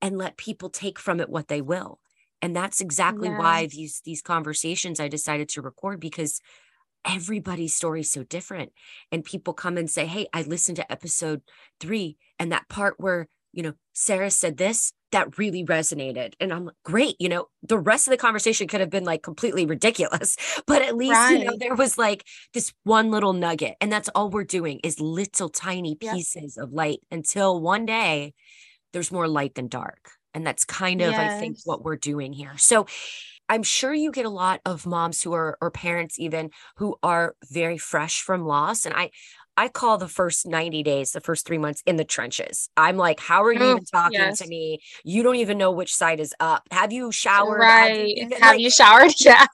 and 0.02 0.18
let 0.18 0.38
people 0.38 0.70
take 0.70 1.00
from 1.00 1.20
it 1.20 1.30
what 1.30 1.48
they 1.48 1.62
will. 1.62 2.00
And 2.42 2.56
that's 2.56 2.80
exactly 2.80 3.30
why 3.30 3.68
these 3.68 4.02
these 4.06 4.22
conversations 4.22 5.00
i 5.00 5.10
decided 5.10 5.50
to 5.50 5.62
record 5.62 6.00
because 6.00 6.40
everybody's 7.06 7.76
story 7.76 8.02
is 8.02 8.12
so 8.12 8.24
different. 8.24 8.72
And 9.12 9.26
people 9.26 9.54
come 9.54 9.78
and 9.78 9.90
say 9.90 10.06
hey 10.06 10.28
i 10.34 10.44
listened 10.44 10.78
to 10.78 10.92
episode 10.92 11.42
3 11.82 12.18
and 12.40 12.52
that 12.52 12.70
part 12.70 12.96
where 12.98 13.28
you 13.52 13.64
know 13.64 13.74
sarah 13.94 14.32
said 14.32 14.58
this 14.58 14.94
that 15.12 15.38
really 15.38 15.64
resonated 15.66 16.34
and 16.40 16.54
i'm 16.54 16.66
like 16.66 16.76
great 16.84 17.16
you 17.20 17.30
know 17.30 17.48
the 17.64 17.78
rest 17.78 18.08
of 18.08 18.12
the 18.12 18.18
conversation 18.18 18.68
could 18.68 18.80
have 18.80 18.90
been 18.90 19.04
like 19.04 19.24
completely 19.24 19.66
ridiculous 19.66 20.36
but 20.68 20.82
at 20.82 20.96
least 20.96 21.14
right. 21.14 21.40
you 21.40 21.46
know 21.46 21.58
there 21.60 21.76
was 21.76 21.98
like 21.98 22.26
this 22.54 22.74
one 22.84 23.12
little 23.12 23.34
nugget 23.34 23.76
and 23.82 23.92
that's 23.92 24.10
all 24.10 24.30
we're 24.30 24.44
doing 24.44 24.80
is 24.84 25.00
little 25.00 25.50
tiny 25.50 25.96
pieces 25.96 26.56
yep. 26.58 26.64
of 26.64 26.74
light 26.74 27.00
until 27.12 27.60
one 27.60 27.86
day 27.86 28.34
there's 28.94 29.12
more 29.12 29.28
light 29.28 29.56
than 29.56 29.68
dark 29.68 30.12
and 30.34 30.46
that's 30.46 30.66
kind 30.66 31.02
of 31.02 31.12
yes. 31.12 31.34
i 31.34 31.40
think 31.40 31.58
what 31.66 31.84
we're 31.84 31.96
doing 31.96 32.34
here 32.34 32.58
so 32.58 32.86
I'm 33.52 33.64
sure 33.64 33.92
you 33.92 34.12
get 34.12 34.28
a 34.28 34.30
lot 34.30 34.62
of 34.64 34.86
moms 34.86 35.24
who 35.24 35.34
are 35.34 35.58
or 35.60 35.72
parents 35.72 36.20
even 36.20 36.52
who 36.78 36.98
are 37.02 37.36
very 37.50 37.80
fresh 37.80 38.22
from 38.22 38.46
loss 38.46 38.86
and 38.86 38.94
I 38.96 39.10
I 39.60 39.68
call 39.68 39.98
the 39.98 40.08
first 40.08 40.48
90 40.48 40.84
days, 40.84 41.12
the 41.12 41.20
first 41.20 41.46
three 41.46 41.58
months 41.58 41.84
in 41.86 41.98
the 41.98 42.06
trenches. 42.06 42.70
I'm 42.78 42.96
like, 42.96 43.20
how 43.20 43.44
are 43.44 43.52
you 43.52 43.60
oh, 43.60 43.72
even 43.72 43.84
talking 43.84 44.18
yes. 44.18 44.40
to 44.40 44.48
me? 44.48 44.80
You 45.04 45.22
don't 45.22 45.36
even 45.36 45.58
know 45.58 45.70
which 45.70 45.94
side 45.94 46.22
is 46.22 46.34
up. 46.40 46.66
Have 46.72 46.94
you 46.94 47.12
showered? 47.12 47.60
Right. 47.60 47.90
Have 47.90 48.08
you, 48.08 48.30
Have 48.40 48.52
like, 48.54 48.60
you 48.62 48.70
showered? 48.72 49.12
Yeah. 49.20 49.48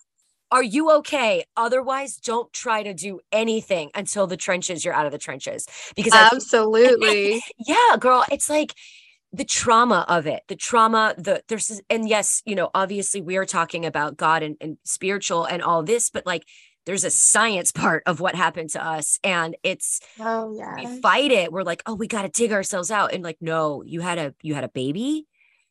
Are 0.51 0.61
you 0.61 0.91
okay? 0.97 1.43
Otherwise, 1.57 2.17
don't 2.17 2.53
try 2.53 2.83
to 2.83 2.93
do 2.93 3.19
anything 3.31 3.89
until 3.95 4.27
the 4.27 4.37
trenches, 4.37 4.85
you're 4.85 4.93
out 4.93 5.07
of 5.07 5.11
the 5.11 5.17
trenches. 5.17 5.65
Because 5.95 6.13
absolutely. 6.13 7.37
I, 7.37 7.41
yeah, 7.67 7.97
girl, 7.99 8.23
it's 8.31 8.47
like 8.47 8.75
the 9.33 9.43
trauma 9.43 10.05
of 10.07 10.27
it, 10.27 10.43
the 10.47 10.55
trauma, 10.55 11.15
the 11.17 11.41
there's, 11.47 11.81
and 11.89 12.07
yes, 12.07 12.43
you 12.45 12.53
know, 12.53 12.69
obviously 12.75 13.21
we 13.21 13.37
are 13.37 13.45
talking 13.45 13.87
about 13.87 14.17
God 14.17 14.43
and, 14.43 14.55
and 14.61 14.77
spiritual 14.83 15.45
and 15.45 15.63
all 15.63 15.81
this, 15.81 16.11
but 16.11 16.27
like 16.27 16.43
there's 16.85 17.03
a 17.03 17.09
science 17.09 17.71
part 17.71 18.03
of 18.05 18.19
what 18.19 18.35
happened 18.35 18.69
to 18.69 18.85
us 18.85 19.19
and 19.23 19.55
it's 19.63 19.99
oh 20.19 20.55
yeah 20.57 20.75
we 20.75 21.01
fight 21.01 21.31
it 21.31 21.51
we're 21.51 21.63
like 21.63 21.83
oh 21.85 21.95
we 21.95 22.07
got 22.07 22.21
to 22.23 22.29
dig 22.29 22.51
ourselves 22.51 22.91
out 22.91 23.13
and 23.13 23.23
like 23.23 23.37
no 23.41 23.83
you 23.83 24.01
had 24.01 24.17
a 24.17 24.33
you 24.41 24.53
had 24.53 24.63
a 24.63 24.69
baby 24.69 25.25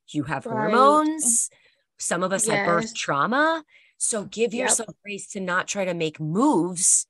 you 0.09 0.25
have 0.25 0.47
right. 0.47 0.73
hormones 0.73 1.51
some 1.99 2.23
of 2.23 2.33
us 2.33 2.47
yes. 2.47 2.57
have 2.57 2.67
birth 2.67 2.95
trauma 2.95 3.63
so 3.97 4.25
give 4.25 4.53
yep. 4.53 4.69
yourself 4.69 4.95
grace 5.03 5.29
to 5.29 5.41
not 5.41 5.67
try 5.67 5.85
to 5.85 5.95
make 5.95 6.21
moves 6.21 7.07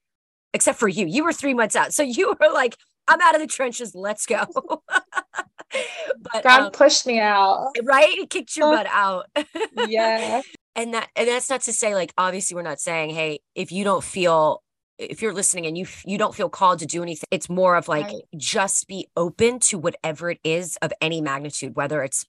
except 0.55 0.79
for 0.79 0.89
you. 0.89 1.05
You 1.07 1.25
were 1.25 1.33
three 1.33 1.53
months 1.53 1.77
out. 1.77 1.93
So 1.93 2.03
you 2.07 2.35
were 2.41 2.53
like, 2.53 2.77
I'm 3.07 3.21
out 3.21 3.35
of 3.35 3.43
the 3.43 3.47
trenches. 3.47 3.95
Let's 3.95 4.25
go. 4.25 4.45
but 4.89 6.43
God 6.43 6.61
um, 6.61 6.73
pushed 6.73 7.07
me 7.07 7.21
out. 7.21 7.73
Right? 7.83 8.31
Kicked 8.31 8.57
your 8.57 8.75
butt 8.75 8.87
out. 8.89 9.27
yeah. 9.89 10.41
And 10.77 10.95
that 10.95 11.09
and 11.14 11.29
that's 11.29 11.51
not 11.51 11.62
to 11.62 11.72
say 11.72 11.95
like 11.95 12.12
obviously 12.18 12.55
we're 12.55 12.62
not 12.62 12.81
saying, 12.81 13.11
hey, 13.11 13.41
if 13.55 13.72
you 13.72 13.85
don't 13.85 14.03
feel 14.03 14.62
if 14.99 15.22
you're 15.22 15.33
listening 15.33 15.66
and 15.66 15.77
you 15.77 15.87
you 16.05 16.18
don't 16.18 16.35
feel 16.35 16.49
called 16.49 16.79
to 16.79 16.87
do 16.87 17.03
anything 17.03 17.27
it's 17.33 17.51
more 17.51 17.75
of 17.75 17.89
like 17.89 18.07
right. 18.07 18.22
just 18.37 18.87
be 18.87 19.09
open 19.16 19.59
to 19.59 19.77
whatever 19.77 20.31
it 20.31 20.39
is 20.45 20.77
of 20.83 20.93
any 21.01 21.20
magnitude 21.20 21.75
whether 21.75 22.05
it's 22.05 22.25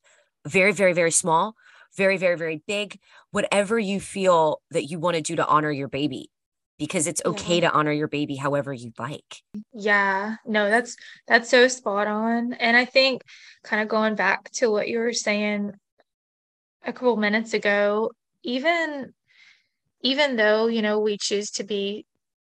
very 0.48 0.72
very 0.72 0.92
very 0.92 1.12
small 1.12 1.54
very 1.96 2.18
very 2.18 2.36
very 2.36 2.64
big 2.68 3.00
whatever 3.30 3.78
you 3.78 4.00
feel 4.00 4.64
that 4.72 4.86
you 4.86 4.98
want 4.98 5.16
to 5.16 5.22
do 5.22 5.36
to 5.36 5.46
honor 5.46 5.70
your 5.70 5.88
baby 5.88 6.32
because 6.78 7.08
it's 7.08 7.22
okay 7.26 7.56
yeah. 7.56 7.70
to 7.70 7.72
honor 7.72 7.92
your 7.92 8.08
baby 8.08 8.36
however 8.36 8.74
you 8.74 8.92
like. 8.98 9.42
Yeah, 9.74 10.36
no, 10.46 10.70
that's 10.70 10.96
that's 11.28 11.50
so 11.50 11.68
spot 11.68 12.08
on. 12.08 12.54
And 12.54 12.76
I 12.76 12.86
think 12.86 13.24
kind 13.64 13.82
of 13.82 13.88
going 13.88 14.16
back 14.16 14.50
to 14.54 14.70
what 14.70 14.88
you 14.88 15.00
were 15.00 15.14
saying 15.14 15.72
a 16.84 16.94
couple 16.94 17.16
minutes 17.18 17.54
ago, 17.54 18.12
even 18.46 19.14
even 20.02 20.36
though, 20.36 20.68
you 20.68 20.82
know, 20.82 21.00
we 21.00 21.18
choose 21.18 21.50
to 21.52 21.64
be 21.64 22.06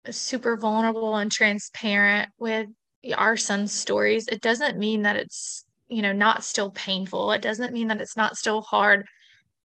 super 0.08 0.56
vulnerable 0.56 1.16
and 1.16 1.32
transparent 1.32 2.30
with 2.38 2.68
our 3.16 3.36
son's 3.36 3.72
stories, 3.72 4.28
it 4.28 4.40
doesn't 4.40 4.78
mean 4.78 5.02
that 5.02 5.16
it's, 5.16 5.64
you 5.88 6.00
know, 6.00 6.12
not 6.12 6.44
still 6.44 6.70
painful. 6.70 7.32
It 7.32 7.42
doesn't 7.42 7.72
mean 7.72 7.88
that 7.88 8.00
it's 8.00 8.16
not 8.16 8.36
still 8.36 8.62
hard. 8.62 9.04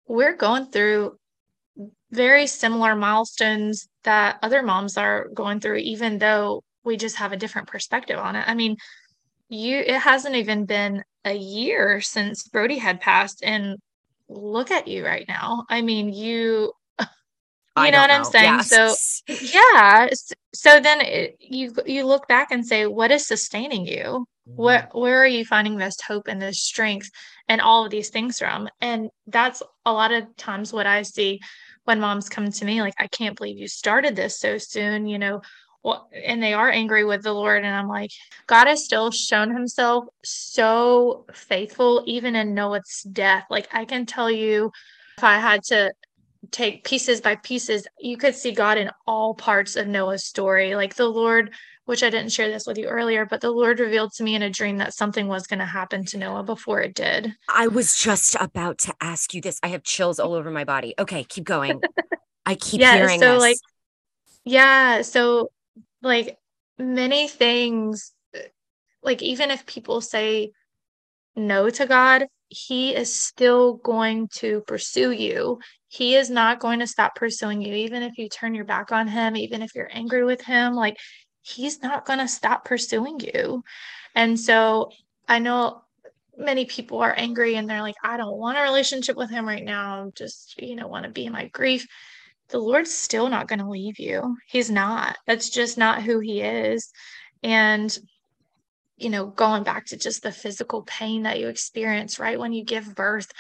We're 0.08 0.36
going 0.36 0.66
through 0.66 1.18
very 2.12 2.48
similar 2.48 2.96
milestones 2.96 3.88
that 4.04 4.40
other 4.42 4.62
moms 4.62 4.98
are 4.98 5.30
going 5.34 5.62
through, 5.62 5.78
even 5.78 6.18
though 6.18 6.64
we 6.84 6.98
just 6.98 7.18
have 7.18 7.32
a 7.32 7.38
different 7.38 7.70
perspective 7.70 8.20
on 8.20 8.36
it. 8.36 8.44
I 8.48 8.56
mean, 8.56 8.76
you 9.48 9.78
it 9.78 10.00
hasn't 10.00 10.36
even 10.36 10.66
been 10.66 11.04
a 11.24 11.36
year 11.36 12.02
since 12.02 12.48
Brody 12.48 12.78
had 12.78 13.00
passed, 13.00 13.42
and 13.44 13.78
look 14.30 14.72
at 14.72 14.88
you 14.88 15.06
right 15.06 15.26
now. 15.28 15.66
I 15.70 15.82
mean, 15.82 16.14
you 16.14 16.72
you 17.00 17.06
know 17.76 18.00
what 18.00 18.08
know. 18.08 18.14
I'm 18.14 18.24
saying? 18.24 18.62
Yes. 18.70 19.22
So 19.28 19.36
yeah. 19.58 20.10
So 20.54 20.80
then 20.80 21.02
it, 21.02 21.38
you 21.40 21.74
you 21.86 22.06
look 22.06 22.28
back 22.28 22.52
and 22.52 22.66
say, 22.66 22.86
what 22.86 23.12
is 23.12 23.28
sustaining 23.28 23.86
you? 23.86 24.26
Where 24.46 24.82
mm-hmm. 24.82 25.00
where 25.00 25.22
are 25.22 25.28
you 25.28 25.46
finding 25.46 25.78
this 25.78 26.00
hope 26.02 26.28
and 26.28 26.42
this 26.42 26.62
strength 26.62 27.10
and 27.48 27.62
all 27.62 27.86
of 27.86 27.92
these 27.92 28.10
things 28.10 28.40
from? 28.40 28.70
And 28.82 29.10
that's 29.28 29.62
a 29.86 29.94
lot 29.94 30.12
of 30.12 30.36
times 30.38 30.72
what 30.72 30.88
I 30.88 31.02
see 31.02 31.40
when 31.90 32.00
moms 32.00 32.30
come 32.30 32.52
to 32.52 32.66
me 32.66 32.84
like 32.84 32.94
i 33.00 33.08
can't 33.08 33.36
believe 33.36 33.58
you 33.58 33.68
started 33.68 34.16
this 34.16 34.40
so 34.40 34.60
soon 34.60 35.08
you 35.08 35.18
know 35.18 35.42
and 35.84 36.44
they 36.44 36.54
are 36.54 36.70
angry 36.70 37.04
with 37.04 37.24
the 37.24 37.34
lord 37.34 37.64
and 37.64 37.76
i'm 37.76 37.88
like 37.88 38.12
god 38.48 38.68
has 38.68 38.84
still 38.84 39.12
shown 39.12 39.54
himself 39.54 40.06
so 40.24 41.26
faithful 41.34 42.04
even 42.06 42.36
in 42.36 42.54
noah's 42.54 43.06
death 43.12 43.46
like 43.50 43.68
i 43.74 43.86
can 43.86 44.06
tell 44.06 44.30
you 44.30 44.72
if 45.18 45.24
i 45.24 45.40
had 45.40 45.64
to 45.64 45.92
take 46.52 46.84
pieces 46.84 47.22
by 47.22 47.36
pieces 47.36 47.88
you 48.00 48.18
could 48.18 48.36
see 48.36 48.52
god 48.52 48.78
in 48.78 48.90
all 49.08 49.34
parts 49.34 49.76
of 49.76 49.88
noah's 49.88 50.26
story 50.26 50.76
like 50.76 50.96
the 50.96 51.08
lord 51.08 51.52
which 51.90 52.04
I 52.04 52.12
didn't 52.12 52.32
share 52.32 52.52
this 52.52 52.68
with 52.68 52.78
you 52.78 52.86
earlier, 52.86 53.26
but 53.26 53.42
the 53.42 53.50
Lord 53.50 53.80
revealed 53.80 54.14
to 54.14 54.24
me 54.24 54.36
in 54.36 54.44
a 54.44 54.50
dream 54.52 54.78
that 54.78 54.94
something 54.94 55.28
was 55.28 55.48
going 55.48 55.58
to 55.58 55.66
happen 55.66 56.06
to 56.06 56.20
Noah 56.20 56.44
before 56.44 56.82
it 56.82 56.94
did. 56.94 57.34
I 57.52 57.68
was 57.68 57.96
just 57.96 58.36
about 58.40 58.78
to 58.82 58.94
ask 59.02 59.34
you 59.34 59.42
this. 59.42 59.60
I 59.64 59.70
have 59.70 59.82
chills 59.82 60.20
all 60.20 60.36
over 60.36 60.52
my 60.52 60.66
body. 60.66 60.94
Okay, 61.00 61.24
keep 61.24 61.46
going. 61.46 61.82
I 62.46 62.54
keep 62.54 62.82
yeah, 62.82 62.94
hearing 62.94 63.20
so 63.20 63.34
this. 63.34 63.40
like 63.40 63.58
yeah, 64.46 65.02
so 65.02 65.50
like 66.02 66.38
many 66.78 67.28
things 67.28 68.14
like 69.02 69.22
even 69.22 69.52
if 69.52 69.66
people 69.66 70.02
say 70.02 70.52
no 71.36 71.70
to 71.70 71.86
God, 71.86 72.28
he 72.50 72.96
is 72.96 73.16
still 73.16 73.76
going 73.76 74.28
to 74.36 74.62
pursue 74.62 75.12
you. 75.12 75.60
He 75.88 76.16
is 76.16 76.30
not 76.30 76.60
going 76.60 76.80
to 76.80 76.88
stop 76.88 77.16
pursuing 77.16 77.62
you 77.62 77.74
even 77.74 78.04
if 78.04 78.18
you 78.18 78.28
turn 78.30 78.56
your 78.56 78.66
back 78.66 78.92
on 78.92 79.08
him, 79.08 79.36
even 79.38 79.62
if 79.62 79.74
you're 79.76 79.90
angry 79.92 80.26
with 80.26 80.42
him, 80.42 80.74
like 80.74 80.98
he's 81.42 81.82
not 81.82 82.06
going 82.06 82.20
to 82.20 82.28
stop 82.28 82.66
pursuing 82.66 83.20
you. 83.20 83.64
And 84.16 84.40
so 84.40 84.92
I 85.28 85.40
know 85.40 85.82
many 86.38 86.66
people 86.66 87.00
are 87.00 87.14
angry 87.16 87.56
and 87.56 87.70
they're 87.70 87.82
like, 87.82 87.96
I 88.04 88.18
don't 88.18 88.38
want 88.38 88.58
a 88.58 88.62
relationship 88.62 89.16
with 89.16 89.30
him 89.30 89.48
right 89.48 89.64
now. 89.64 90.02
I'm 90.02 90.12
just, 90.14 90.60
you 90.62 90.76
know, 90.76 90.88
want 90.88 91.06
to 91.06 91.12
be 91.12 91.26
in 91.26 91.34
my 91.34 91.48
grief. 91.48 91.88
The 92.50 92.60
Lord's 92.60 92.94
still 92.94 93.30
not 93.30 93.48
going 93.48 93.60
to 93.60 93.70
leave 93.70 94.00
you. 94.00 94.38
He's 94.48 94.72
not. 94.72 95.18
That's 95.28 95.50
just 95.50 95.78
not 95.78 96.04
who 96.04 96.20
he 96.20 96.42
is. 96.42 96.92
And, 97.44 97.96
you 98.98 99.10
know, 99.10 99.28
going 99.28 99.64
back 99.64 99.86
to 99.88 99.98
just 99.98 100.24
the 100.24 100.32
physical 100.32 100.84
pain 100.84 101.24
that 101.24 101.40
you 101.40 101.48
experience 101.48 102.20
right 102.20 102.40
when 102.40 102.54
you 102.54 102.64
give 102.64 102.96
birth, 102.96 103.32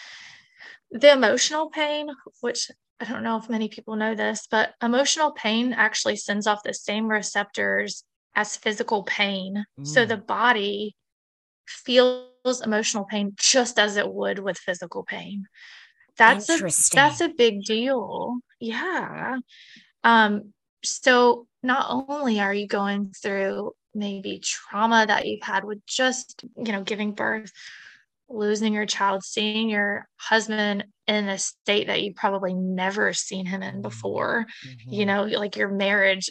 the 0.92 1.12
emotional 1.12 1.70
pain, 1.70 2.08
which 2.42 2.70
I 3.00 3.06
don't 3.06 3.24
know 3.24 3.38
if 3.38 3.50
many 3.50 3.70
people 3.70 3.96
know 3.96 4.14
this, 4.14 4.48
but 4.50 4.74
emotional 4.82 5.32
pain 5.32 5.74
actually 5.74 6.18
sends 6.18 6.48
off 6.48 6.64
the 6.64 6.74
same 6.74 7.08
receptors 7.08 8.04
as 8.36 8.58
physical 8.58 9.04
pain. 9.04 9.66
Mm. 9.80 9.88
So 9.88 10.06
the 10.06 10.18
body 10.18 10.96
feels 11.68 12.62
emotional 12.64 13.06
pain 13.06 13.34
just 13.38 13.80
as 13.80 13.96
it 13.98 14.12
would 14.12 14.40
with 14.40 14.58
physical 14.58 15.04
pain. 15.04 15.46
That's 16.20 16.50
a 16.50 16.96
that's 16.96 17.22
a 17.22 17.30
big 17.30 17.64
deal. 17.64 18.38
Yeah. 18.60 19.38
Um 20.04 20.54
so 20.84 21.48
not 21.64 21.88
only 21.90 22.40
are 22.40 22.54
you 22.54 22.68
going 22.68 23.14
through 23.22 23.74
maybe 23.94 24.40
trauma 24.40 25.06
that 25.08 25.28
you've 25.28 25.44
had 25.44 25.64
with 25.64 25.86
just, 25.86 26.44
you 26.56 26.72
know, 26.72 26.84
giving 26.84 27.14
birth, 27.14 27.52
losing 28.30 28.74
your 28.74 28.86
child, 28.86 29.24
seeing 29.24 29.70
your 29.70 30.08
husband 30.18 30.86
in 31.08 31.28
a 31.28 31.38
state 31.38 31.88
that 31.88 32.02
you 32.02 32.14
probably 32.14 32.54
never 32.54 33.14
seen 33.14 33.46
him 33.46 33.64
in 33.64 33.82
before. 33.82 34.46
Mm-hmm. 34.66 34.94
You 34.94 35.06
know, 35.06 35.24
like 35.24 35.58
your 35.58 35.70
marriage 35.70 36.30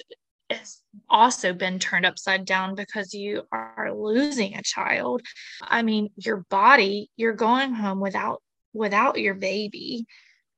has 0.50 0.80
also 1.10 1.52
been 1.52 1.78
turned 1.78 2.06
upside 2.06 2.44
down 2.44 2.74
because 2.74 3.12
you 3.12 3.42
are 3.52 3.92
losing 3.94 4.54
a 4.54 4.62
child. 4.62 5.22
I 5.60 5.82
mean, 5.82 6.08
your 6.16 6.44
body, 6.48 7.10
you're 7.16 7.34
going 7.34 7.74
home 7.74 8.00
without 8.00 8.42
without 8.78 9.20
your 9.20 9.34
baby, 9.34 10.06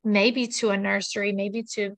maybe 0.04 0.46
to 0.46 0.70
a 0.70 0.76
nursery, 0.76 1.32
maybe 1.32 1.64
to 1.74 1.96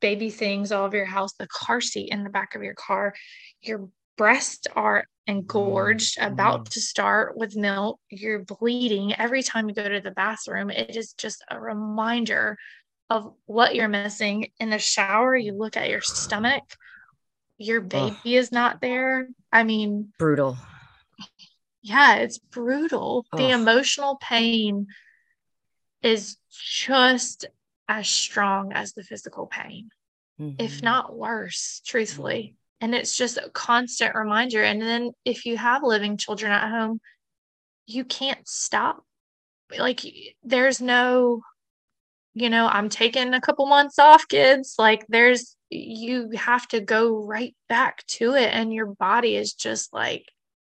baby 0.00 0.30
things 0.30 0.72
all 0.72 0.86
over 0.86 0.96
your 0.96 1.06
house, 1.06 1.32
the 1.34 1.46
car 1.46 1.80
seat 1.80 2.10
in 2.10 2.24
the 2.24 2.30
back 2.30 2.54
of 2.54 2.62
your 2.62 2.74
car. 2.74 3.14
Your 3.60 3.88
breasts 4.18 4.66
are 4.74 5.04
engorged, 5.26 6.18
mm-hmm. 6.18 6.32
about 6.32 6.66
to 6.72 6.80
start 6.80 7.36
with 7.36 7.56
milk, 7.56 8.00
you're 8.10 8.44
bleeding 8.44 9.14
every 9.14 9.42
time 9.42 9.68
you 9.68 9.74
go 9.74 9.88
to 9.88 10.00
the 10.00 10.10
bathroom. 10.10 10.70
It 10.70 10.96
is 10.96 11.12
just 11.12 11.44
a 11.50 11.60
reminder 11.60 12.58
of 13.08 13.32
what 13.46 13.74
you're 13.74 13.88
missing. 13.88 14.48
In 14.58 14.70
the 14.70 14.78
shower, 14.78 15.36
you 15.36 15.52
look 15.52 15.76
at 15.76 15.88
your 15.88 16.00
stomach, 16.00 16.64
your 17.58 17.80
baby 17.80 18.16
Ugh. 18.16 18.26
is 18.26 18.52
not 18.52 18.80
there. 18.80 19.28
I 19.52 19.62
mean, 19.64 20.12
brutal. 20.18 20.56
Yeah, 21.82 22.16
it's 22.16 22.38
brutal. 22.38 23.24
Ugh. 23.32 23.38
The 23.38 23.50
emotional 23.50 24.18
pain 24.20 24.86
is 26.02 26.36
just 26.50 27.46
as 27.88 28.08
strong 28.08 28.72
as 28.72 28.92
the 28.92 29.02
physical 29.02 29.46
pain, 29.46 29.90
mm-hmm. 30.40 30.56
if 30.58 30.82
not 30.82 31.16
worse, 31.16 31.82
truthfully. 31.84 32.54
And 32.80 32.94
it's 32.94 33.16
just 33.16 33.36
a 33.36 33.50
constant 33.50 34.14
reminder. 34.14 34.62
And 34.62 34.80
then 34.80 35.12
if 35.24 35.44
you 35.44 35.58
have 35.58 35.82
living 35.82 36.16
children 36.16 36.50
at 36.50 36.70
home 36.70 37.00
you 37.90 38.04
can't 38.04 38.46
stop. 38.48 39.04
Like 39.76 40.00
there's 40.42 40.80
no 40.80 41.42
you 42.32 42.48
know 42.48 42.68
i'm 42.68 42.88
taking 42.88 43.34
a 43.34 43.40
couple 43.40 43.66
months 43.66 43.98
off 43.98 44.26
kids. 44.28 44.74
Like 44.78 45.06
there's 45.08 45.56
you 45.68 46.30
have 46.30 46.66
to 46.68 46.80
go 46.80 47.24
right 47.24 47.54
back 47.68 48.04
to 48.06 48.34
it. 48.34 48.50
And 48.52 48.72
your 48.72 48.86
body 48.86 49.36
is 49.36 49.52
just 49.52 49.92
like 49.92 50.24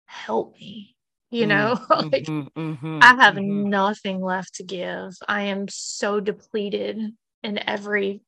help 0.06 0.54
me 0.54 0.91
you 1.32 1.46
know 1.46 1.74
mm-hmm, 1.76 2.08
like 2.12 2.24
mm-hmm, 2.24 2.60
mm-hmm, 2.60 2.98
i 3.02 3.14
have 3.14 3.34
mm-hmm. 3.34 3.68
nothing 3.68 4.20
left 4.20 4.54
to 4.54 4.62
give 4.62 5.12
i 5.26 5.42
am 5.42 5.66
so 5.68 6.20
depleted 6.20 6.98
in 7.42 7.68
every 7.68 8.20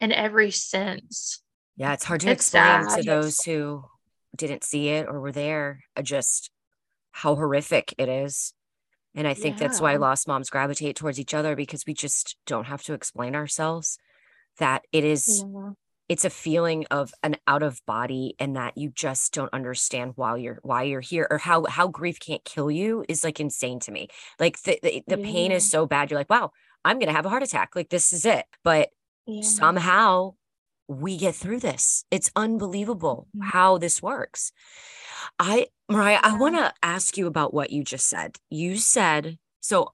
in 0.00 0.12
every 0.12 0.50
sense 0.50 1.40
yeah, 1.76 1.92
it's 1.92 2.04
hard 2.04 2.20
to 2.20 2.30
it's 2.30 2.46
explain 2.46 2.88
sad. 2.88 2.98
to 2.98 3.02
those 3.02 3.40
who 3.44 3.84
didn't 4.36 4.64
see 4.64 4.88
it 4.88 5.06
or 5.08 5.20
were 5.20 5.32
there 5.32 5.80
uh, 5.96 6.02
just 6.02 6.50
how 7.12 7.34
horrific 7.34 7.94
it 7.98 8.08
is. 8.08 8.52
And 9.14 9.26
I 9.26 9.34
think 9.34 9.56
yeah. 9.56 9.66
that's 9.66 9.80
why 9.80 9.96
lost 9.96 10.26
moms 10.26 10.50
gravitate 10.50 10.96
towards 10.96 11.20
each 11.20 11.34
other 11.34 11.54
because 11.54 11.86
we 11.86 11.94
just 11.94 12.36
don't 12.46 12.66
have 12.66 12.82
to 12.84 12.94
explain 12.94 13.34
ourselves 13.34 13.98
that 14.58 14.82
it 14.92 15.04
is 15.04 15.44
yeah. 15.46 15.70
It's 16.08 16.24
a 16.24 16.30
feeling 16.30 16.84
of 16.90 17.12
an 17.22 17.36
out 17.46 17.62
of 17.62 17.80
body 17.86 18.34
and 18.38 18.56
that 18.56 18.76
you 18.76 18.90
just 18.90 19.32
don't 19.32 19.52
understand 19.54 20.12
why 20.16 20.36
you're 20.36 20.58
why 20.62 20.82
you're 20.82 21.00
here 21.00 21.26
or 21.30 21.38
how 21.38 21.64
how 21.64 21.88
grief 21.88 22.20
can't 22.20 22.44
kill 22.44 22.70
you 22.70 23.04
is 23.08 23.24
like 23.24 23.40
insane 23.40 23.80
to 23.80 23.92
me. 23.92 24.08
Like 24.38 24.60
the 24.62 24.78
the, 24.82 25.02
the 25.08 25.18
yeah. 25.18 25.26
pain 25.26 25.52
is 25.52 25.68
so 25.68 25.86
bad 25.86 26.10
you're 26.10 26.20
like, 26.20 26.30
"Wow, 26.30 26.52
I'm 26.84 26.98
going 26.98 27.08
to 27.08 27.14
have 27.14 27.26
a 27.26 27.30
heart 27.30 27.42
attack. 27.42 27.74
Like 27.74 27.88
this 27.88 28.12
is 28.12 28.26
it." 28.26 28.44
But 28.62 28.90
somehow 29.40 30.34
we 30.88 31.16
get 31.16 31.34
through 31.34 31.60
this. 31.60 32.04
It's 32.10 32.30
unbelievable 32.36 33.26
Mhm. 33.36 33.50
how 33.50 33.78
this 33.78 34.02
works. 34.02 34.52
I, 35.38 35.68
Moria, 35.90 36.20
I 36.22 36.36
want 36.36 36.56
to 36.56 36.72
ask 36.82 37.16
you 37.16 37.26
about 37.26 37.54
what 37.54 37.70
you 37.70 37.84
just 37.84 38.08
said. 38.08 38.36
You 38.50 38.76
said, 38.76 39.38
so 39.60 39.92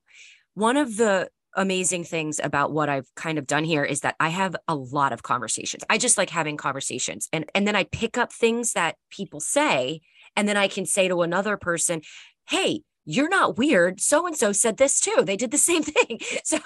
one 0.55 0.77
of 0.77 0.97
the 0.97 1.31
amazing 1.57 2.05
things 2.05 2.41
about 2.43 2.73
what 2.73 2.89
I've 2.89 3.09
kind 3.17 3.39
of 3.39 3.47
done 3.47 3.65
here 3.65 3.85
is 3.85 4.01
that 4.01 4.17
I 4.21 4.29
have 4.29 4.57
a 4.69 4.75
lot 4.75 5.13
of 5.13 5.23
conversations. 5.23 5.83
I 5.91 5.99
just 5.99 6.19
like 6.19 6.31
having 6.31 6.57
conversations 6.57 7.29
and 7.33 7.51
and 7.55 7.67
then 7.67 7.77
I 7.77 7.85
pick 7.85 8.17
up 8.19 8.33
things 8.33 8.73
that 8.73 8.97
people 9.11 9.41
say 9.41 10.01
and 10.37 10.49
then 10.49 10.57
I 10.57 10.69
can 10.69 10.87
say 10.87 11.09
to 11.09 11.23
another 11.23 11.57
person, 11.57 12.03
"Hey, 12.49 12.83
you're 13.05 13.29
not 13.29 13.57
weird. 13.59 14.01
So 14.01 14.27
and 14.27 14.37
so 14.37 14.53
said 14.53 14.77
this 14.77 15.01
too. 15.01 15.23
They 15.25 15.37
did 15.37 15.51
the 15.51 15.59
same 15.71 15.83
thing." 15.83 16.21
So, 16.45 16.59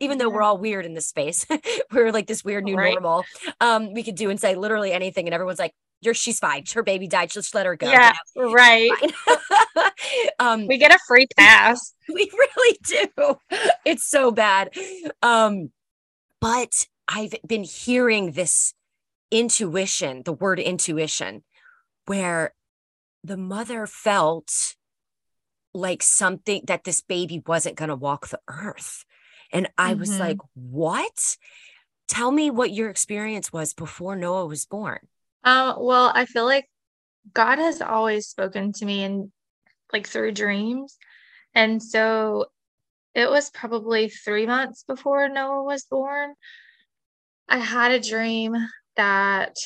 even 0.00 0.18
though 0.18 0.28
we're 0.30 0.42
all 0.42 0.58
weird 0.58 0.86
in 0.86 0.94
this 0.94 1.06
space, 1.08 1.46
we're 1.92 2.12
like 2.12 2.26
this 2.26 2.44
weird 2.44 2.64
new 2.64 2.76
Right. 2.76 2.92
normal. 2.92 3.24
Um 3.60 3.92
we 3.92 4.02
could 4.02 4.16
do 4.16 4.30
and 4.30 4.40
say 4.40 4.54
literally 4.54 4.92
anything 4.92 5.26
and 5.26 5.34
everyone's 5.34 5.58
like, 5.58 5.72
"You're 6.02 6.14
she's 6.14 6.38
fine. 6.38 6.64
Her 6.74 6.82
baby 6.82 7.08
died. 7.08 7.30
Just 7.30 7.54
let 7.54 7.66
her 7.66 7.76
go." 7.76 7.86
you 7.86 7.92
Yeah, 7.92 8.12
know? 8.36 8.52
right. 8.52 8.90
Um 10.38 10.66
We 10.66 10.78
get 10.78 10.94
a 10.94 10.98
free 11.06 11.26
pass. 11.36 11.94
we 12.08 12.30
really 12.32 12.78
do. 12.84 13.36
It's 13.84 14.04
so 14.08 14.30
bad. 14.32 14.70
Um, 15.22 15.70
but 16.40 16.86
I've 17.08 17.34
been 17.46 17.64
hearing 17.64 18.32
this 18.32 18.74
intuition, 19.30 20.22
the 20.24 20.32
word 20.32 20.58
intuition, 20.58 21.44
where 22.06 22.54
the 23.22 23.36
mother 23.36 23.86
felt 23.86 24.74
like 25.72 26.02
something 26.02 26.62
that 26.66 26.84
this 26.84 27.00
baby 27.00 27.42
wasn't 27.46 27.76
going 27.76 27.90
to 27.90 27.96
walk 27.96 28.28
the 28.28 28.40
earth. 28.48 29.04
And 29.52 29.68
I 29.78 29.94
was 29.94 30.10
Mhm. 30.10 30.20
like, 30.20 30.38
what? 30.54 31.36
Tell 32.08 32.32
me 32.32 32.50
what 32.50 32.72
your 32.72 32.90
experience 32.90 33.52
was 33.52 33.72
before 33.72 34.16
Noah 34.16 34.46
was 34.46 34.64
born. 34.66 35.06
Um, 35.44 35.76
well, 35.78 36.12
I 36.14 36.26
feel 36.26 36.44
like 36.44 36.66
God 37.32 37.58
has 37.58 37.80
always 37.80 38.26
spoken 38.26 38.72
to 38.74 38.84
me 38.84 39.04
in 39.04 39.32
like 39.92 40.06
through 40.06 40.32
dreams. 40.32 40.96
And 41.54 41.82
so 41.82 42.46
it 43.14 43.28
was 43.28 43.50
probably 43.50 44.08
three 44.08 44.46
months 44.46 44.84
before 44.84 45.28
Noah 45.28 45.64
was 45.64 45.84
born. 45.84 46.34
I 47.48 47.58
had 47.58 47.92
a 47.92 48.00
dream 48.00 48.54
that 48.96 49.56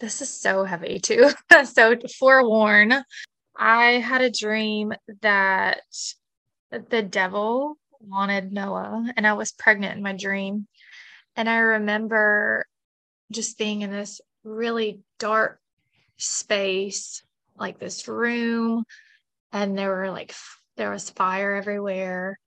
this 0.00 0.20
is 0.20 0.28
so 0.28 0.64
heavy 0.64 0.98
too. 0.98 1.30
so 1.64 1.96
forewarn, 2.18 2.92
I 3.56 3.84
had 3.92 4.20
a 4.20 4.30
dream 4.30 4.92
that 5.22 5.80
the 6.70 7.02
devil 7.02 7.76
wanted 8.00 8.52
Noah 8.52 9.12
and 9.16 9.26
I 9.26 9.34
was 9.34 9.52
pregnant 9.52 9.96
in 9.96 10.02
my 10.02 10.12
dream. 10.12 10.66
And 11.36 11.48
I 11.48 11.58
remember 11.58 12.66
just 13.30 13.56
being 13.56 13.82
in 13.82 13.90
this 13.90 14.20
really 14.44 15.00
dark 15.18 15.60
space, 16.16 17.22
like 17.56 17.78
this 17.78 18.08
room, 18.08 18.84
and 19.52 19.76
there 19.76 19.90
were 19.90 20.10
like 20.10 20.34
there 20.76 20.90
was 20.90 21.10
fire 21.10 21.54
everywhere. 21.54 22.38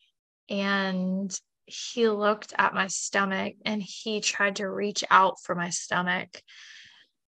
And 0.50 1.32
he 1.66 2.08
looked 2.10 2.54
at 2.58 2.74
my 2.76 2.88
stomach 2.88 3.56
and 3.66 3.82
he 3.82 4.22
tried 4.22 4.58
to 4.58 4.70
reach 4.70 5.04
out 5.10 5.42
for 5.42 5.56
my 5.56 5.70
stomach 5.70 6.30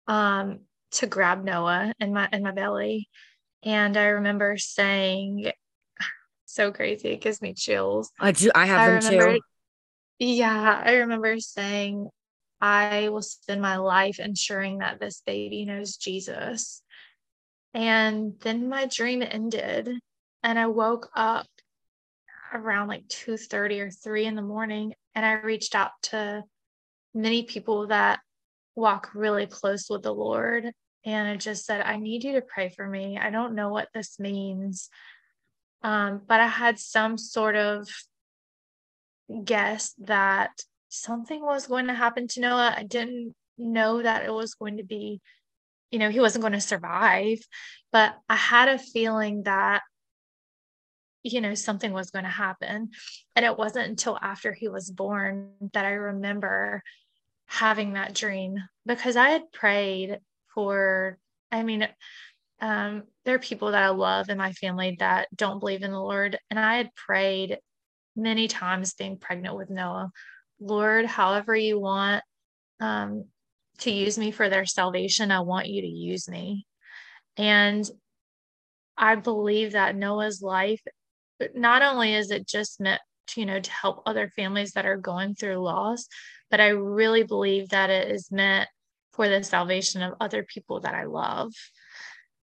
um 0.07 0.61
to 0.91 1.07
grab 1.07 1.43
Noah 1.43 1.93
in 1.99 2.14
my 2.14 2.28
in 2.32 2.43
my 2.43 2.51
belly. 2.51 3.09
And 3.64 3.95
I 3.97 4.05
remember 4.05 4.57
saying 4.57 5.51
so 6.45 6.72
crazy, 6.72 7.09
it 7.09 7.22
gives 7.22 7.41
me 7.41 7.53
chills. 7.53 8.11
I 8.20 8.32
do. 8.32 8.51
I 8.53 8.66
have 8.66 8.82
I 8.82 8.88
them 8.88 8.95
remember, 9.05 9.34
too. 9.36 9.41
yeah, 10.20 10.82
I 10.86 10.95
remember 10.95 11.39
saying, 11.39 12.09
I 12.64 13.09
will 13.09 13.22
spend 13.22 13.61
my 13.61 13.76
life 13.76 14.22
ensuring 14.22 14.78
that 14.78 14.97
this 14.97 15.22
baby 15.26 15.66
knows 15.66 15.97
Jesus. 15.97 16.82
And 17.74 18.36
then 18.39 18.70
my 18.70 18.86
dream 18.86 19.22
ended, 19.22 19.89
and 20.43 20.57
I 20.57 20.68
woke 20.68 21.09
up 21.14 21.45
around 22.53 22.88
like 22.88 23.05
2:30 23.09 23.82
or 23.82 23.91
3 23.91 24.26
in 24.26 24.36
the 24.36 24.41
morning, 24.41 24.93
and 25.14 25.26
I 25.26 25.34
reached 25.34 25.76
out 25.76 25.91
to 26.03 26.43
many 27.14 27.43
people 27.43 27.88
that 27.88 28.22
walk 28.76 29.09
really 29.14 29.45
close 29.45 29.89
with 29.89 30.03
the 30.03 30.14
Lord. 30.14 30.72
And 31.05 31.28
I 31.28 31.36
just 31.36 31.66
said, 31.66 31.82
I 31.82 31.97
need 31.97 32.24
you 32.24 32.32
to 32.36 32.41
pray 32.41 32.70
for 32.70 32.88
me. 32.88 33.18
I 33.18 33.30
don't 33.30 33.55
know 33.55 33.68
what 33.68 33.89
this 33.93 34.22
means. 34.22 34.89
Um, 35.82 36.22
but 36.26 36.39
I 36.39 36.47
had 36.47 36.80
some 36.80 37.18
sort 37.18 37.57
of 37.57 37.89
guess 39.43 39.93
that 39.97 40.51
something 40.94 41.44
was 41.44 41.68
going 41.68 41.88
to 41.88 41.94
happen 41.94 42.28
to 42.28 42.39
Noah. 42.39 42.76
I 42.78 42.84
didn't 42.84 43.34
know 43.58 44.02
that 44.02 44.26
it 44.26 44.32
was 44.32 44.54
going 44.54 44.78
to 44.78 44.84
be, 44.84 45.22
you 45.91 46.00
know, 46.00 46.10
he 46.10 46.20
wasn't 46.20 46.44
going 46.44 46.54
to 46.54 46.62
survive, 46.62 47.39
but 47.91 48.16
I 48.30 48.36
had 48.36 48.70
a 48.70 48.78
feeling 48.78 49.44
that, 49.44 49.82
you 51.24 51.41
know, 51.41 51.56
something 51.56 51.94
was 51.94 52.12
going 52.12 52.26
to 52.26 52.32
happen. 52.32 52.91
And 53.36 53.46
it 53.46 53.58
wasn't 53.58 53.89
until 53.89 54.20
after 54.22 54.54
he 54.54 54.68
was 54.68 54.91
born 54.91 55.54
that 55.74 55.86
I 55.86 55.94
remember 55.94 56.84
having 57.48 57.94
that 57.94 58.14
dream 58.14 58.58
because 58.86 59.16
I 59.16 59.30
had 59.30 59.52
prayed 59.52 60.20
for, 60.54 61.18
I 61.52 61.64
mean, 61.64 61.88
um, 62.62 63.04
there 63.26 63.36
are 63.36 63.39
people 63.39 63.72
that 63.72 63.84
I 63.84 63.89
love 63.89 64.30
in 64.30 64.38
my 64.38 64.52
family 64.54 64.96
that 65.00 65.28
don't 65.36 65.60
believe 65.60 65.82
in 65.82 65.91
the 65.91 66.00
Lord. 66.00 66.38
And 66.50 66.60
I 66.60 66.78
had 66.78 66.96
prayed 66.96 67.58
many 68.16 68.48
times 68.48 68.94
being 68.94 69.18
pregnant 69.18 69.56
with 69.56 69.70
Noah, 69.70 70.12
Lord, 70.64 71.05
however 71.05 71.55
you 71.55 71.80
want 71.80 72.24
um, 72.80 73.26
to 73.80 73.91
use 73.91 74.18
me 74.18 74.32
for 74.32 74.49
their 74.49 74.66
salvation, 74.66 75.32
I 75.32 75.41
want 75.41 75.68
you 75.68 75.82
to 75.82 75.88
use 75.88 76.30
me. 76.30 76.66
And 77.38 77.89
I 78.97 79.16
believe 79.16 79.74
that 79.74 79.95
Noah's 79.95 80.41
life, 80.41 80.82
not 81.53 81.82
only 81.82 82.16
is 82.16 82.32
it 82.32 82.47
just 82.47 82.80
meant 82.80 83.01
to, 83.28 83.41
you 83.41 83.45
know, 83.45 83.59
to 83.59 83.72
help 83.72 84.03
other 84.05 84.30
families 84.30 84.72
that 84.74 84.86
are 84.86 84.97
going 84.97 85.36
through 85.36 85.57
loss, 85.57 86.07
but 86.49 86.61
I 86.61 86.70
really 86.70 87.24
believe 87.24 87.70
that 87.70 87.89
it 87.89 88.09
is 88.11 88.32
meant 88.32 88.70
for 89.11 89.28
the 89.28 89.43
salvation 89.43 90.01
of 90.01 90.14
other 90.22 90.43
people 90.43 90.80
that 90.82 90.95
I 90.95 91.05
love. 91.05 91.51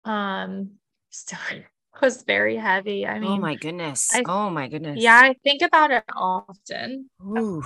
Um, 0.04 0.72
so 1.12 1.38
it 1.52 1.66
was 2.02 2.24
very 2.24 2.56
heavy. 2.56 3.06
I 3.06 3.18
oh 3.18 3.20
mean, 3.20 3.32
oh 3.32 3.38
my 3.38 3.56
goodness. 3.56 4.10
I- 4.14 4.24
oh 4.28 4.50
my 4.50 4.68
goodness. 4.68 5.02
yeah, 5.02 5.20
I 5.24 5.36
think 5.44 5.62
about 5.62 5.92
it 5.92 6.04
often. 6.16 7.10
Ooh. 7.22 7.64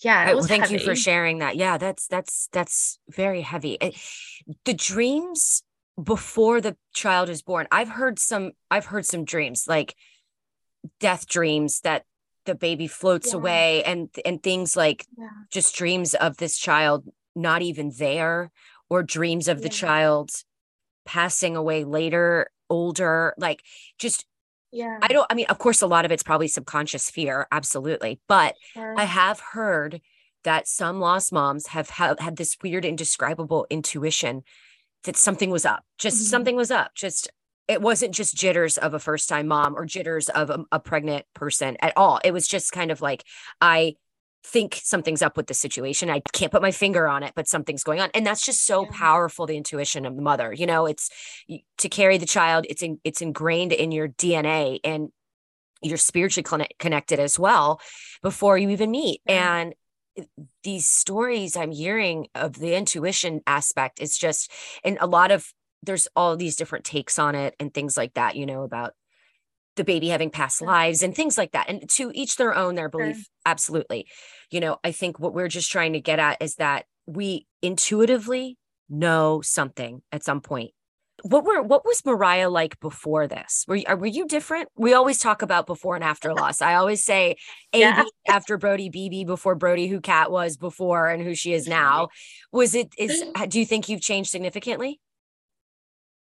Yeah, 0.00 0.18
I- 0.18 0.22
it 0.24 0.26
well, 0.28 0.36
was 0.36 0.48
thank 0.48 0.70
you 0.70 0.78
for 0.78 0.96
sharing 0.96 1.38
that. 1.38 1.56
Yeah, 1.56 1.78
that's 1.78 2.06
that's 2.08 2.48
that's 2.52 2.98
very 3.08 3.42
heavy. 3.42 3.78
It- 3.80 3.96
the 4.64 4.74
dreams 4.74 5.62
before 6.02 6.60
the 6.60 6.76
child 6.94 7.28
is 7.28 7.42
born. 7.42 7.68
I've 7.70 7.88
heard 7.90 8.18
some. 8.18 8.52
I've 8.70 8.86
heard 8.86 9.06
some 9.06 9.24
dreams 9.24 9.66
like 9.68 9.94
death 10.98 11.26
dreams 11.28 11.80
that 11.80 12.04
the 12.44 12.54
baby 12.56 12.88
floats 12.88 13.28
Yeah. 13.32 13.36
away 13.38 13.84
and 13.84 14.08
and 14.24 14.42
things 14.42 14.76
like 14.76 15.06
Yeah. 15.16 15.28
just 15.50 15.76
dreams 15.76 16.14
of 16.14 16.38
this 16.38 16.58
child 16.58 17.04
not 17.36 17.62
even 17.62 17.92
there 17.96 18.50
or 18.90 19.02
dreams 19.04 19.46
of 19.46 19.62
the 19.62 19.68
child 19.68 20.30
passing 21.04 21.56
away 21.56 21.84
later 21.84 22.50
older 22.72 23.34
like 23.38 23.62
just 23.98 24.24
Yeah. 24.72 24.98
i 25.02 25.08
don't 25.08 25.26
i 25.30 25.34
mean 25.34 25.46
of 25.48 25.58
course 25.58 25.82
a 25.82 25.86
lot 25.86 26.04
of 26.06 26.10
it's 26.12 26.22
probably 26.22 26.48
subconscious 26.48 27.10
fear 27.10 27.46
absolutely 27.52 28.20
but 28.28 28.54
sure. 28.72 28.94
I 28.98 29.04
have 29.04 29.38
heard 29.52 30.00
that 30.44 30.66
some 30.66 30.98
lost 30.98 31.32
moms 31.32 31.68
have 31.68 31.88
had, 31.90 32.18
had 32.18 32.34
this 32.36 32.56
weird, 32.62 32.84
indescribable 32.84 33.64
intuition 33.70 34.42
that 35.04 35.16
something 35.16 35.50
was 35.50 35.64
up. 35.64 35.84
Just 35.98 36.16
Mhm. 36.16 36.30
something 36.30 36.56
was 36.56 36.72
up. 36.72 36.90
Just 36.96 37.30
it 37.68 37.80
wasn't 37.80 38.12
just 38.12 38.34
jitters 38.36 38.76
of 38.76 38.92
a 38.92 38.98
first 38.98 39.28
time 39.28 39.46
mom 39.46 39.76
or 39.76 39.86
jitters 39.86 40.28
of 40.30 40.50
a, 40.50 40.64
a 40.72 40.80
pregnant 40.80 41.26
person 41.32 41.76
at 41.80 41.92
all. 41.96 42.18
It 42.24 42.32
was 42.32 42.48
just 42.48 42.72
kind 42.72 42.90
of 42.90 43.00
like 43.00 43.22
I 43.60 43.94
think 44.44 44.80
something's 44.82 45.22
up 45.22 45.36
with 45.36 45.46
the 45.46 45.54
situation. 45.54 46.10
I 46.10 46.20
can't 46.32 46.50
put 46.50 46.62
my 46.62 46.72
finger 46.72 47.06
on 47.08 47.22
it, 47.22 47.32
but 47.34 47.48
something's 47.48 47.84
going 47.84 48.00
on. 48.00 48.10
And 48.14 48.26
that's 48.26 48.44
just 48.44 48.64
so 48.66 48.84
Yeah. 48.84 48.90
powerful 48.92 49.46
the 49.46 49.56
intuition 49.56 50.04
of 50.04 50.16
the 50.16 50.22
mother. 50.22 50.52
You 50.52 50.66
know, 50.66 50.86
it's 50.86 51.10
to 51.78 51.88
carry 51.88 52.18
the 52.18 52.26
child, 52.26 52.66
it's 52.68 52.82
in, 52.82 53.00
it's 53.04 53.22
ingrained 53.22 53.72
in 53.72 53.92
your 53.92 54.08
DNA 54.08 54.80
and 54.84 55.10
you're 55.80 55.96
spiritually 55.96 56.44
conne- 56.44 56.68
connected 56.78 57.18
as 57.18 57.38
well 57.38 57.80
before 58.22 58.58
you 58.58 58.70
even 58.70 58.90
meet. 58.90 59.20
Yeah. 59.26 59.56
And 59.56 59.74
these 60.62 60.86
stories 60.86 61.56
I'm 61.56 61.70
hearing 61.72 62.28
of 62.34 62.54
the 62.54 62.74
intuition 62.74 63.40
aspect, 63.46 64.00
it's 64.00 64.18
just, 64.18 64.50
and 64.84 64.98
a 65.00 65.06
lot 65.06 65.30
of, 65.30 65.52
there's 65.82 66.06
all 66.14 66.36
these 66.36 66.56
different 66.56 66.84
takes 66.84 67.18
on 67.18 67.34
it 67.34 67.54
and 67.58 67.72
things 67.72 67.96
like 67.96 68.14
that, 68.14 68.36
you 68.36 68.46
know, 68.46 68.62
about 68.62 68.92
the 69.76 69.84
baby 69.84 70.08
having 70.08 70.30
past 70.30 70.58
Sure. 70.58 70.68
lives 70.68 71.02
and 71.02 71.14
things 71.14 71.38
like 71.38 71.52
that. 71.52 71.68
And 71.68 71.88
to 71.90 72.10
each 72.14 72.36
their 72.36 72.54
own, 72.54 72.74
their 72.74 72.90
Sure. 72.92 73.00
belief. 73.00 73.26
Absolutely. 73.46 74.06
You 74.50 74.60
know, 74.60 74.78
I 74.84 74.92
think 74.92 75.18
what 75.18 75.34
we're 75.34 75.48
just 75.48 75.70
trying 75.70 75.94
to 75.94 76.00
get 76.00 76.18
at 76.18 76.40
is 76.42 76.56
that 76.56 76.86
we 77.06 77.46
intuitively 77.62 78.58
know 78.88 79.40
something 79.42 80.02
at 80.12 80.22
some 80.22 80.40
point 80.40 80.72
what 81.22 81.44
were 81.44 81.62
what 81.62 81.84
was 81.84 82.04
Moria 82.04 82.48
like 82.50 82.78
before 82.80 83.26
this? 83.26 83.64
Were 83.68 83.76
you, 83.76 83.84
uh, 83.86 83.96
were 83.96 84.06
you 84.06 84.26
different? 84.26 84.68
We 84.76 84.92
always 84.92 85.18
talk 85.18 85.42
about 85.42 85.66
before 85.66 85.94
and 85.94 86.02
after 86.04 86.34
loss. 86.34 86.60
I 86.60 86.74
always 86.74 87.04
say 87.04 87.36
A 87.72 87.78
yeah. 87.80 88.04
after 88.28 88.58
Brody, 88.58 88.90
BB 88.90 89.26
before 89.26 89.54
Brody, 89.54 89.86
who 89.86 90.00
Cat 90.00 90.30
was 90.30 90.56
before 90.56 91.08
and 91.08 91.22
who 91.22 91.34
she 91.34 91.52
is 91.52 91.68
now. 91.68 92.08
Was 92.50 92.74
it 92.74 92.88
is 92.98 93.22
do 93.48 93.60
you 93.60 93.66
think 93.66 93.88
you've 93.88 94.00
changed 94.00 94.30
significantly? 94.30 95.00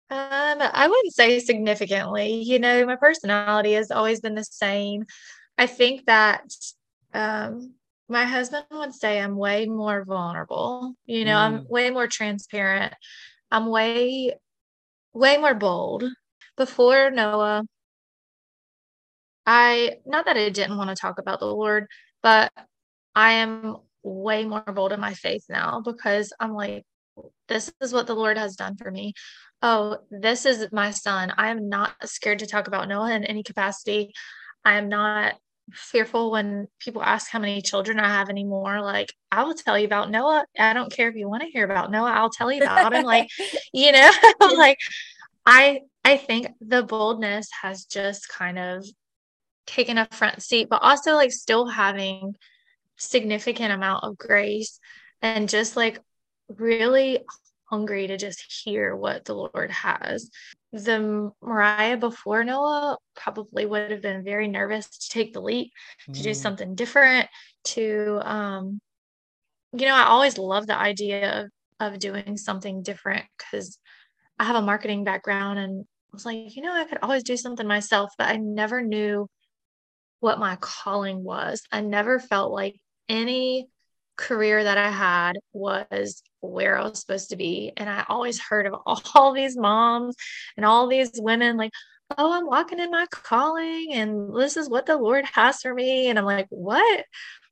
Um, 0.09 0.59
I 0.61 0.87
wouldn't 0.87 1.13
say 1.13 1.39
significantly. 1.39 2.41
You 2.43 2.59
know, 2.59 2.85
my 2.85 2.95
personality 2.95 3.73
has 3.73 3.91
always 3.91 4.21
been 4.21 4.35
the 4.35 4.43
same. 4.43 5.05
I 5.57 5.67
think 5.67 6.05
that 6.05 6.43
um 7.13 7.73
my 8.07 8.25
husband 8.25 8.65
would 8.71 8.93
say 8.93 9.19
I'm 9.19 9.35
way 9.35 9.65
more 9.65 10.03
vulnerable. 10.05 10.93
You 11.05 11.25
know, 11.25 11.35
mm. 11.35 11.41
I'm 11.41 11.67
way 11.67 11.89
more 11.89 12.07
transparent. 12.07 12.93
I'm 13.51 13.67
way 13.67 14.35
way 15.13 15.37
more 15.37 15.55
bold. 15.55 16.03
Before 16.57 17.09
Noah, 17.11 17.63
I, 19.45 19.97
not 20.05 20.25
that 20.25 20.37
I 20.37 20.49
didn't 20.49 20.77
want 20.77 20.89
to 20.89 20.95
talk 20.95 21.19
about 21.19 21.39
the 21.39 21.47
Lord, 21.47 21.87
but 22.23 22.51
I 23.15 23.33
am 23.33 23.77
way 24.03 24.45
more 24.45 24.61
bold 24.61 24.91
in 24.93 24.99
my 24.99 25.13
faith 25.13 25.45
now 25.49 25.81
because 25.81 26.33
I'm 26.39 26.53
like, 26.53 26.85
this 27.47 27.71
is 27.81 27.93
what 27.93 28.07
the 28.07 28.15
Lord 28.15 28.37
has 28.37 28.55
done 28.55 28.77
for 28.77 28.91
me. 28.91 29.13
Oh, 29.61 29.97
this 30.11 30.45
is 30.45 30.67
my 30.71 30.91
son. 30.91 31.33
I 31.37 31.49
am 31.49 31.69
not 31.69 31.93
scared 32.05 32.39
to 32.39 32.47
talk 32.47 32.67
about 32.67 32.87
Noah 32.87 33.13
in 33.13 33.23
any 33.23 33.43
capacity. 33.43 34.13
I 34.63 34.77
am 34.77 34.89
not 34.89 35.35
fearful 35.73 36.31
when 36.31 36.67
people 36.79 37.01
ask 37.01 37.29
how 37.29 37.39
many 37.39 37.61
children 37.61 37.99
I 37.99 38.07
have 38.07 38.29
anymore. 38.29 38.81
Like, 38.81 39.13
I 39.31 39.43
will 39.43 39.55
tell 39.55 39.77
you 39.77 39.85
about 39.85 40.11
Noah. 40.11 40.45
I 40.57 40.73
don't 40.73 40.91
care 40.91 41.09
if 41.09 41.15
you 41.15 41.29
want 41.29 41.43
to 41.43 41.49
hear 41.49 41.65
about 41.65 41.91
Noah, 41.91 42.11
I'll 42.11 42.29
tell 42.29 42.51
you 42.51 42.61
about 42.61 42.93
him. 42.93 43.03
Like, 43.03 43.29
you 43.73 43.91
know, 43.91 44.11
like 44.55 44.77
I 45.45 45.81
I 46.03 46.17
think 46.17 46.47
the 46.61 46.83
boldness 46.83 47.49
has 47.61 47.85
just 47.85 48.29
kind 48.29 48.59
of 48.59 48.85
taken 49.65 49.97
a 49.97 50.07
front 50.11 50.43
seat, 50.43 50.67
but 50.69 50.81
also 50.81 51.13
like 51.13 51.31
still 51.31 51.67
having 51.67 52.35
significant 52.97 53.73
amount 53.73 54.03
of 54.03 54.17
grace 54.17 54.79
and 55.21 55.49
just 55.49 55.75
like 55.75 55.99
really 56.49 57.25
hungry 57.65 58.07
to 58.07 58.17
just 58.17 58.61
hear 58.63 58.95
what 58.95 59.25
the 59.25 59.33
Lord 59.33 59.71
has 59.71 60.29
the 60.75 61.31
Moria 61.41 61.95
before 61.95 62.43
Noah 62.43 62.97
probably 63.15 63.65
would 63.65 63.91
have 63.91 64.01
been 64.01 64.25
very 64.25 64.47
nervous 64.47 64.89
to 64.89 65.09
take 65.09 65.33
the 65.33 65.41
leap, 65.41 65.71
to 66.13 66.21
do 66.21 66.31
mm. 66.31 66.35
something 66.35 66.75
different, 66.75 67.29
to 67.63 68.19
um, 68.23 68.81
you 69.71 69.85
know, 69.85 69.95
I 69.95 70.03
always 70.03 70.37
love 70.37 70.67
the 70.67 70.77
idea 70.77 71.43
of 71.43 71.49
of 71.81 71.99
doing 71.99 72.37
something 72.37 72.83
different 72.83 73.25
because 73.37 73.77
I 74.39 74.45
have 74.45 74.55
a 74.55 74.61
marketing 74.61 75.03
background 75.03 75.59
and 75.59 75.81
I 75.81 76.11
was 76.13 76.25
like, 76.25 76.55
you 76.55 76.61
know, 76.61 76.73
I 76.73 76.85
could 76.85 76.99
always 77.01 77.23
do 77.23 77.35
something 77.35 77.67
myself, 77.67 78.11
but 78.17 78.29
I 78.29 78.37
never 78.37 78.81
knew 78.81 79.27
what 80.21 80.39
my 80.39 80.57
calling 80.59 81.23
was. 81.23 81.63
I 81.71 81.81
never 81.81 82.19
felt 82.19 82.51
like 82.51 82.79
any 83.09 83.67
career 84.15 84.63
that 84.63 84.77
I 84.77 84.89
had 84.89 85.33
was 85.51 86.21
where 86.49 86.77
I 86.77 86.83
was 86.83 86.99
supposed 86.99 87.29
to 87.29 87.35
be. 87.35 87.71
And 87.77 87.89
I 87.89 88.05
always 88.07 88.39
heard 88.39 88.65
of 88.65 88.75
all 88.85 89.31
these 89.33 89.57
moms 89.57 90.15
and 90.57 90.65
all 90.65 90.87
these 90.87 91.11
women 91.15 91.57
like, 91.57 91.71
oh, 92.17 92.33
I'm 92.33 92.45
walking 92.45 92.79
in 92.79 92.91
my 92.91 93.07
calling 93.09 93.93
and 93.93 94.35
this 94.35 94.57
is 94.57 94.69
what 94.69 94.85
the 94.85 94.97
Lord 94.97 95.25
has 95.33 95.61
for 95.61 95.73
me. 95.73 96.07
And 96.07 96.19
I'm 96.19 96.25
like, 96.25 96.47
what? 96.49 97.05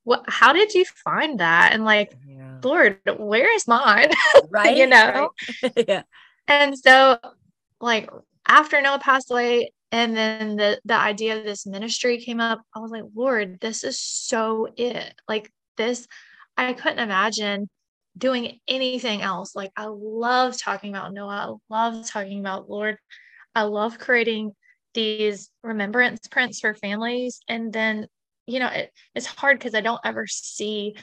What 0.05 0.25
how 0.27 0.51
did 0.51 0.73
you 0.73 0.83
find 0.85 1.39
that? 1.39 1.71
And 1.73 1.85
like, 1.85 2.13
yeah. 2.27 2.59
Lord, 2.61 2.99
where 3.17 3.53
is 3.55 3.67
mine? 3.67 4.11
Right. 4.49 4.77
you 4.77 4.85
know? 4.85 5.31
Right. 5.63 5.85
yeah. 5.87 6.03
And 6.47 6.77
so 6.77 7.17
like 7.79 8.09
after 8.47 8.81
Noah 8.81 8.99
passed 8.99 9.31
away, 9.31 9.71
and 9.91 10.15
then 10.17 10.55
the 10.55 10.79
the 10.85 10.95
idea 10.95 11.37
of 11.37 11.45
this 11.45 11.65
ministry 11.65 12.17
came 12.17 12.39
up, 12.39 12.61
I 12.75 12.79
was 12.79 12.91
like, 12.91 13.03
Lord, 13.15 13.59
this 13.61 13.83
is 13.83 13.99
so 13.99 14.67
it. 14.75 15.13
Like 15.27 15.51
this 15.77 16.07
I 16.57 16.73
couldn't 16.73 16.99
imagine 16.99 17.69
doing 18.18 18.59
anything 18.68 19.22
else. 19.22 19.55
Like 19.55 19.72
I 19.76 19.86
love 19.86 20.57
talking 20.57 20.91
about 20.91 21.14
Noah. 21.14 21.57
I 21.70 21.89
love 21.89 22.07
talking 22.07 22.39
about 22.39 22.70
Lord. 22.70 22.97
I 23.55 23.64
love 23.64 23.99
creating 23.99 24.51
these 24.93 25.49
remembrance 25.64 26.28
prints 26.28 26.59
for 26.59 26.74
families. 26.74 27.39
And 27.47 27.74
then, 27.74 28.07
you 28.45 28.59
know, 28.59 28.68
it, 28.68 28.91
it's 29.16 29.26
hard 29.26 29.57
because 29.57 29.76
I 29.76 29.82
don't 29.82 30.01
ever 30.03 30.28
see 30.28 30.95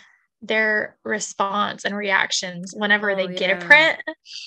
their 0.43 0.97
response 1.05 1.85
and 1.85 1.97
reactions 1.97 2.73
whenever 2.75 3.11
oh, 3.11 3.17
they 3.17 3.25
yeah. 3.25 3.39
get 3.39 3.63
a 3.63 3.67
print. 3.67 3.99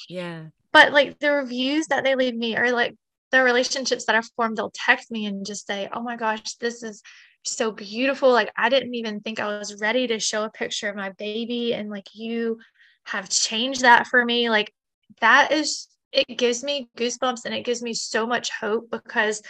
Yeah. 0.09 0.45
But 0.71 0.91
like 0.91 1.19
the 1.19 1.31
reviews 1.31 1.87
that 1.87 2.03
they 2.03 2.15
leave 2.15 2.35
me 2.35 2.55
are 2.55 2.71
like 2.71 2.95
the 3.31 3.43
relationships 3.43 4.05
that 4.05 4.15
I've 4.15 4.29
formed, 4.35 4.57
they'll 4.57 4.71
text 4.73 5.11
me 5.11 5.25
and 5.25 5.45
just 5.45 5.67
say, 5.67 5.89
Oh 5.93 6.01
my 6.01 6.15
gosh, 6.15 6.55
this 6.55 6.83
is 6.83 7.01
so 7.43 7.71
beautiful. 7.71 8.31
Like 8.31 8.51
I 8.57 8.69
didn't 8.69 8.95
even 8.95 9.19
think 9.19 9.39
I 9.39 9.57
was 9.57 9.79
ready 9.79 10.07
to 10.07 10.19
show 10.19 10.43
a 10.43 10.49
picture 10.49 10.89
of 10.89 10.95
my 10.95 11.11
baby. 11.11 11.73
And 11.73 11.89
like 11.89 12.07
you 12.13 12.59
have 13.05 13.29
changed 13.29 13.81
that 13.81 14.07
for 14.07 14.23
me. 14.23 14.49
Like 14.49 14.73
that 15.21 15.51
is, 15.51 15.87
it 16.11 16.37
gives 16.37 16.63
me 16.63 16.89
goosebumps 16.97 17.45
and 17.45 17.53
it 17.53 17.65
gives 17.65 17.81
me 17.81 17.93
so 17.93 18.25
much 18.25 18.49
hope 18.51 18.89
because 18.91 19.41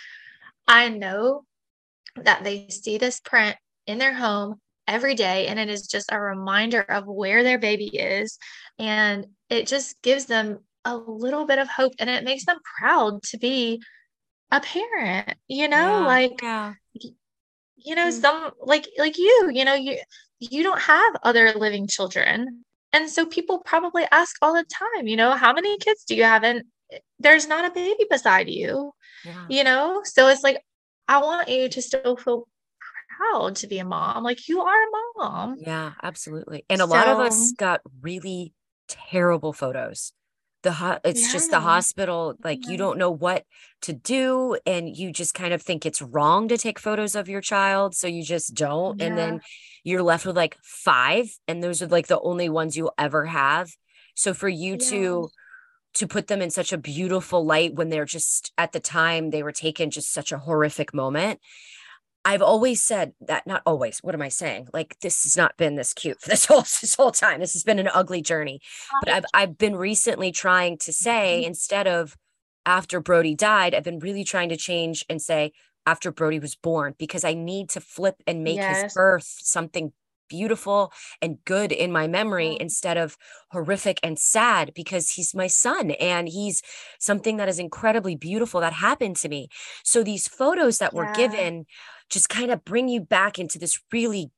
I 0.67 0.89
know 0.89 1.43
that 2.15 2.43
they 2.43 2.67
see 2.69 2.97
this 2.97 3.19
print 3.19 3.55
in 3.87 3.97
their 3.97 4.13
home 4.13 4.59
every 4.87 5.15
day 5.15 5.47
and 5.47 5.59
it 5.59 5.69
is 5.69 5.87
just 5.87 6.11
a 6.11 6.19
reminder 6.19 6.81
of 6.81 7.05
where 7.07 7.43
their 7.43 7.57
baby 7.57 7.87
is 7.87 8.37
and 8.79 9.27
it 9.49 9.67
just 9.67 10.01
gives 10.01 10.25
them 10.25 10.59
a 10.85 10.95
little 10.95 11.45
bit 11.45 11.59
of 11.59 11.69
hope 11.69 11.93
and 11.99 12.09
it 12.09 12.23
makes 12.23 12.45
them 12.45 12.57
proud 12.79 13.23
to 13.23 13.37
be 13.37 13.81
a 14.51 14.59
parent 14.59 15.35
you 15.47 15.67
know 15.67 15.77
yeah, 15.77 16.05
like 16.05 16.41
yeah 16.41 16.73
you 17.84 17.95
know 17.95 18.07
mm-hmm. 18.07 18.21
some 18.21 18.51
like 18.61 18.88
like 18.97 19.17
you 19.17 19.51
you 19.53 19.65
know 19.65 19.73
you 19.73 19.97
you 20.39 20.63
don't 20.63 20.81
have 20.81 21.15
other 21.23 21.53
living 21.53 21.88
children. 21.88 22.63
And 22.95 23.09
so 23.09 23.25
people 23.25 23.57
probably 23.59 24.05
ask 24.11 24.36
all 24.41 24.53
the 24.53 24.65
time 24.65 25.07
you 25.07 25.15
know 25.15 25.31
how 25.31 25.53
many 25.53 25.77
kids 25.77 26.03
do 26.05 26.15
you 26.15 26.23
have? 26.23 26.43
And 26.43 26.63
there's 27.19 27.47
not 27.47 27.65
a 27.65 27.71
baby 27.71 28.05
beside 28.09 28.49
you 28.49 28.91
yeah. 29.25 29.45
you 29.49 29.63
know? 29.63 30.01
So 30.03 30.27
it's 30.27 30.43
like 30.43 30.61
i 31.07 31.21
want 31.21 31.49
you 31.49 31.67
to 31.67 31.81
still 31.81 32.15
feel 32.15 32.47
proud 33.17 33.55
to 33.57 33.67
be 33.67 33.79
a 33.79 33.86
mom. 33.86 34.23
Like 34.23 34.47
you 34.47 34.61
are 34.61 34.84
a 34.84 34.91
mom. 35.17 35.55
Yeah 35.59 35.93
absolutely. 36.01 36.65
And 36.69 36.81
a 36.81 36.86
so, 36.86 36.89
lot 36.89 37.07
of 37.07 37.19
us 37.19 37.51
got 37.53 37.81
really 38.01 38.53
terrible 38.88 39.53
photos 39.53 40.13
the 40.64 40.72
ho- 40.72 40.99
it's 41.03 41.28
yeah. 41.28 41.32
just 41.32 41.51
the 41.51 41.59
hospital 41.59 42.36
like 42.43 42.66
yeah. 42.66 42.72
you 42.72 42.78
don't 42.78 42.97
know 42.97 43.11
what 43.11 43.45
to 43.82 43.93
do 43.93 44.57
and 44.66 44.95
you 44.95 45.11
just 45.11 45.34
kind 45.34 45.53
of 45.53 45.61
think 45.61 45.86
it's 45.86 46.01
wrong 46.01 46.47
to 46.47 46.57
take 46.57 46.80
photos 46.80 47.16
of 47.16 47.30
your 47.30 47.41
child 47.41 47.95
so 47.95 48.07
you 48.07 48.24
just 48.24 48.55
don't 48.55 48.99
yeah. 48.99 49.07
and 49.07 49.18
then 49.18 49.41
you're 49.84 50.01
left 50.01 50.26
with 50.26 50.36
like 50.36 50.57
five 50.64 51.28
and 51.47 51.61
those 51.61 51.82
are 51.82 51.88
like 51.88 52.07
the 52.07 52.20
only 52.22 52.49
ones 52.49 52.76
you'll 52.76 52.93
ever 52.97 53.26
have 53.26 53.70
so 54.16 54.34
for 54.34 54.49
you 54.49 54.78
to 54.78 55.30
to 55.93 56.07
put 56.07 56.28
them 56.28 56.41
in 56.41 56.49
such 56.49 56.74
a 56.74 56.78
beautiful 56.78 57.45
light 57.45 57.76
when 57.76 57.89
they're 57.89 58.05
just 58.05 58.51
at 58.57 58.72
the 58.72 58.80
time 58.80 59.30
they 59.30 59.43
were 59.43 59.51
taken 59.51 59.91
just 59.91 60.11
such 60.11 60.32
a 60.32 60.39
horrific 60.39 60.93
moment 60.93 61.39
I've 62.26 62.41
always 62.41 62.82
said 62.82 63.13
that 63.21 63.45
not 63.45 63.61
always. 63.65 63.99
What 63.99 64.15
am 64.15 64.21
I 64.21 64.30
saying? 64.30 64.69
Like 64.74 64.97
this 65.01 65.24
has 65.24 65.36
not 65.36 65.57
been 65.57 65.76
this 65.76 65.93
cute 65.93 66.21
for 66.21 66.30
this 66.30 66.45
whole 66.47 66.61
this 66.61 66.95
whole 66.95 67.11
time. 67.11 67.39
This 67.39 67.53
has 67.53 67.63
been 67.63 67.80
an 67.80 67.89
ugly 67.93 68.21
journey. 68.21 68.61
But 69.01 69.13
I've 69.13 69.26
I've 69.34 69.57
been 69.57 69.76
recently 69.76 70.32
trying 70.32 70.78
to 70.80 70.93
say 70.93 71.39
mm-hmm. 71.39 71.47
instead 71.47 71.88
of 71.88 72.15
after 72.65 73.01
Brody 73.01 73.36
died, 73.36 73.76
I've 73.76 73.84
been 73.84 73.99
really 73.99 74.24
trying 74.24 74.49
to 74.49 74.57
change 74.57 75.05
and 75.09 75.21
say 75.21 75.51
after 75.86 76.11
Brody 76.11 76.39
was 76.39 76.55
born 76.55 76.95
because 76.97 77.26
I 77.26 77.34
need 77.34 77.69
to 77.71 77.82
flip 77.82 78.15
and 78.26 78.43
make 78.43 78.55
yes. 78.55 78.84
his 78.84 78.93
birth 78.93 79.38
something 79.41 79.91
beautiful 80.28 80.91
and 81.21 81.38
good 81.45 81.71
in 81.71 81.91
my 81.91 82.07
memory 82.07 82.57
instead 82.59 82.97
of 82.97 83.17
horrific 83.51 83.99
and 84.03 84.17
sad 84.19 84.71
because 84.74 85.11
he's 85.11 85.36
my 85.36 85.47
son 85.47 85.91
and 85.91 86.30
he's 86.30 86.61
something 86.99 87.38
that 87.38 87.49
is 87.49 87.59
incredibly 87.59 88.15
beautiful 88.15 88.61
that 88.61 88.74
happened 88.74 89.15
to 89.17 89.30
me. 89.30 89.47
So 89.84 90.03
these 90.03 90.28
photos 90.28 90.78
that 90.80 90.93
yeah. 90.93 90.99
were 90.99 91.13
given 91.13 91.65
just 92.09 92.30
kind 92.30 92.51
of 92.51 92.63
bring 92.63 92.88
you 92.88 93.01
back 93.01 93.39
into 93.39 93.57
this 93.57 93.80
really 93.91 94.32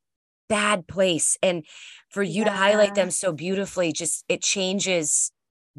bad 0.48 0.88
place 0.88 1.38
and 1.42 1.66
for 2.10 2.24
you 2.24 2.44
yeah. 2.44 2.46
to 2.46 2.52
highlight 2.52 2.96
them 2.96 3.10
so 3.10 3.32
beautifully 3.32 3.92
just 3.92 4.24
it 4.30 4.42
changes 4.42 5.32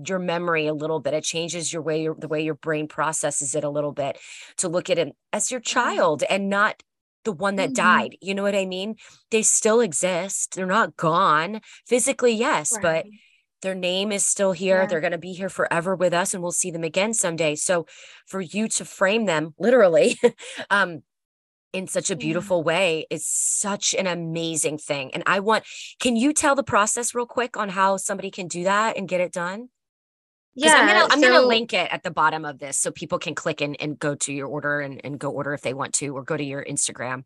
your 0.06 0.18
memory 0.18 0.66
a 0.66 0.74
little 0.74 1.00
bit 1.00 1.14
it 1.14 1.24
changes 1.24 1.72
your 1.72 1.82
way 1.82 2.08
the 2.18 2.28
way 2.28 2.42
your 2.42 2.54
brain 2.54 2.88
processes 2.88 3.54
it 3.54 3.64
a 3.64 3.70
little 3.70 3.92
bit 3.92 4.18
to 4.56 4.68
look 4.68 4.90
at 4.90 4.98
it 4.98 5.14
as 5.32 5.50
your 5.50 5.60
child 5.60 6.22
and 6.28 6.50
not 6.50 6.82
the 7.26 7.32
one 7.32 7.56
that 7.56 7.70
mm-hmm. 7.70 7.84
died 7.84 8.16
you 8.22 8.34
know 8.34 8.42
what 8.42 8.54
i 8.54 8.64
mean 8.64 8.94
they 9.30 9.42
still 9.42 9.80
exist 9.80 10.54
they're 10.54 10.64
not 10.64 10.96
gone 10.96 11.60
physically 11.86 12.32
yes 12.32 12.72
right. 12.72 12.82
but 12.82 13.06
their 13.62 13.74
name 13.74 14.12
is 14.12 14.24
still 14.24 14.52
here 14.52 14.82
yeah. 14.82 14.86
they're 14.86 15.00
going 15.00 15.10
to 15.10 15.18
be 15.18 15.32
here 15.32 15.48
forever 15.48 15.96
with 15.96 16.14
us 16.14 16.32
and 16.32 16.42
we'll 16.42 16.52
see 16.52 16.70
them 16.70 16.84
again 16.84 17.12
someday 17.12 17.54
so 17.54 17.84
for 18.26 18.40
you 18.40 18.68
to 18.68 18.84
frame 18.84 19.26
them 19.26 19.54
literally 19.58 20.18
um 20.70 21.02
in 21.72 21.86
such 21.86 22.10
a 22.10 22.16
beautiful 22.16 22.62
way 22.62 23.06
is 23.10 23.26
such 23.26 23.94
an 23.94 24.06
amazing 24.06 24.78
thing. 24.78 25.12
And 25.12 25.22
I 25.26 25.40
want, 25.40 25.64
can 26.00 26.16
you 26.16 26.32
tell 26.32 26.54
the 26.54 26.62
process 26.62 27.14
real 27.14 27.26
quick 27.26 27.58
on 27.58 27.68
how 27.68 27.98
somebody 27.98 28.30
can 28.30 28.48
do 28.48 28.64
that 28.64 28.96
and 28.96 29.06
get 29.06 29.20
it 29.20 29.30
done? 29.30 29.68
Yeah, 30.56 30.74
I'm 30.74 30.86
gonna 30.86 31.06
I'm 31.10 31.20
so, 31.20 31.28
gonna 31.28 31.46
link 31.46 31.72
it 31.72 31.92
at 31.92 32.02
the 32.02 32.10
bottom 32.10 32.44
of 32.44 32.58
this 32.58 32.78
so 32.78 32.90
people 32.90 33.18
can 33.18 33.34
click 33.34 33.60
and, 33.60 33.76
and 33.80 33.98
go 33.98 34.14
to 34.14 34.32
your 34.32 34.48
order 34.48 34.80
and, 34.80 35.00
and 35.04 35.18
go 35.18 35.30
order 35.30 35.52
if 35.52 35.60
they 35.60 35.74
want 35.74 35.94
to, 35.94 36.16
or 36.16 36.22
go 36.22 36.36
to 36.36 36.44
your 36.44 36.64
Instagram 36.64 37.24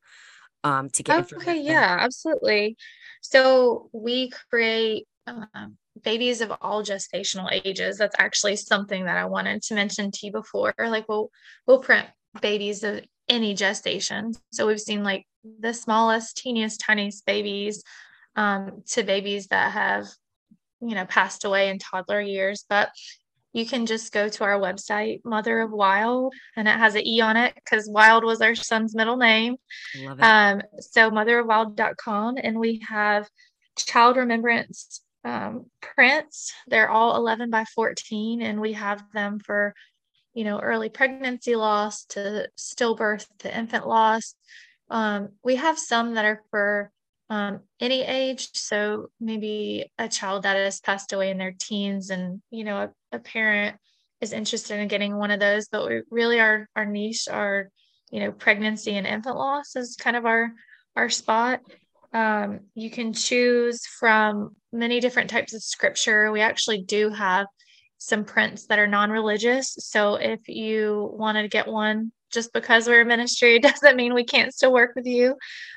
um 0.65 0.91
to 0.91 1.03
get 1.03 1.21
it. 1.21 1.33
okay, 1.37 1.61
yeah, 1.61 1.97
absolutely. 2.01 2.77
So 3.23 3.89
we 3.93 4.31
create 4.51 5.07
um, 5.27 5.77
babies 6.03 6.41
of 6.41 6.53
all 6.61 6.83
gestational 6.83 7.49
ages. 7.65 7.99
That's 7.99 8.17
actually 8.19 8.57
something 8.57 9.05
that 9.05 9.17
I 9.17 9.27
wanted 9.27 9.63
to 9.63 9.75
mention 9.75 10.11
to 10.11 10.27
you 10.27 10.33
before. 10.33 10.75
Like 10.79 11.09
we'll 11.09 11.31
we'll 11.67 11.81
print 11.81 12.07
babies 12.41 12.83
of 12.83 13.01
any 13.29 13.55
gestation. 13.55 14.35
So 14.53 14.67
we've 14.67 14.81
seen 14.81 15.03
like 15.05 15.27
the 15.61 15.73
smallest, 15.73 16.37
teeniest, 16.37 16.81
tiniest 16.81 17.25
babies 17.27 17.83
um, 18.37 18.83
to 18.89 19.03
babies 19.03 19.47
that 19.49 19.73
have, 19.73 20.07
you 20.81 20.95
know, 20.95 21.05
passed 21.07 21.45
away 21.45 21.69
in 21.69 21.79
toddler 21.79 22.21
years. 22.21 22.65
But 22.69 22.91
you 23.53 23.67
can 23.67 23.87
just 23.87 24.13
go 24.13 24.29
to 24.29 24.45
our 24.45 24.59
website, 24.61 25.21
Mother 25.25 25.61
of 25.61 25.73
Wilde, 25.73 26.35
and 26.57 26.69
it 26.69 26.77
has 26.77 26.95
an 26.95 27.07
E 27.07 27.21
on 27.21 27.37
it 27.37 27.55
because 27.55 27.89
Wilde 27.89 28.25
was 28.25 28.41
our 28.41 28.55
son's 28.55 28.95
middle 28.95 29.17
name. 29.17 29.57
Love 29.97 30.19
it. 30.19 30.23
Um, 30.23 30.63
so 30.79 31.11
motherofwilde.com, 31.11 32.37
and 32.43 32.59
we 32.59 32.83
have 32.89 33.29
child 33.77 34.17
remembrance 34.17 35.01
um, 35.25 35.67
prints. 35.81 36.53
They're 36.69 36.91
all 36.91 37.17
11 37.17 37.51
by 37.51 37.65
14, 37.75 38.43
and 38.43 38.61
we 38.61 38.75
have 38.75 39.03
them 39.13 39.41
for, 39.41 39.75
you 40.33 40.45
know, 40.45 40.61
early 40.61 40.89
pregnancy 40.89 41.57
loss 41.57 42.05
to 42.07 42.49
stillbirth 42.57 43.27
to 43.41 43.57
infant 43.57 43.89
loss. 43.89 44.35
Um, 44.91 45.31
we 45.43 45.57
have 45.57 45.79
some 45.79 46.15
that 46.15 46.25
are 46.25 46.43
for 46.51 46.93
um, 47.31 47.61
any 47.79 48.03
age. 48.03 48.51
So 48.55 49.11
maybe 49.21 49.91
a 49.99 50.09
child 50.09 50.43
that 50.43 50.57
has 50.57 50.81
passed 50.81 51.13
away 51.13 51.31
in 51.31 51.39
their 51.39 51.55
teens 51.59 52.11
and, 52.11 52.43
you 52.51 52.65
know, 52.65 52.77
a, 53.13 53.17
a 53.17 53.19
parent 53.21 53.77
is 54.21 54.33
interested 54.33 54.81
in 54.81 54.89
getting 54.89 55.17
one 55.17 55.31
of 55.31 55.41
those, 55.41 55.69
but 55.69 55.89
we 55.89 56.03
really 56.11 56.41
our, 56.41 56.69
our 56.75 56.85
niche 56.85 57.29
are, 57.31 57.71
you 58.11 58.21
know, 58.21 58.33
pregnancy 58.33 58.97
and 58.97 59.07
infant 59.07 59.37
loss 59.37 59.77
is 59.77 59.97
kind 59.97 60.17
of 60.17 60.27
our, 60.27 60.51
our 60.97 61.09
spot. 61.09 61.61
Um, 62.13 62.61
you 62.75 62.91
can 62.91 63.13
choose 63.13 63.87
from 63.87 64.57
many 64.73 64.99
different 64.99 65.31
types 65.31 65.55
of 65.55 65.63
scripture. 65.63 66.33
We 66.33 66.41
actually 66.41 66.83
do 66.83 67.11
have 67.11 67.47
some 67.99 68.25
prints 68.25 68.67
that 68.67 68.81
are 68.81 68.89
non-religious. 68.89 69.77
So 69.79 70.17
if 70.17 70.49
you 70.49 71.11
wanted 71.15 71.43
to 71.43 71.49
get 71.49 71.69
one 71.69 72.11
just 72.33 72.53
because 72.53 72.89
we're 72.89 73.03
a 73.03 73.05
ministry 73.05 73.59
doesn't 73.61 73.97
mean 73.97 74.15
we 74.15 74.25
can't 74.25 74.53
still 74.53 74.73
work 74.73 74.93
with 74.97 75.07
you. 75.07 75.37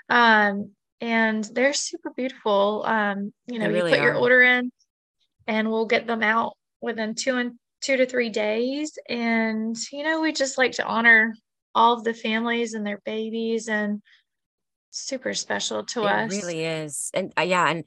Um, 0.10 0.72
and 1.04 1.44
they're 1.54 1.74
super 1.74 2.12
beautiful. 2.16 2.84
Um, 2.88 3.34
you 3.48 3.60
know, 3.60 3.68
really 3.68 3.92
you 3.92 3.98
put 3.98 4.00
are. 4.00 4.06
your 4.06 4.16
order 4.16 4.42
in 4.42 4.72
and 5.48 5.70
we'll 5.70 5.86
get 5.86 6.08
them 6.08 6.24
out 6.24 6.54
within 6.82 7.14
two 7.14 7.36
and 7.36 7.60
two 7.82 7.98
to 7.98 8.06
three 8.06 8.30
days. 8.30 8.98
And, 9.10 9.76
you 9.92 10.04
know, 10.04 10.22
we 10.22 10.32
just 10.32 10.58
like 10.58 10.72
to 10.74 10.86
honor 10.86 11.36
all 11.76 11.96
of 11.96 12.06
the 12.06 12.14
families 12.14 12.74
and 12.74 12.88
their 12.88 13.02
babies 13.04 13.68
and 13.68 14.02
super 14.92 15.34
special 15.34 15.84
to 15.88 16.04
it 16.04 16.10
us. 16.10 16.32
really 16.32 16.64
is. 16.64 17.12
And 17.14 17.34
uh, 17.38 17.42
yeah, 17.42 17.68
and 17.68 17.84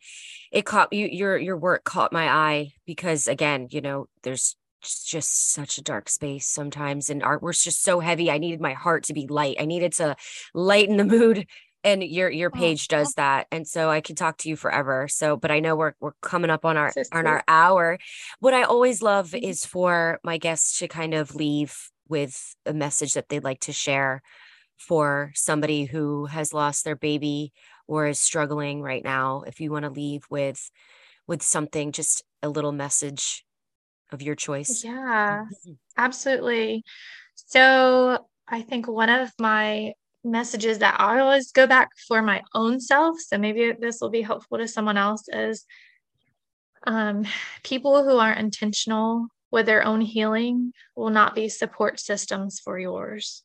it 0.52 0.66
caught 0.66 0.92
you 0.92 1.06
your 1.06 1.38
your 1.38 1.56
work 1.56 1.84
caught 1.84 2.12
my 2.12 2.28
eye 2.28 2.72
because 2.84 3.28
again, 3.28 3.68
you 3.70 3.80
know, 3.80 4.08
there's 4.24 4.56
just 4.82 5.52
such 5.52 5.78
a 5.78 5.82
dark 5.82 6.08
space 6.08 6.46
sometimes 6.46 7.08
and 7.08 7.22
artwork's 7.22 7.64
just 7.64 7.82
so 7.82 7.98
heavy. 7.98 8.30
I 8.30 8.36
needed 8.38 8.60
my 8.60 8.74
heart 8.74 9.04
to 9.04 9.14
be 9.14 9.26
light. 9.26 9.56
I 9.58 9.64
needed 9.64 9.94
to 9.94 10.16
lighten 10.52 10.98
the 10.98 11.04
mood 11.04 11.46
and 11.86 12.02
your 12.02 12.28
your 12.28 12.50
oh, 12.52 12.58
page 12.58 12.88
does 12.88 13.14
that 13.14 13.46
and 13.50 13.66
so 13.66 13.88
i 13.88 14.00
can 14.00 14.16
talk 14.16 14.36
to 14.36 14.48
you 14.48 14.56
forever 14.56 15.08
so 15.08 15.36
but 15.36 15.50
i 15.50 15.60
know 15.60 15.76
we're 15.76 15.94
we're 16.00 16.12
coming 16.20 16.50
up 16.50 16.64
on 16.64 16.76
our 16.76 16.92
on 17.12 17.26
our 17.26 17.42
hour. 17.48 17.98
What 18.40 18.52
i 18.52 18.64
always 18.64 19.00
love 19.00 19.30
mm-hmm. 19.30 19.44
is 19.44 19.64
for 19.64 20.18
my 20.22 20.36
guests 20.36 20.80
to 20.80 20.88
kind 20.88 21.14
of 21.14 21.34
leave 21.34 21.90
with 22.08 22.54
a 22.66 22.74
message 22.74 23.14
that 23.14 23.28
they'd 23.28 23.44
like 23.44 23.60
to 23.60 23.72
share 23.72 24.22
for 24.76 25.32
somebody 25.34 25.84
who 25.84 26.26
has 26.26 26.52
lost 26.52 26.84
their 26.84 26.96
baby 26.96 27.52
or 27.86 28.06
is 28.06 28.20
struggling 28.20 28.82
right 28.82 29.02
now. 29.02 29.42
If 29.46 29.60
you 29.60 29.70
want 29.70 29.84
to 29.84 29.90
leave 29.90 30.24
with 30.28 30.70
with 31.26 31.42
something 31.42 31.92
just 31.92 32.22
a 32.42 32.48
little 32.48 32.72
message 32.72 33.44
of 34.12 34.22
your 34.22 34.34
choice. 34.34 34.84
Yeah 34.84 35.44
mm-hmm. 35.44 35.72
absolutely. 35.96 36.84
So 37.34 38.26
i 38.48 38.62
think 38.62 38.86
one 38.86 39.08
of 39.08 39.32
my 39.38 39.92
messages 40.26 40.78
that 40.78 41.00
I 41.00 41.20
always 41.20 41.52
go 41.52 41.66
back 41.66 41.90
for 42.08 42.20
my 42.20 42.42
own 42.54 42.80
self. 42.80 43.18
So 43.20 43.38
maybe 43.38 43.72
this 43.78 44.00
will 44.00 44.10
be 44.10 44.22
helpful 44.22 44.58
to 44.58 44.68
someone 44.68 44.96
else 44.96 45.24
is 45.28 45.64
um, 46.86 47.24
people 47.62 48.04
who 48.04 48.18
aren't 48.18 48.40
intentional 48.40 49.28
with 49.50 49.66
their 49.66 49.84
own 49.84 50.00
healing 50.00 50.72
will 50.94 51.10
not 51.10 51.34
be 51.34 51.48
support 51.48 52.00
systems 52.00 52.60
for 52.60 52.78
yours. 52.78 53.42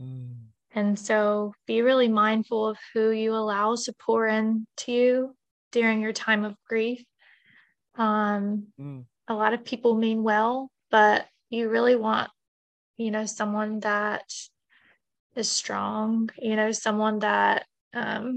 Mm. 0.00 0.36
And 0.72 0.98
so 0.98 1.54
be 1.66 1.82
really 1.82 2.08
mindful 2.08 2.68
of 2.68 2.78
who 2.92 3.10
you 3.10 3.34
allow 3.34 3.74
to 3.74 3.92
pour 3.94 4.26
into 4.26 4.62
you 4.86 5.34
during 5.72 6.00
your 6.00 6.12
time 6.12 6.44
of 6.44 6.54
grief. 6.68 7.02
Um, 7.96 8.68
mm. 8.78 9.04
A 9.26 9.34
lot 9.34 9.54
of 9.54 9.64
people 9.64 9.96
mean 9.96 10.22
well, 10.22 10.70
but 10.90 11.26
you 11.50 11.68
really 11.68 11.96
want, 11.96 12.30
you 12.96 13.10
know, 13.10 13.26
someone 13.26 13.80
that 13.80 14.30
is 15.38 15.50
strong, 15.50 16.30
you 16.38 16.56
know, 16.56 16.72
someone 16.72 17.20
that 17.20 17.64
um, 17.94 18.36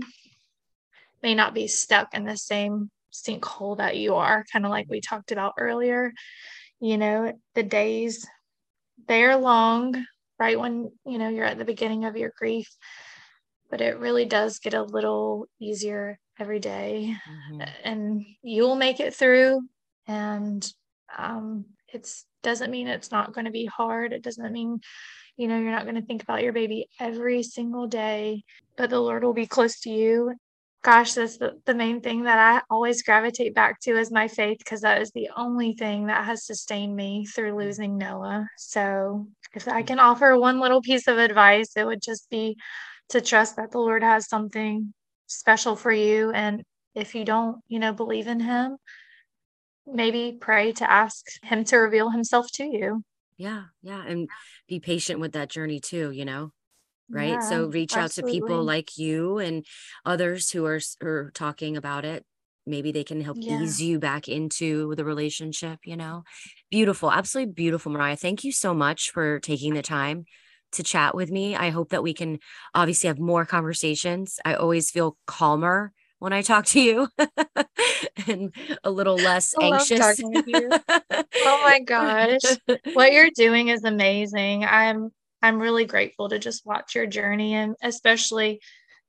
may 1.23 1.35
not 1.35 1.53
be 1.53 1.67
stuck 1.67 2.13
in 2.13 2.25
the 2.25 2.37
same 2.37 2.89
sinkhole 3.11 3.77
that 3.77 3.97
you 3.97 4.15
are, 4.15 4.45
kind 4.51 4.65
of 4.65 4.71
like 4.71 4.87
we 4.89 5.01
talked 5.01 5.31
about 5.31 5.53
earlier. 5.57 6.13
You 6.79 6.97
know, 6.97 7.33
the 7.55 7.63
days, 7.63 8.25
they're 9.07 9.35
long, 9.37 10.05
right 10.39 10.59
when, 10.59 10.91
you 11.05 11.17
know, 11.17 11.29
you're 11.29 11.45
at 11.45 11.57
the 11.57 11.65
beginning 11.65 12.05
of 12.05 12.17
your 12.17 12.31
grief, 12.37 12.69
but 13.69 13.81
it 13.81 13.99
really 13.99 14.25
does 14.25 14.59
get 14.59 14.73
a 14.73 14.83
little 14.83 15.47
easier 15.59 16.19
every 16.39 16.59
day, 16.59 17.15
mm-hmm. 17.29 17.61
and 17.83 18.25
you'll 18.41 18.75
make 18.75 18.99
it 18.99 19.13
through. 19.13 19.61
And 20.07 20.67
um, 21.15 21.65
it's 21.93 22.25
doesn't 22.43 22.71
mean 22.71 22.87
it's 22.87 23.11
not 23.11 23.33
going 23.33 23.45
to 23.45 23.51
be 23.51 23.65
hard. 23.65 24.13
It 24.13 24.23
doesn't 24.23 24.51
mean 24.51 24.79
you 25.37 25.47
know, 25.47 25.57
you're 25.59 25.71
not 25.71 25.85
going 25.85 25.95
to 25.95 26.01
think 26.01 26.23
about 26.23 26.43
your 26.43 26.53
baby 26.53 26.87
every 26.99 27.43
single 27.43 27.87
day, 27.87 28.43
but 28.77 28.89
the 28.89 28.99
Lord 28.99 29.23
will 29.23 29.33
be 29.33 29.47
close 29.47 29.79
to 29.81 29.89
you. 29.89 30.33
Gosh, 30.83 31.13
that's 31.13 31.37
the, 31.37 31.59
the 31.65 31.75
main 31.75 32.01
thing 32.01 32.23
that 32.23 32.39
I 32.39 32.61
always 32.69 33.03
gravitate 33.03 33.53
back 33.53 33.79
to 33.81 33.97
is 33.97 34.11
my 34.11 34.27
faith 34.27 34.57
because 34.57 34.81
that 34.81 35.01
is 35.01 35.11
the 35.11 35.29
only 35.37 35.73
thing 35.73 36.07
that 36.07 36.25
has 36.25 36.45
sustained 36.45 36.95
me 36.95 37.25
through 37.25 37.53
mm. 37.53 37.57
losing 37.57 37.97
Noah. 37.97 38.47
So, 38.57 39.27
if 39.53 39.67
I 39.67 39.83
can 39.83 39.99
offer 39.99 40.37
one 40.37 40.59
little 40.59 40.81
piece 40.81 41.07
of 41.07 41.17
advice, 41.17 41.71
it 41.75 41.85
would 41.85 42.01
just 42.01 42.29
be 42.29 42.57
to 43.09 43.21
trust 43.21 43.57
that 43.57 43.71
the 43.71 43.79
Lord 43.79 44.01
has 44.01 44.27
something 44.27 44.93
special 45.27 45.75
for 45.75 45.91
you. 45.91 46.31
And 46.31 46.63
if 46.95 47.13
you 47.13 47.25
don't, 47.25 47.57
you 47.67 47.77
know, 47.77 47.93
believe 47.93 48.27
in 48.27 48.39
Him, 48.39 48.77
maybe 49.85 50.37
pray 50.39 50.71
to 50.73 50.89
ask 50.89 51.25
Him 51.43 51.63
to 51.65 51.77
reveal 51.77 52.09
Himself 52.09 52.51
to 52.53 52.63
you. 52.63 53.03
Yeah 53.37 53.63
yeah 53.81 54.03
and 54.05 54.29
be 54.67 54.79
patient 54.79 55.19
with 55.19 55.33
that 55.33 55.49
journey 55.49 55.79
too 55.79 56.11
you 56.11 56.25
know 56.25 56.51
right? 57.11 57.31
Yeah, 57.31 57.39
so 57.39 57.65
reach 57.67 57.95
absolutely. 57.95 58.31
out 58.31 58.41
to 58.41 58.41
people 58.41 58.63
like 58.63 58.97
you 58.97 59.37
and 59.37 59.65
others 60.05 60.51
who 60.51 60.65
are, 60.65 60.79
are 61.03 61.31
talking 61.33 61.77
about 61.77 62.05
it. 62.05 62.25
Maybe 62.65 62.91
they 62.91 63.03
can 63.03 63.21
help 63.21 63.37
yeah. 63.39 63.61
ease 63.61 63.81
you 63.81 63.99
back 63.99 64.27
into 64.27 64.95
the 64.95 65.03
relationship 65.03 65.79
you 65.83 65.97
know? 65.97 66.23
Beautiful 66.69 67.11
absolutely 67.11 67.53
beautiful 67.53 67.91
Moria. 67.91 68.15
Thank 68.15 68.43
you 68.43 68.51
so 68.51 68.73
much 68.73 69.11
for 69.11 69.39
taking 69.39 69.73
the 69.73 69.81
time 69.81 70.25
to 70.73 70.83
chat 70.83 71.15
with 71.15 71.31
me. 71.31 71.55
I 71.55 71.69
hope 71.69 71.89
that 71.89 72.03
we 72.03 72.13
can 72.13 72.39
obviously 72.73 73.07
have 73.07 73.19
more 73.19 73.45
conversations. 73.45 74.39
I 74.45 74.53
always 74.53 74.89
feel 74.89 75.17
calmer 75.27 75.91
when 76.21 76.33
I 76.33 76.43
talk 76.43 76.65
to 76.67 76.79
you 76.79 77.07
and 78.27 78.53
a 78.83 78.91
little 78.91 79.15
less 79.15 79.55
I 79.59 79.65
anxious. 79.65 80.21
oh 80.21 81.61
my 81.63 81.79
gosh. 81.79 82.41
What 82.93 83.11
you're 83.11 83.31
doing 83.33 83.69
is 83.69 83.83
amazing. 83.83 84.63
I'm 84.63 85.09
I'm 85.41 85.59
really 85.59 85.85
grateful 85.85 86.29
to 86.29 86.37
just 86.37 86.63
watch 86.63 86.93
your 86.93 87.07
journey 87.07 87.55
and 87.55 87.75
especially 87.81 88.61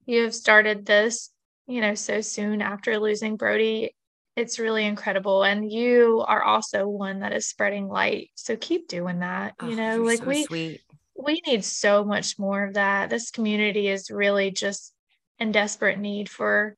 you 0.06 0.22
have 0.22 0.34
started 0.34 0.86
this, 0.86 1.30
you 1.66 1.82
know, 1.82 1.94
so 1.94 2.22
soon 2.22 2.62
after 2.62 2.98
losing 2.98 3.36
Brody. 3.36 3.94
It's 4.34 4.58
really 4.58 4.86
incredible. 4.86 5.42
And 5.42 5.70
you 5.70 6.24
are 6.26 6.42
also 6.42 6.88
one 6.88 7.20
that 7.20 7.34
is 7.34 7.46
spreading 7.46 7.88
light. 7.88 8.30
So 8.36 8.56
keep 8.56 8.88
doing 8.88 9.18
that. 9.18 9.52
Oh, 9.60 9.68
you 9.68 9.76
know, 9.76 10.02
like 10.02 10.20
so 10.20 10.24
we 10.24 10.44
sweet. 10.44 10.80
we 11.14 11.42
need 11.46 11.62
so 11.62 12.04
much 12.04 12.38
more 12.38 12.64
of 12.64 12.74
that. 12.74 13.10
This 13.10 13.30
community 13.30 13.88
is 13.88 14.10
really 14.10 14.50
just 14.50 14.94
in 15.38 15.52
desperate 15.52 15.98
need 15.98 16.30
for 16.30 16.74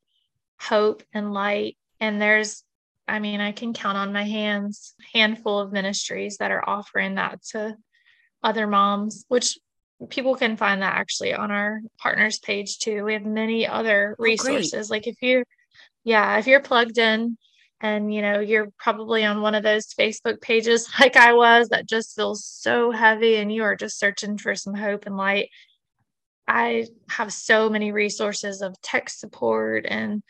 hope 0.60 1.02
and 1.12 1.32
light. 1.32 1.76
And 2.00 2.20
there's, 2.20 2.62
I 3.06 3.18
mean, 3.18 3.40
I 3.40 3.52
can 3.52 3.72
count 3.72 3.98
on 3.98 4.12
my 4.12 4.24
hands, 4.24 4.94
handful 5.12 5.60
of 5.60 5.72
ministries 5.72 6.38
that 6.38 6.50
are 6.50 6.68
offering 6.68 7.16
that 7.16 7.42
to 7.50 7.76
other 8.42 8.66
moms, 8.66 9.24
which 9.28 9.58
people 10.08 10.34
can 10.34 10.56
find 10.56 10.82
that 10.82 10.96
actually 10.96 11.34
on 11.34 11.50
our 11.50 11.80
partners 11.98 12.38
page 12.38 12.78
too. 12.78 13.04
We 13.04 13.14
have 13.14 13.24
many 13.24 13.66
other 13.66 14.16
oh, 14.18 14.22
resources. 14.22 14.90
Oh, 14.90 14.94
like 14.94 15.06
if 15.06 15.22
you, 15.22 15.44
yeah, 16.04 16.38
if 16.38 16.46
you're 16.46 16.60
plugged 16.60 16.98
in 16.98 17.38
and 17.80 18.12
you 18.12 18.22
know 18.22 18.40
you're 18.40 18.68
probably 18.78 19.24
on 19.24 19.40
one 19.40 19.54
of 19.54 19.62
those 19.62 19.88
facebook 19.88 20.40
pages 20.40 20.88
like 21.00 21.16
i 21.16 21.32
was 21.32 21.68
that 21.68 21.86
just 21.86 22.16
feels 22.16 22.44
so 22.44 22.90
heavy 22.90 23.36
and 23.36 23.52
you 23.52 23.62
are 23.62 23.76
just 23.76 23.98
searching 23.98 24.38
for 24.38 24.54
some 24.54 24.74
hope 24.74 25.06
and 25.06 25.16
light 25.16 25.50
i 26.46 26.84
have 27.08 27.32
so 27.32 27.68
many 27.68 27.92
resources 27.92 28.62
of 28.62 28.80
tech 28.80 29.08
support 29.08 29.86
and 29.88 30.22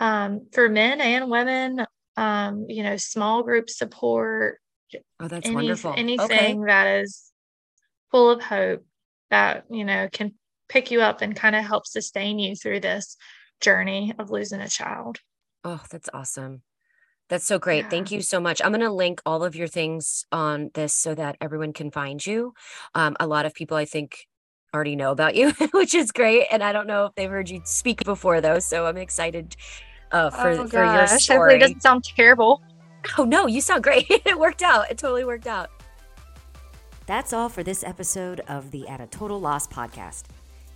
um, 0.00 0.46
for 0.52 0.68
men 0.68 1.00
and 1.00 1.30
women 1.30 1.86
um, 2.16 2.66
you 2.68 2.82
know 2.82 2.96
small 2.96 3.42
group 3.42 3.70
support 3.70 4.58
oh 5.20 5.28
that's 5.28 5.46
any, 5.46 5.54
wonderful 5.54 5.94
anything 5.96 6.62
okay. 6.62 6.66
that 6.66 7.00
is 7.02 7.32
full 8.10 8.30
of 8.30 8.42
hope 8.42 8.84
that 9.30 9.64
you 9.70 9.84
know 9.84 10.08
can 10.12 10.32
pick 10.68 10.90
you 10.90 11.00
up 11.00 11.20
and 11.20 11.36
kind 11.36 11.54
of 11.54 11.64
help 11.64 11.86
sustain 11.86 12.38
you 12.38 12.56
through 12.56 12.80
this 12.80 13.16
journey 13.60 14.12
of 14.18 14.30
losing 14.30 14.60
a 14.60 14.68
child 14.68 15.18
oh 15.64 15.82
that's 15.90 16.08
awesome 16.12 16.62
that's 17.28 17.46
so 17.46 17.58
great. 17.58 17.84
Yeah. 17.84 17.88
Thank 17.88 18.10
you 18.10 18.20
so 18.20 18.38
much. 18.38 18.60
I'm 18.62 18.70
going 18.70 18.80
to 18.80 18.90
link 18.90 19.22
all 19.24 19.44
of 19.44 19.56
your 19.56 19.68
things 19.68 20.26
on 20.30 20.70
this 20.74 20.94
so 20.94 21.14
that 21.14 21.36
everyone 21.40 21.72
can 21.72 21.90
find 21.90 22.24
you. 22.24 22.52
Um, 22.94 23.16
a 23.18 23.26
lot 23.26 23.46
of 23.46 23.54
people, 23.54 23.76
I 23.76 23.86
think, 23.86 24.26
already 24.74 24.96
know 24.96 25.12
about 25.12 25.36
you, 25.36 25.50
which 25.72 25.94
is 25.94 26.12
great. 26.12 26.46
And 26.50 26.62
I 26.62 26.72
don't 26.72 26.86
know 26.86 27.06
if 27.06 27.14
they've 27.14 27.30
heard 27.30 27.48
you 27.48 27.62
speak 27.64 28.04
before, 28.04 28.40
though. 28.40 28.58
So 28.58 28.86
I'm 28.86 28.96
excited 28.96 29.56
uh, 30.12 30.30
for, 30.30 30.48
oh, 30.50 30.66
for 30.66 30.84
your 30.84 31.06
story. 31.06 31.38
Hopefully, 31.38 31.54
it 31.54 31.58
doesn't 31.60 31.82
sound 31.82 32.04
terrible. 32.04 32.62
Oh, 33.18 33.24
no, 33.24 33.46
you 33.46 33.60
sound 33.60 33.84
great. 33.84 34.06
it 34.10 34.38
worked 34.38 34.62
out. 34.62 34.90
It 34.90 34.98
totally 34.98 35.24
worked 35.24 35.46
out. 35.46 35.70
That's 37.06 37.32
all 37.32 37.48
for 37.48 37.62
this 37.62 37.84
episode 37.84 38.40
of 38.48 38.70
the 38.70 38.88
At 38.88 39.00
a 39.00 39.06
Total 39.06 39.38
Loss 39.38 39.68
podcast. 39.68 40.24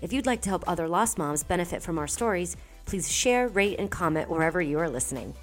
If 0.00 0.12
you'd 0.12 0.26
like 0.26 0.42
to 0.42 0.50
help 0.50 0.62
other 0.66 0.86
lost 0.86 1.18
moms 1.18 1.42
benefit 1.42 1.82
from 1.82 1.98
our 1.98 2.06
stories, 2.06 2.56
please 2.84 3.10
share, 3.10 3.48
rate, 3.48 3.78
and 3.78 3.90
comment 3.90 4.28
wherever 4.28 4.60
you 4.60 4.78
are 4.78 4.90
listening. 4.90 5.34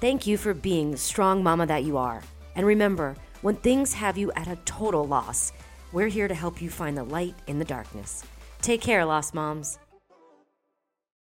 Thank 0.00 0.26
you 0.26 0.36
for 0.36 0.52
being 0.52 0.90
the 0.90 0.98
strong 0.98 1.42
mama 1.42 1.66
that 1.66 1.84
you 1.84 1.96
are. 1.96 2.20
And 2.56 2.66
remember, 2.66 3.16
when 3.42 3.56
things 3.56 3.94
have 3.94 4.18
you 4.18 4.32
at 4.32 4.48
a 4.48 4.56
total 4.64 5.06
loss, 5.06 5.52
we're 5.94 6.08
here 6.08 6.26
to 6.26 6.34
help 6.34 6.60
you 6.60 6.68
find 6.68 6.98
the 6.98 7.04
light 7.04 7.36
in 7.46 7.60
the 7.60 7.64
darkness. 7.64 8.24
Take 8.60 8.80
care, 8.80 9.04
Lost 9.04 9.32
Moms. 9.32 9.78